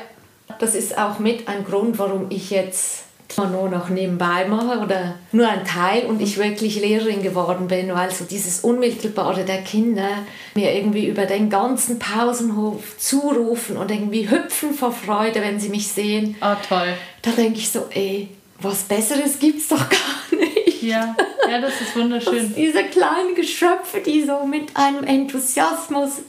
das 0.59 0.73
ist 0.73 0.97
auch 0.97 1.19
mit 1.19 1.49
ein 1.49 1.65
Grund, 1.65 1.99
warum 1.99 2.27
ich 2.29 2.49
jetzt 2.49 3.03
nur 3.37 3.69
noch 3.69 3.89
nebenbei 3.89 4.45
mache 4.45 4.79
oder 4.79 5.15
nur 5.31 5.47
ein 5.47 5.65
Teil 5.65 6.05
und 6.05 6.21
ich 6.21 6.37
wirklich 6.37 6.79
Lehrerin 6.79 7.21
geworden 7.21 7.67
bin, 7.67 7.93
weil 7.93 8.11
so 8.11 8.25
dieses 8.25 8.61
Unmittelbare 8.61 9.43
der 9.43 9.61
Kinder 9.61 10.09
mir 10.55 10.73
irgendwie 10.75 11.07
über 11.07 11.25
den 11.25 11.49
ganzen 11.49 11.99
Pausenhof 11.99 12.97
zurufen 12.97 13.77
und 13.77 13.91
irgendwie 13.91 14.29
hüpfen 14.29 14.73
vor 14.73 14.91
Freude, 14.91 15.41
wenn 15.41 15.59
sie 15.59 15.69
mich 15.69 15.87
sehen. 15.87 16.35
Ah, 16.39 16.53
oh, 16.53 16.65
toll. 16.67 16.93
Da 17.21 17.31
denke 17.31 17.59
ich 17.59 17.69
so, 17.69 17.85
ey, 17.91 18.29
was 18.59 18.83
Besseres 18.83 19.39
gibt's 19.39 19.67
doch 19.67 19.89
gar 19.89 20.39
nicht. 20.39 20.83
Ja, 20.83 21.15
ja 21.49 21.61
das 21.61 21.79
ist 21.81 21.95
wunderschön. 21.95 22.45
Und 22.45 22.55
diese 22.55 22.83
kleinen 22.85 23.35
Geschöpfe, 23.35 24.01
die 24.05 24.23
so 24.23 24.45
mit 24.45 24.75
einem 24.75 25.03
Enthusiasmus 25.03 26.21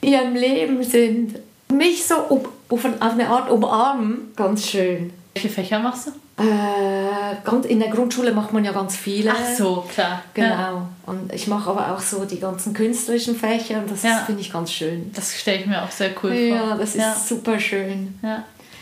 in 0.00 0.12
ihrem 0.12 0.34
Leben 0.34 0.82
sind, 0.82 1.38
mich 1.72 2.04
so 2.04 2.16
um, 2.28 2.40
auf 2.68 2.84
eine 3.00 3.28
Art 3.28 3.50
umarmen, 3.50 4.32
ganz 4.36 4.68
schön. 4.68 5.12
Welche 5.34 5.48
Fächer 5.48 5.80
machst 5.80 6.08
du? 6.08 6.12
Äh, 6.36 7.68
in 7.68 7.78
der 7.78 7.90
Grundschule 7.90 8.32
macht 8.32 8.52
man 8.52 8.64
ja 8.64 8.72
ganz 8.72 8.96
viele. 8.96 9.32
Ach 9.32 9.56
so, 9.56 9.84
klar. 9.92 10.22
Genau. 10.34 10.48
Ja. 10.48 10.88
Und 11.06 11.32
ich 11.32 11.46
mache 11.46 11.70
aber 11.70 11.94
auch 11.94 12.00
so 12.00 12.24
die 12.24 12.40
ganzen 12.40 12.74
künstlerischen 12.74 13.36
Fächer 13.36 13.78
und 13.78 13.90
das 13.90 14.02
ja. 14.02 14.22
finde 14.26 14.40
ich 14.40 14.52
ganz 14.52 14.72
schön. 14.72 15.12
Das 15.14 15.38
stelle 15.38 15.60
ich 15.60 15.66
mir 15.66 15.82
auch 15.82 15.90
sehr 15.90 16.10
cool 16.22 16.32
ja, 16.32 16.58
vor. 16.58 16.68
Ja, 16.70 16.76
das 16.76 16.96
ist 16.96 17.28
super 17.28 17.60
schön. 17.60 18.18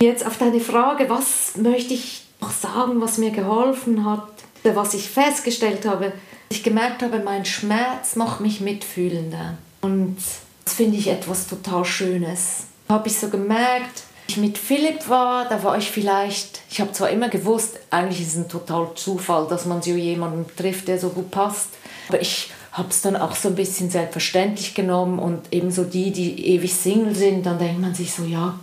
Jetzt 0.00 0.26
auf 0.26 0.38
deine 0.38 0.60
Frage, 0.60 1.08
was 1.10 1.56
möchte 1.56 1.94
ich 1.94 2.22
noch 2.40 2.50
sagen, 2.50 3.00
was 3.00 3.18
mir 3.18 3.30
geholfen 3.30 4.04
hat, 4.04 4.28
was 4.64 4.94
ich 4.94 5.08
festgestellt 5.08 5.86
habe, 5.86 6.12
ich 6.48 6.62
gemerkt 6.62 7.02
habe, 7.02 7.20
mein 7.20 7.44
Schmerz 7.44 8.16
macht 8.16 8.40
mich 8.40 8.60
mitfühlender. 8.60 9.56
Und 9.80 10.16
das 10.64 10.74
finde 10.74 10.96
ich 10.96 11.08
etwas 11.08 11.46
total 11.46 11.84
Schönes. 11.84 12.64
Habe 12.88 13.08
ich 13.08 13.18
so 13.18 13.28
gemerkt, 13.28 14.02
ich 14.28 14.36
mit 14.36 14.56
Philipp 14.58 15.08
war, 15.08 15.48
da 15.48 15.62
war 15.62 15.76
ich 15.76 15.90
vielleicht, 15.90 16.60
ich 16.70 16.80
habe 16.80 16.92
zwar 16.92 17.10
immer 17.10 17.28
gewusst, 17.28 17.78
eigentlich 17.90 18.22
ist 18.22 18.28
es 18.28 18.36
ein 18.36 18.48
total 18.48 18.88
Zufall, 18.94 19.46
dass 19.48 19.66
man 19.66 19.82
so 19.82 19.90
jemanden 19.90 20.46
trifft, 20.56 20.88
der 20.88 20.98
so 20.98 21.10
gut 21.10 21.30
passt, 21.30 21.68
aber 22.08 22.20
ich 22.20 22.50
habe 22.72 22.88
es 22.88 23.02
dann 23.02 23.16
auch 23.16 23.36
so 23.36 23.48
ein 23.48 23.54
bisschen 23.54 23.90
selbstverständlich 23.90 24.74
genommen 24.74 25.18
und 25.18 25.40
ebenso 25.50 25.84
die, 25.84 26.10
die 26.10 26.54
ewig 26.54 26.72
Single 26.72 27.14
sind, 27.14 27.44
dann 27.44 27.58
denkt 27.58 27.80
man 27.80 27.94
sich 27.94 28.12
so, 28.12 28.24
ja, 28.24 28.58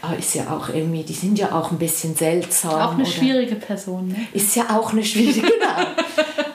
ah, 0.00 0.14
ist 0.14 0.34
ja 0.34 0.50
auch 0.50 0.70
irgendwie, 0.70 1.02
die 1.02 1.12
sind 1.12 1.38
ja 1.38 1.52
auch 1.52 1.70
ein 1.70 1.78
bisschen 1.78 2.14
seltsam. 2.16 2.80
Auch 2.80 2.94
eine 2.94 3.04
schwierige 3.04 3.56
Person. 3.56 4.08
Ne? 4.08 4.16
Ist 4.32 4.56
ja 4.56 4.70
auch 4.70 4.92
eine 4.92 5.04
schwierige, 5.04 5.40
genau. 5.42 5.86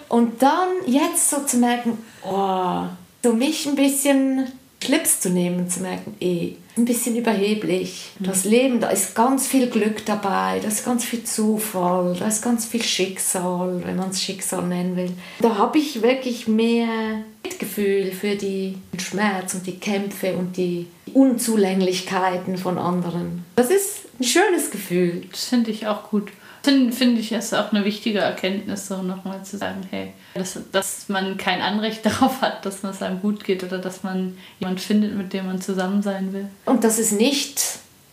Und 0.10 0.42
dann 0.42 0.70
jetzt 0.88 1.30
so 1.30 1.44
zu 1.44 1.58
merken, 1.58 1.98
oh, 2.24 2.84
so 3.24 3.34
mich 3.34 3.68
ein 3.68 3.76
bisschen 3.76 4.52
Schlips 4.84 5.20
zu 5.20 5.30
nehmen, 5.30 5.70
zu 5.70 5.82
merken, 5.82 6.16
eh, 6.20 6.54
ein 6.78 6.86
bisschen 6.86 7.16
überheblich. 7.16 8.12
Das 8.20 8.44
Leben, 8.44 8.80
da 8.80 8.90
ist 8.90 9.16
ganz 9.16 9.48
viel 9.48 9.68
Glück 9.68 10.06
dabei, 10.06 10.60
da 10.62 10.68
ist 10.68 10.84
ganz 10.84 11.06
viel 11.06 11.24
Zufall, 11.24 12.16
da 12.20 12.28
ist 12.28 12.42
ganz 12.42 12.66
viel 12.66 12.84
Schicksal, 12.84 13.82
wenn 13.86 13.96
man 13.96 14.10
es 14.10 14.22
Schicksal 14.22 14.68
nennen 14.68 14.96
will. 14.96 15.12
Da 15.40 15.58
habe 15.58 15.78
ich 15.78 16.02
wirklich 16.02 16.48
mehr 16.48 17.24
Mitgefühl 17.44 18.12
für 18.12 18.36
die 18.36 18.78
Schmerz 18.98 19.54
und 19.54 19.66
die 19.66 19.80
Kämpfe 19.80 20.36
und 20.36 20.58
die 20.58 20.88
Unzulänglichkeiten 21.14 22.58
von 22.58 22.78
anderen. 22.78 23.46
Das 23.56 23.70
ist 23.70 24.06
ein 24.20 24.26
schönes 24.26 24.72
Gefühl. 24.72 25.24
Das 25.32 25.46
finde 25.46 25.72
ich 25.72 25.88
auch 25.88 26.10
gut 26.10 26.32
finde 26.66 26.92
find 26.92 27.18
ich 27.18 27.32
es 27.32 27.54
auch 27.54 27.72
eine 27.72 27.86
wichtige 27.86 28.20
Erkenntnis, 28.20 28.88
so 28.88 29.02
nochmal 29.02 29.44
zu 29.44 29.58
sagen, 29.58 29.82
hey, 29.90 30.14
dass, 30.34 30.60
dass 30.72 31.08
man 31.08 31.38
kein 31.38 31.62
Anrecht 31.62 32.06
darauf 32.06 32.42
hat, 32.42 32.66
dass 32.66 32.84
es 32.84 33.02
einem 33.02 33.22
gut 33.22 33.44
geht 33.44 33.64
oder 33.64 33.78
dass 33.78 34.04
man 34.04 34.38
jemanden 34.60 34.82
findet, 34.82 35.16
mit 35.16 35.32
dem 35.32 35.46
man 35.46 35.62
zusammen 35.62 36.02
sein 36.02 36.34
will. 36.34 36.48
Und 36.66 36.84
dass 36.84 37.00
es 37.00 37.12
nicht 37.12 37.62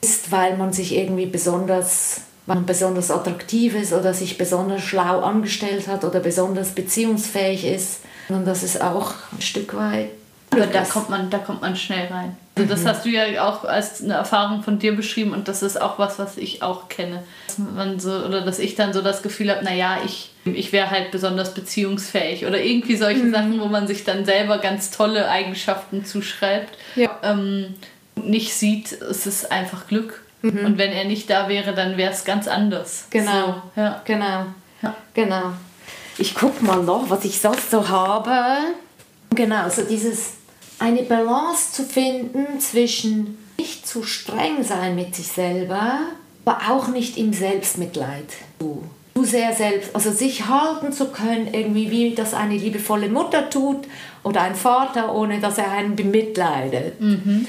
ist, 0.00 0.30
weil 0.30 0.57
man 0.57 0.72
sich 0.72 0.94
irgendwie 0.94 1.26
besonders 1.26 2.22
man 2.44 2.66
besonders 2.66 3.12
attraktiv 3.12 3.76
ist 3.76 3.92
oder 3.92 4.14
sich 4.14 4.36
besonders 4.36 4.82
schlau 4.82 5.20
angestellt 5.20 5.86
hat 5.86 6.05
oder 6.05 6.18
besonders 6.18 6.74
beziehungsfähig 6.74 7.64
ist, 7.64 8.00
sondern 8.26 8.46
dass 8.46 8.64
es 8.64 8.80
auch 8.80 9.14
ein 9.32 9.40
Stück 9.40 9.76
weit 9.76 10.11
aber 10.53 10.66
da 10.66 10.82
kommt 10.82 11.11
man, 11.11 11.30
da 11.30 11.38
kommt 11.38 11.62
man 11.62 11.76
schnell 11.76 12.07
rein. 12.09 12.36
Also 12.55 12.68
das 12.68 12.82
mhm. 12.82 12.88
hast 12.88 13.05
du 13.05 13.09
ja 13.09 13.48
auch 13.48 13.64
als 13.64 14.03
eine 14.03 14.14
Erfahrung 14.14 14.62
von 14.62 14.78
dir 14.78 14.94
beschrieben 14.94 15.32
und 15.32 15.48
das 15.48 15.62
ist 15.62 15.80
auch 15.80 15.98
was, 15.98 16.18
was 16.18 16.36
ich 16.36 16.62
auch 16.62 16.88
kenne. 16.88 17.22
Dass 17.46 17.59
man 17.59 17.98
so, 17.98 18.11
oder 18.11 18.42
dass 18.42 18.59
ich 18.59 18.74
dann 18.74 18.92
so 18.92 19.00
das 19.00 19.22
Gefühl 19.22 19.50
habe, 19.50 19.64
naja, 19.64 19.98
ich, 20.05 20.32
ich 20.44 20.72
wäre 20.72 20.90
halt 20.90 21.11
besonders 21.11 21.55
beziehungsfähig 21.55 22.44
oder 22.44 22.62
irgendwie 22.62 22.96
solche 22.96 23.24
mhm. 23.24 23.32
Sachen, 23.32 23.61
wo 23.61 23.66
man 23.66 23.86
sich 23.86 24.05
dann 24.05 24.24
selber 24.24 24.59
ganz 24.59 24.90
tolle 24.90 25.28
Eigenschaften 25.28 26.05
zuschreibt. 26.05 26.76
Ja. 26.94 27.11
Ähm, 27.22 27.74
nicht 28.16 28.55
sieht, 28.55 28.92
es 28.92 29.26
ist 29.26 29.50
einfach 29.50 29.86
Glück. 29.86 30.22
Mhm. 30.42 30.66
Und 30.66 30.78
wenn 30.78 30.92
er 30.92 31.05
nicht 31.05 31.30
da 31.30 31.48
wäre, 31.48 31.72
dann 31.72 31.96
wäre 31.96 32.12
es 32.12 32.24
ganz 32.24 32.48
anders. 32.48 33.07
Genau. 33.11 33.62
So, 33.74 33.80
ja. 33.80 34.03
Genau. 34.05 34.46
Ja. 34.82 34.94
Genau. 35.14 35.53
Ich 36.18 36.34
gucke 36.34 36.62
mal 36.64 36.82
noch, 36.82 37.09
was 37.09 37.24
ich 37.24 37.40
sonst 37.40 37.70
so 37.70 37.88
habe. 37.88 38.34
Genau, 39.34 39.68
so 39.70 39.82
dieses 39.82 40.34
eine 40.82 41.02
Balance 41.04 41.72
zu 41.72 41.84
finden 41.84 42.58
zwischen 42.58 43.38
nicht 43.56 43.86
zu 43.86 44.02
streng 44.02 44.64
sein 44.64 44.96
mit 44.96 45.14
sich 45.14 45.28
selber, 45.28 46.00
aber 46.44 46.58
auch 46.70 46.88
nicht 46.88 47.16
im 47.16 47.32
Selbstmitleid. 47.32 48.26
Zu, 48.58 48.82
zu 49.14 49.22
sehr 49.24 49.52
selbst, 49.54 49.94
also 49.94 50.10
sich 50.10 50.48
halten 50.48 50.92
zu 50.92 51.06
können, 51.06 51.54
irgendwie 51.54 51.90
wie 51.92 52.14
das 52.16 52.34
eine 52.34 52.56
liebevolle 52.56 53.08
Mutter 53.08 53.48
tut 53.48 53.84
oder 54.24 54.42
ein 54.42 54.56
Vater, 54.56 55.14
ohne 55.14 55.38
dass 55.38 55.58
er 55.58 55.70
einen 55.70 55.94
bemitleidet. 55.94 57.00
Mhm. 57.00 57.46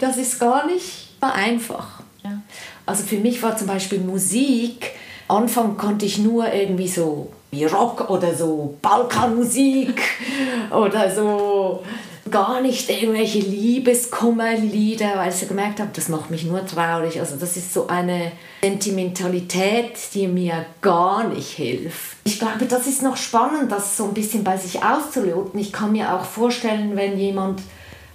Das 0.00 0.16
ist 0.16 0.40
gar 0.40 0.66
nicht 0.66 1.10
einfach. 1.20 2.00
Ja. 2.24 2.42
Also 2.84 3.04
für 3.04 3.18
mich 3.18 3.40
war 3.44 3.56
zum 3.56 3.68
Beispiel 3.68 4.00
Musik, 4.00 4.90
Anfang 5.28 5.76
konnte 5.76 6.04
ich 6.04 6.18
nur 6.18 6.52
irgendwie 6.52 6.88
so 6.88 7.30
wie 7.52 7.64
Rock 7.64 8.10
oder 8.10 8.34
so 8.34 8.76
Balkanmusik 8.82 10.02
oder 10.70 11.14
so 11.14 11.84
gar 12.32 12.60
nicht 12.60 12.90
irgendwelche 12.90 13.38
Liebeskummerlieder, 13.38 15.16
weil 15.16 15.32
ich 15.32 15.46
gemerkt 15.46 15.78
habe, 15.78 15.90
das 15.92 16.08
macht 16.08 16.30
mich 16.30 16.44
nur 16.44 16.66
traurig. 16.66 17.20
Also 17.20 17.36
das 17.36 17.56
ist 17.56 17.72
so 17.72 17.86
eine 17.86 18.32
Sentimentalität, 18.62 19.92
die 20.14 20.26
mir 20.26 20.66
gar 20.80 21.28
nicht 21.28 21.50
hilft. 21.50 22.16
Ich 22.24 22.40
glaube, 22.40 22.64
das 22.66 22.88
ist 22.88 23.02
noch 23.02 23.16
spannend, 23.16 23.70
das 23.70 23.96
so 23.96 24.06
ein 24.06 24.14
bisschen 24.14 24.42
bei 24.42 24.56
sich 24.56 24.82
auszuloten. 24.82 25.60
Ich 25.60 25.72
kann 25.72 25.92
mir 25.92 26.12
auch 26.12 26.24
vorstellen, 26.24 26.96
wenn 26.96 27.16
jemand 27.16 27.62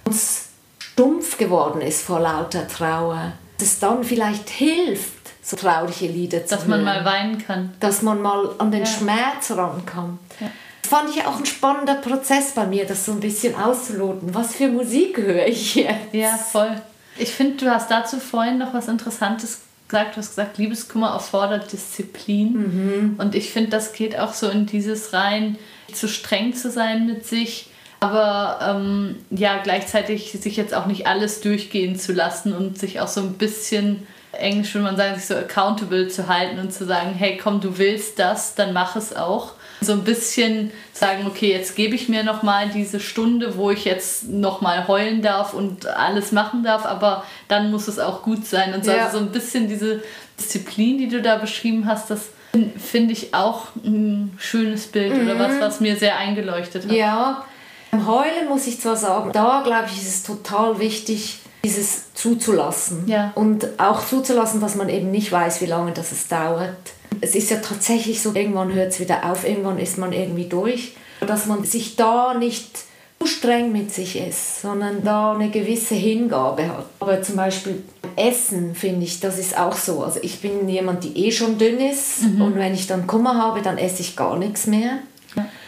uns 0.04 0.48
stumpf 0.78 1.38
geworden 1.38 1.80
ist 1.80 2.02
vor 2.02 2.20
lauter 2.20 2.68
Trauer, 2.68 3.32
dass 3.56 3.68
es 3.68 3.78
dann 3.78 4.04
vielleicht 4.04 4.50
hilft, 4.50 5.12
so 5.42 5.56
traurige 5.56 6.06
Lieder 6.06 6.44
zu 6.44 6.56
Dass 6.56 6.66
hören. 6.66 6.82
man 6.82 6.84
mal 6.84 7.04
weinen 7.04 7.38
kann. 7.38 7.72
Dass 7.80 8.02
man 8.02 8.20
mal 8.20 8.50
an 8.58 8.70
den 8.70 8.80
ja. 8.80 8.86
Schmerz 8.86 9.50
rankommt. 9.52 10.18
Ja 10.40 10.48
fand 10.88 11.10
ich 11.10 11.24
auch 11.24 11.38
ein 11.38 11.46
spannender 11.46 11.96
Prozess 11.96 12.52
bei 12.52 12.66
mir, 12.66 12.86
das 12.86 13.04
so 13.04 13.12
ein 13.12 13.20
bisschen 13.20 13.54
auszuloten. 13.54 14.34
Was 14.34 14.56
für 14.56 14.68
Musik 14.68 15.18
höre 15.18 15.46
ich 15.46 15.74
jetzt? 15.74 16.12
Ja, 16.12 16.36
voll. 16.36 16.80
Ich 17.18 17.30
finde, 17.30 17.64
du 17.64 17.70
hast 17.70 17.90
dazu 17.90 18.18
vorhin 18.18 18.58
noch 18.58 18.74
was 18.74 18.88
Interessantes 18.88 19.60
gesagt, 19.88 20.16
du 20.16 20.18
hast 20.18 20.30
gesagt, 20.30 20.58
Liebeskummer 20.58 21.10
erfordert 21.10 21.72
Disziplin. 21.72 22.52
Mhm. 22.52 23.14
Und 23.18 23.34
ich 23.34 23.50
finde, 23.50 23.70
das 23.70 23.92
geht 23.92 24.18
auch 24.18 24.34
so 24.34 24.48
in 24.48 24.66
dieses 24.66 25.12
rein, 25.12 25.58
zu 25.92 26.08
streng 26.08 26.54
zu 26.54 26.70
sein 26.70 27.06
mit 27.06 27.26
sich, 27.26 27.70
aber 28.00 28.60
ähm, 28.62 29.16
ja, 29.30 29.58
gleichzeitig 29.62 30.32
sich 30.32 30.56
jetzt 30.56 30.74
auch 30.74 30.86
nicht 30.86 31.06
alles 31.06 31.40
durchgehen 31.40 31.98
zu 31.98 32.12
lassen 32.12 32.52
und 32.52 32.78
sich 32.78 33.00
auch 33.00 33.08
so 33.08 33.22
ein 33.22 33.32
bisschen, 33.34 34.06
Englisch 34.32 34.74
würde 34.74 34.84
man 34.84 34.96
sagen, 34.96 35.16
sich 35.16 35.26
so 35.26 35.34
accountable 35.34 36.08
zu 36.08 36.28
halten 36.28 36.58
und 36.60 36.72
zu 36.72 36.84
sagen, 36.84 37.14
hey 37.14 37.38
komm, 37.42 37.60
du 37.60 37.78
willst 37.78 38.18
das, 38.18 38.54
dann 38.54 38.72
mach 38.72 38.94
es 38.94 39.16
auch. 39.16 39.54
So 39.80 39.92
ein 39.92 40.02
bisschen 40.04 40.72
sagen, 40.92 41.26
okay, 41.26 41.52
jetzt 41.52 41.76
gebe 41.76 41.94
ich 41.94 42.08
mir 42.08 42.24
nochmal 42.24 42.68
diese 42.68 42.98
Stunde, 43.00 43.56
wo 43.56 43.70
ich 43.70 43.84
jetzt 43.84 44.24
nochmal 44.28 44.88
heulen 44.88 45.22
darf 45.22 45.54
und 45.54 45.86
alles 45.86 46.32
machen 46.32 46.64
darf, 46.64 46.84
aber 46.84 47.24
dann 47.46 47.70
muss 47.70 47.86
es 47.88 47.98
auch 47.98 48.22
gut 48.22 48.44
sein. 48.46 48.74
Und 48.74 48.84
so, 48.84 48.90
Ja. 48.90 49.06
also 49.06 49.18
so 49.18 49.24
ein 49.24 49.30
bisschen 49.30 49.68
diese 49.68 50.02
Disziplin, 50.38 50.98
die 50.98 51.08
du 51.08 51.22
da 51.22 51.36
beschrieben 51.36 51.86
hast, 51.86 52.10
das 52.10 52.30
finde 52.78 53.12
ich 53.12 53.34
auch 53.34 53.66
ein 53.84 54.34
schönes 54.38 54.86
Bild 54.86 55.12
oder 55.12 55.38
was, 55.38 55.60
was 55.60 55.80
mir 55.80 55.96
sehr 55.96 56.16
eingeleuchtet 56.16 56.84
hat. 56.84 56.92
Ja, 56.92 57.44
beim 57.90 58.06
Heulen 58.06 58.48
muss 58.48 58.66
ich 58.66 58.80
zwar 58.80 58.96
sagen, 58.96 59.30
da 59.32 59.62
glaube 59.64 59.86
ich, 59.90 59.98
ist 60.02 60.08
es 60.08 60.22
total 60.22 60.78
wichtig, 60.78 61.38
dieses 61.64 62.14
zuzulassen. 62.14 63.06
Ja. 63.06 63.32
Und 63.34 63.66
auch 63.78 64.04
zuzulassen, 64.04 64.60
dass 64.60 64.74
man 64.74 64.88
eben 64.88 65.10
nicht 65.10 65.30
weiß, 65.30 65.60
wie 65.60 65.66
lange 65.66 65.92
das 65.92 66.12
es 66.12 66.28
dauert. 66.28 66.76
Es 67.20 67.34
ist 67.34 67.50
ja 67.50 67.58
tatsächlich 67.58 68.22
so, 68.22 68.34
irgendwann 68.34 68.72
hört 68.72 68.92
es 68.92 69.00
wieder 69.00 69.30
auf, 69.30 69.46
irgendwann 69.46 69.78
ist 69.78 69.98
man 69.98 70.12
irgendwie 70.12 70.46
durch. 70.46 70.92
Dass 71.26 71.46
man 71.46 71.64
sich 71.64 71.96
da 71.96 72.34
nicht 72.34 72.78
zu 73.20 73.26
streng 73.26 73.72
mit 73.72 73.92
sich 73.92 74.16
ist, 74.16 74.62
sondern 74.62 75.02
da 75.02 75.32
eine 75.32 75.50
gewisse 75.50 75.94
Hingabe 75.94 76.68
hat. 76.68 76.86
Aber 77.00 77.20
zum 77.22 77.36
Beispiel 77.36 77.82
beim 78.02 78.12
Essen 78.16 78.74
finde 78.74 79.04
ich, 79.04 79.20
das 79.20 79.38
ist 79.38 79.58
auch 79.58 79.76
so. 79.76 80.02
Also 80.04 80.20
ich 80.22 80.40
bin 80.40 80.68
jemand, 80.68 81.04
die 81.04 81.26
eh 81.26 81.32
schon 81.32 81.58
dünn 81.58 81.80
ist 81.80 82.22
und 82.38 82.54
wenn 82.54 82.74
ich 82.74 82.86
dann 82.86 83.06
Kummer 83.06 83.36
habe, 83.36 83.62
dann 83.62 83.78
esse 83.78 84.02
ich 84.02 84.16
gar 84.16 84.38
nichts 84.38 84.66
mehr. 84.66 84.98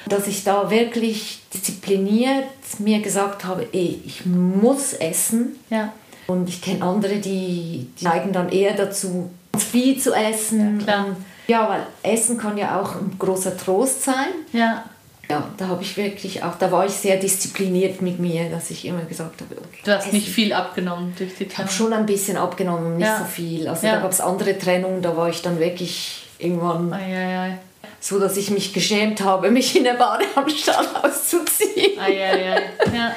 Dass 0.09 0.27
ich 0.27 0.43
da 0.43 0.71
wirklich 0.71 1.41
diszipliniert 1.55 2.45
mir 2.79 3.01
gesagt 3.01 3.45
habe, 3.45 3.69
ey, 3.73 4.01
ich 4.05 4.27
muss 4.27 4.93
essen. 4.95 5.57
Ja. 5.69 5.93
Und 6.27 6.49
ich 6.49 6.63
kenne 6.63 6.83
andere, 6.83 7.17
die, 7.17 7.87
die 8.01 8.05
neigen 8.05 8.33
dann 8.33 8.49
eher 8.49 8.75
dazu, 8.75 9.31
viel 9.57 9.99
zu 9.99 10.13
essen. 10.13 10.83
Ja, 10.87 11.07
ja, 11.51 11.69
weil 11.69 11.87
Essen 12.15 12.39
kann 12.39 12.57
ja 12.57 12.81
auch 12.81 12.95
ein 12.97 13.17
großer 13.19 13.57
Trost 13.57 14.03
sein. 14.05 14.29
Ja. 14.53 14.85
Ja, 15.29 15.45
da 15.59 15.69
habe 15.69 15.83
ich 15.83 15.97
wirklich 15.97 16.43
auch, 16.43 16.57
da 16.57 16.73
war 16.73 16.85
ich 16.87 16.93
sehr 16.93 17.17
diszipliniert 17.17 18.03
mit 18.03 18.19
mir, 18.19 18.51
dass 18.51 18.69
ich 18.71 18.85
immer 18.85 19.03
gesagt 19.03 19.41
habe, 19.41 19.57
okay, 19.61 19.79
Du 19.85 19.93
hast 19.95 20.07
Essen. 20.07 20.17
nicht 20.17 20.29
viel 20.29 20.53
abgenommen 20.53 21.13
durch 21.17 21.31
die 21.37 21.45
Ich 21.45 21.51
habe 21.57 21.69
Trennung. 21.69 21.71
schon 21.73 21.93
ein 21.93 22.07
bisschen 22.07 22.37
abgenommen, 22.37 22.97
nicht 22.97 23.07
Ja. 23.07 23.19
so 23.21 23.25
viel. 23.27 23.69
Also 23.69 23.87
Ja. 23.87 23.95
da 23.97 24.01
gab 24.01 24.11
es 24.11 24.21
andere 24.21 24.59
Trennungen, 24.59 25.03
da 25.03 25.17
war 25.17 25.29
ich 25.29 25.41
dann 25.41 25.61
wirklich 25.61 26.25
irgendwann 26.39 26.93
Eieiei. 26.93 27.59
so, 28.01 28.19
dass 28.19 28.37
ich 28.37 28.51
mich 28.51 28.73
geschämt 28.73 29.21
habe, 29.21 29.51
mich 29.53 29.77
in 29.77 29.85
der 29.85 29.95
Badeanstalt 29.95 30.89
auszuziehen. 31.05 31.93
Ja, 32.13 33.13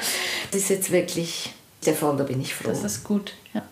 Das 0.52 0.60
ist 0.62 0.68
jetzt 0.70 0.90
wirklich 0.92 1.52
der 1.84 1.94
Fall, 1.94 2.16
da 2.16 2.22
bin 2.22 2.40
ich 2.40 2.54
froh. 2.54 2.68
das 2.68 2.84
ist 2.84 3.02
gut. 3.02 3.32
Ja. 3.54 3.62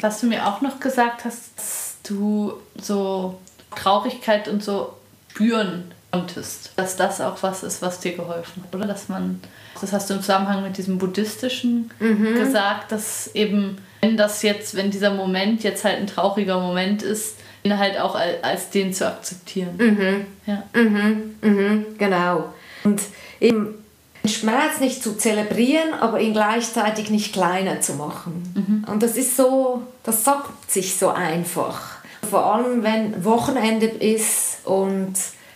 Was 0.00 0.20
du 0.20 0.26
mir 0.26 0.46
auch 0.46 0.60
noch 0.60 0.78
gesagt 0.78 1.24
hast, 1.24 1.40
dass 1.56 1.96
du 2.04 2.52
so 2.80 3.38
Traurigkeit 3.74 4.48
und 4.48 4.62
so 4.62 4.94
spüren 5.30 5.92
konntest, 6.12 6.70
dass 6.76 6.96
das 6.96 7.20
auch 7.20 7.42
was 7.42 7.62
ist, 7.62 7.82
was 7.82 8.00
dir 8.00 8.12
geholfen 8.12 8.62
hat, 8.62 8.74
oder? 8.74 8.86
Dass 8.86 9.08
man, 9.08 9.40
das 9.80 9.92
hast 9.92 10.08
du 10.08 10.14
im 10.14 10.20
Zusammenhang 10.20 10.62
mit 10.62 10.78
diesem 10.78 10.98
buddhistischen 10.98 11.90
gesagt, 11.98 12.92
dass 12.92 13.34
eben, 13.34 13.78
wenn 14.00 14.16
das 14.16 14.42
jetzt, 14.42 14.76
wenn 14.76 14.90
dieser 14.90 15.12
Moment 15.12 15.64
jetzt 15.64 15.84
halt 15.84 15.96
ein 15.96 16.06
trauriger 16.06 16.60
Moment 16.60 17.02
ist, 17.02 17.36
ihn 17.64 17.78
halt 17.78 17.98
auch 17.98 18.14
als, 18.14 18.44
als 18.44 18.70
den 18.70 18.92
zu 18.92 19.06
akzeptieren. 19.06 20.26
Ja. 20.46 20.62
Mhm, 20.72 21.34
mhm, 21.42 21.86
genau. 21.98 22.52
Und 22.84 23.00
eben 23.40 23.74
den 24.22 24.30
Schmerz 24.30 24.80
nicht 24.80 25.02
zu 25.02 25.16
zelebrieren, 25.16 25.94
aber 26.00 26.20
ihn 26.20 26.32
gleichzeitig 26.32 27.10
nicht 27.10 27.32
kleiner 27.32 27.80
zu 27.80 27.94
machen. 27.94 28.84
Und 28.90 29.02
das 29.02 29.16
ist 29.16 29.36
so, 29.36 29.82
das 30.02 30.24
sagt 30.24 30.70
sich 30.70 30.96
so 30.96 31.08
einfach. 31.08 31.93
Vor 32.24 32.44
allem, 32.44 32.82
wenn 32.82 33.24
Wochenende 33.24 33.86
ist 33.86 34.58
und 34.64 35.14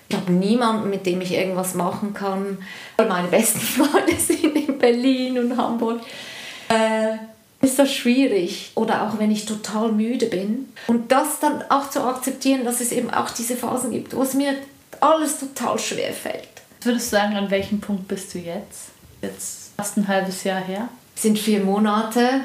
ich 0.09 0.17
habe 0.17 0.33
niemanden, 0.33 0.89
mit 0.89 1.05
dem 1.07 1.21
ich 1.21 1.33
irgendwas 1.33 1.75
machen 1.75 2.15
kann. 2.15 2.59
Meine 2.97 3.29
besten 3.29 3.61
Freunde 3.61 4.17
sind 4.17 4.57
in 4.57 4.79
Berlin 4.79 5.39
und 5.39 5.57
Hamburg. 5.57 6.01
Äh, 6.69 7.17
ist 7.61 7.79
das 7.79 7.93
schwierig. 7.93 8.73
Oder 8.75 9.03
auch 9.03 9.19
wenn 9.19 9.31
ich 9.31 9.45
total 9.45 9.93
müde 9.93 10.27
bin. 10.27 10.73
Und 10.87 11.13
das 11.13 11.41
dann 11.41 11.63
auch 11.69 11.91
zu 11.91 12.03
akzeptieren, 12.03 12.65
dass 12.65 12.81
es 12.81 12.93
eben 12.93 13.11
auch 13.11 13.31
diese 13.31 13.57
Phasen 13.57 13.91
gibt, 13.91 14.15
wo 14.15 14.23
es 14.23 14.35
mir 14.35 14.55
alles 15.01 15.41
total 15.41 15.79
schwer 15.79 16.13
fällt. 16.13 16.49
Würdest 16.83 17.13
du 17.13 17.17
sagen, 17.17 17.37
an 17.37 17.51
welchem 17.51 17.81
Punkt 17.81 18.09
bist 18.09 18.35
du 18.35 18.39
jetzt? 18.39 18.91
Jetzt 19.21 19.73
fast 19.77 19.97
ein 19.97 20.09
halbes 20.09 20.45
Jahr 20.45 20.61
her. 20.61 20.89
Es 21.15 21.23
sind 21.23 21.39
vier 21.39 21.61
Monate 21.61 22.41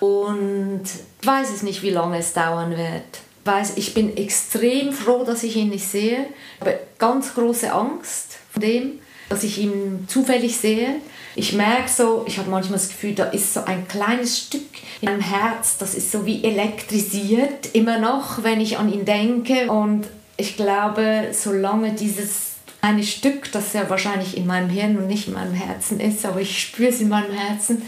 und 0.00 0.82
ich 1.20 1.26
weiß 1.26 1.52
es 1.52 1.62
nicht, 1.62 1.82
wie 1.82 1.90
lange 1.90 2.18
es 2.18 2.32
dauern 2.32 2.70
wird. 2.70 3.20
Weiß, 3.44 3.74
ich 3.76 3.92
bin 3.92 4.16
extrem 4.16 4.92
froh, 4.92 5.24
dass 5.24 5.42
ich 5.42 5.56
ihn 5.56 5.68
nicht 5.68 5.86
sehe. 5.86 6.26
Ich 6.56 6.60
habe 6.60 6.78
ganz 6.98 7.34
große 7.34 7.70
Angst 7.72 8.38
vor 8.50 8.62
dem, 8.62 9.00
dass 9.28 9.44
ich 9.44 9.58
ihn 9.58 10.06
zufällig 10.08 10.56
sehe. 10.56 10.96
Ich 11.36 11.52
merke 11.52 11.90
so, 11.90 12.24
ich 12.26 12.38
habe 12.38 12.50
manchmal 12.50 12.78
das 12.78 12.88
Gefühl, 12.88 13.14
da 13.14 13.24
ist 13.24 13.52
so 13.52 13.64
ein 13.64 13.86
kleines 13.88 14.38
Stück 14.38 14.62
in 15.00 15.10
meinem 15.10 15.20
Herz, 15.20 15.76
das 15.78 15.94
ist 15.94 16.12
so 16.12 16.24
wie 16.24 16.44
elektrisiert, 16.44 17.74
immer 17.74 17.98
noch, 17.98 18.44
wenn 18.44 18.60
ich 18.60 18.78
an 18.78 18.92
ihn 18.92 19.04
denke. 19.04 19.70
Und 19.70 20.06
ich 20.36 20.56
glaube, 20.56 21.28
solange 21.32 21.92
dieses 21.92 22.54
kleine 22.80 23.02
Stück, 23.02 23.50
das 23.52 23.72
ja 23.72 23.88
wahrscheinlich 23.90 24.36
in 24.36 24.46
meinem 24.46 24.68
Hirn 24.68 24.96
und 24.96 25.06
nicht 25.06 25.28
in 25.28 25.34
meinem 25.34 25.54
Herzen 25.54 26.00
ist, 26.00 26.24
aber 26.24 26.40
ich 26.40 26.60
spüre 26.60 26.90
es 26.90 27.00
in 27.00 27.08
meinem 27.08 27.32
Herzen, 27.32 27.82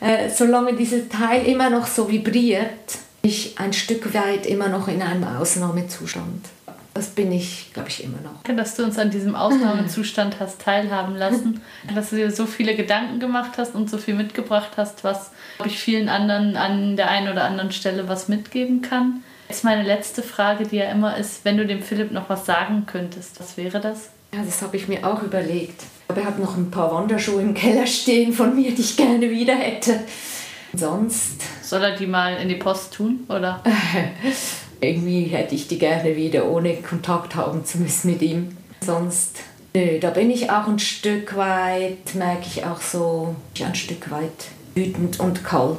äh, 0.00 0.30
solange 0.30 0.74
dieser 0.74 1.08
Teil 1.08 1.46
immer 1.46 1.70
noch 1.70 1.86
so 1.86 2.10
vibriert, 2.10 2.98
ich 3.24 3.58
ein 3.58 3.72
Stück 3.72 4.14
weit 4.14 4.46
immer 4.46 4.68
noch 4.68 4.88
in 4.88 5.02
einem 5.02 5.24
Ausnahmezustand. 5.24 6.46
Das 6.92 7.08
bin 7.08 7.32
ich, 7.32 7.72
glaube 7.72 7.88
ich, 7.88 8.04
immer 8.04 8.18
noch. 8.22 8.42
Dass 8.56 8.76
du 8.76 8.84
uns 8.84 8.98
an 8.98 9.10
diesem 9.10 9.34
Ausnahmezustand 9.34 10.36
hast 10.40 10.60
teilhaben 10.60 11.16
lassen, 11.16 11.60
dass 11.92 12.10
du 12.10 12.16
dir 12.16 12.30
so 12.30 12.46
viele 12.46 12.76
Gedanken 12.76 13.18
gemacht 13.18 13.52
hast 13.56 13.74
und 13.74 13.90
so 13.90 13.98
viel 13.98 14.14
mitgebracht 14.14 14.72
hast, 14.76 15.02
was, 15.02 15.32
glaube 15.56 15.70
ich, 15.70 15.78
vielen 15.80 16.08
anderen 16.08 16.56
an 16.56 16.96
der 16.96 17.10
einen 17.10 17.32
oder 17.32 17.44
anderen 17.44 17.72
Stelle 17.72 18.08
was 18.08 18.28
mitgeben 18.28 18.80
kann. 18.80 19.24
Jetzt 19.48 19.64
meine 19.64 19.82
letzte 19.82 20.22
Frage, 20.22 20.66
die 20.66 20.76
ja 20.76 20.90
immer 20.90 21.16
ist, 21.16 21.44
wenn 21.44 21.56
du 21.56 21.66
dem 21.66 21.82
Philipp 21.82 22.12
noch 22.12 22.28
was 22.28 22.46
sagen 22.46 22.86
könntest, 22.86 23.40
was 23.40 23.56
wäre 23.56 23.80
das? 23.80 24.10
Ja, 24.32 24.42
das 24.44 24.62
habe 24.62 24.76
ich 24.76 24.86
mir 24.86 25.04
auch 25.06 25.22
überlegt. 25.22 25.82
Aber 26.08 26.20
er 26.20 26.26
hat 26.28 26.38
noch 26.38 26.56
ein 26.56 26.70
paar 26.70 26.92
Wanderschuhe 26.92 27.42
im 27.42 27.54
Keller 27.54 27.86
stehen 27.86 28.32
von 28.32 28.54
mir, 28.54 28.72
die 28.72 28.82
ich 28.82 28.96
gerne 28.96 29.30
wieder 29.30 29.54
hätte. 29.54 30.00
Sonst, 30.76 31.42
Soll 31.62 31.82
er 31.82 31.96
die 31.96 32.06
mal 32.06 32.36
in 32.36 32.48
die 32.48 32.56
Post 32.56 32.94
tun, 32.94 33.24
oder? 33.28 33.62
irgendwie 34.80 35.24
hätte 35.24 35.54
ich 35.54 35.68
die 35.68 35.78
gerne 35.78 36.16
wieder, 36.16 36.46
ohne 36.46 36.76
Kontakt 36.76 37.34
haben 37.34 37.64
zu 37.64 37.78
müssen 37.78 38.10
mit 38.10 38.22
ihm. 38.22 38.56
Sonst, 38.84 39.38
nö, 39.74 39.98
da 39.98 40.10
bin 40.10 40.30
ich 40.30 40.50
auch 40.50 40.66
ein 40.66 40.78
Stück 40.78 41.36
weit, 41.36 42.14
merke 42.14 42.46
ich 42.46 42.64
auch 42.64 42.80
so, 42.80 43.34
ein 43.60 43.74
Stück 43.74 44.10
weit 44.10 44.48
wütend 44.74 45.20
und 45.20 45.44
kalt. 45.44 45.78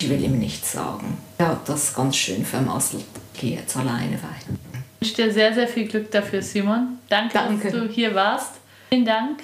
Ich 0.00 0.08
will 0.08 0.22
ihm 0.22 0.38
nichts 0.38 0.72
sagen. 0.72 1.18
Er 1.38 1.48
hat 1.48 1.68
das 1.68 1.94
ganz 1.94 2.16
schön 2.16 2.44
vermasselt. 2.44 3.04
Ich 3.34 3.40
gehe 3.40 3.56
jetzt 3.56 3.76
alleine 3.76 4.14
weiter. 4.14 4.58
Ich 5.00 5.08
wünsche 5.08 5.22
dir 5.22 5.32
sehr, 5.32 5.54
sehr 5.54 5.68
viel 5.68 5.86
Glück 5.86 6.10
dafür, 6.10 6.42
Simon. 6.42 6.98
Danke, 7.08 7.34
Danke. 7.34 7.70
dass 7.70 7.72
du 7.72 7.88
hier 7.88 8.14
warst. 8.14 8.54
Vielen 8.88 9.04
Dank. 9.04 9.40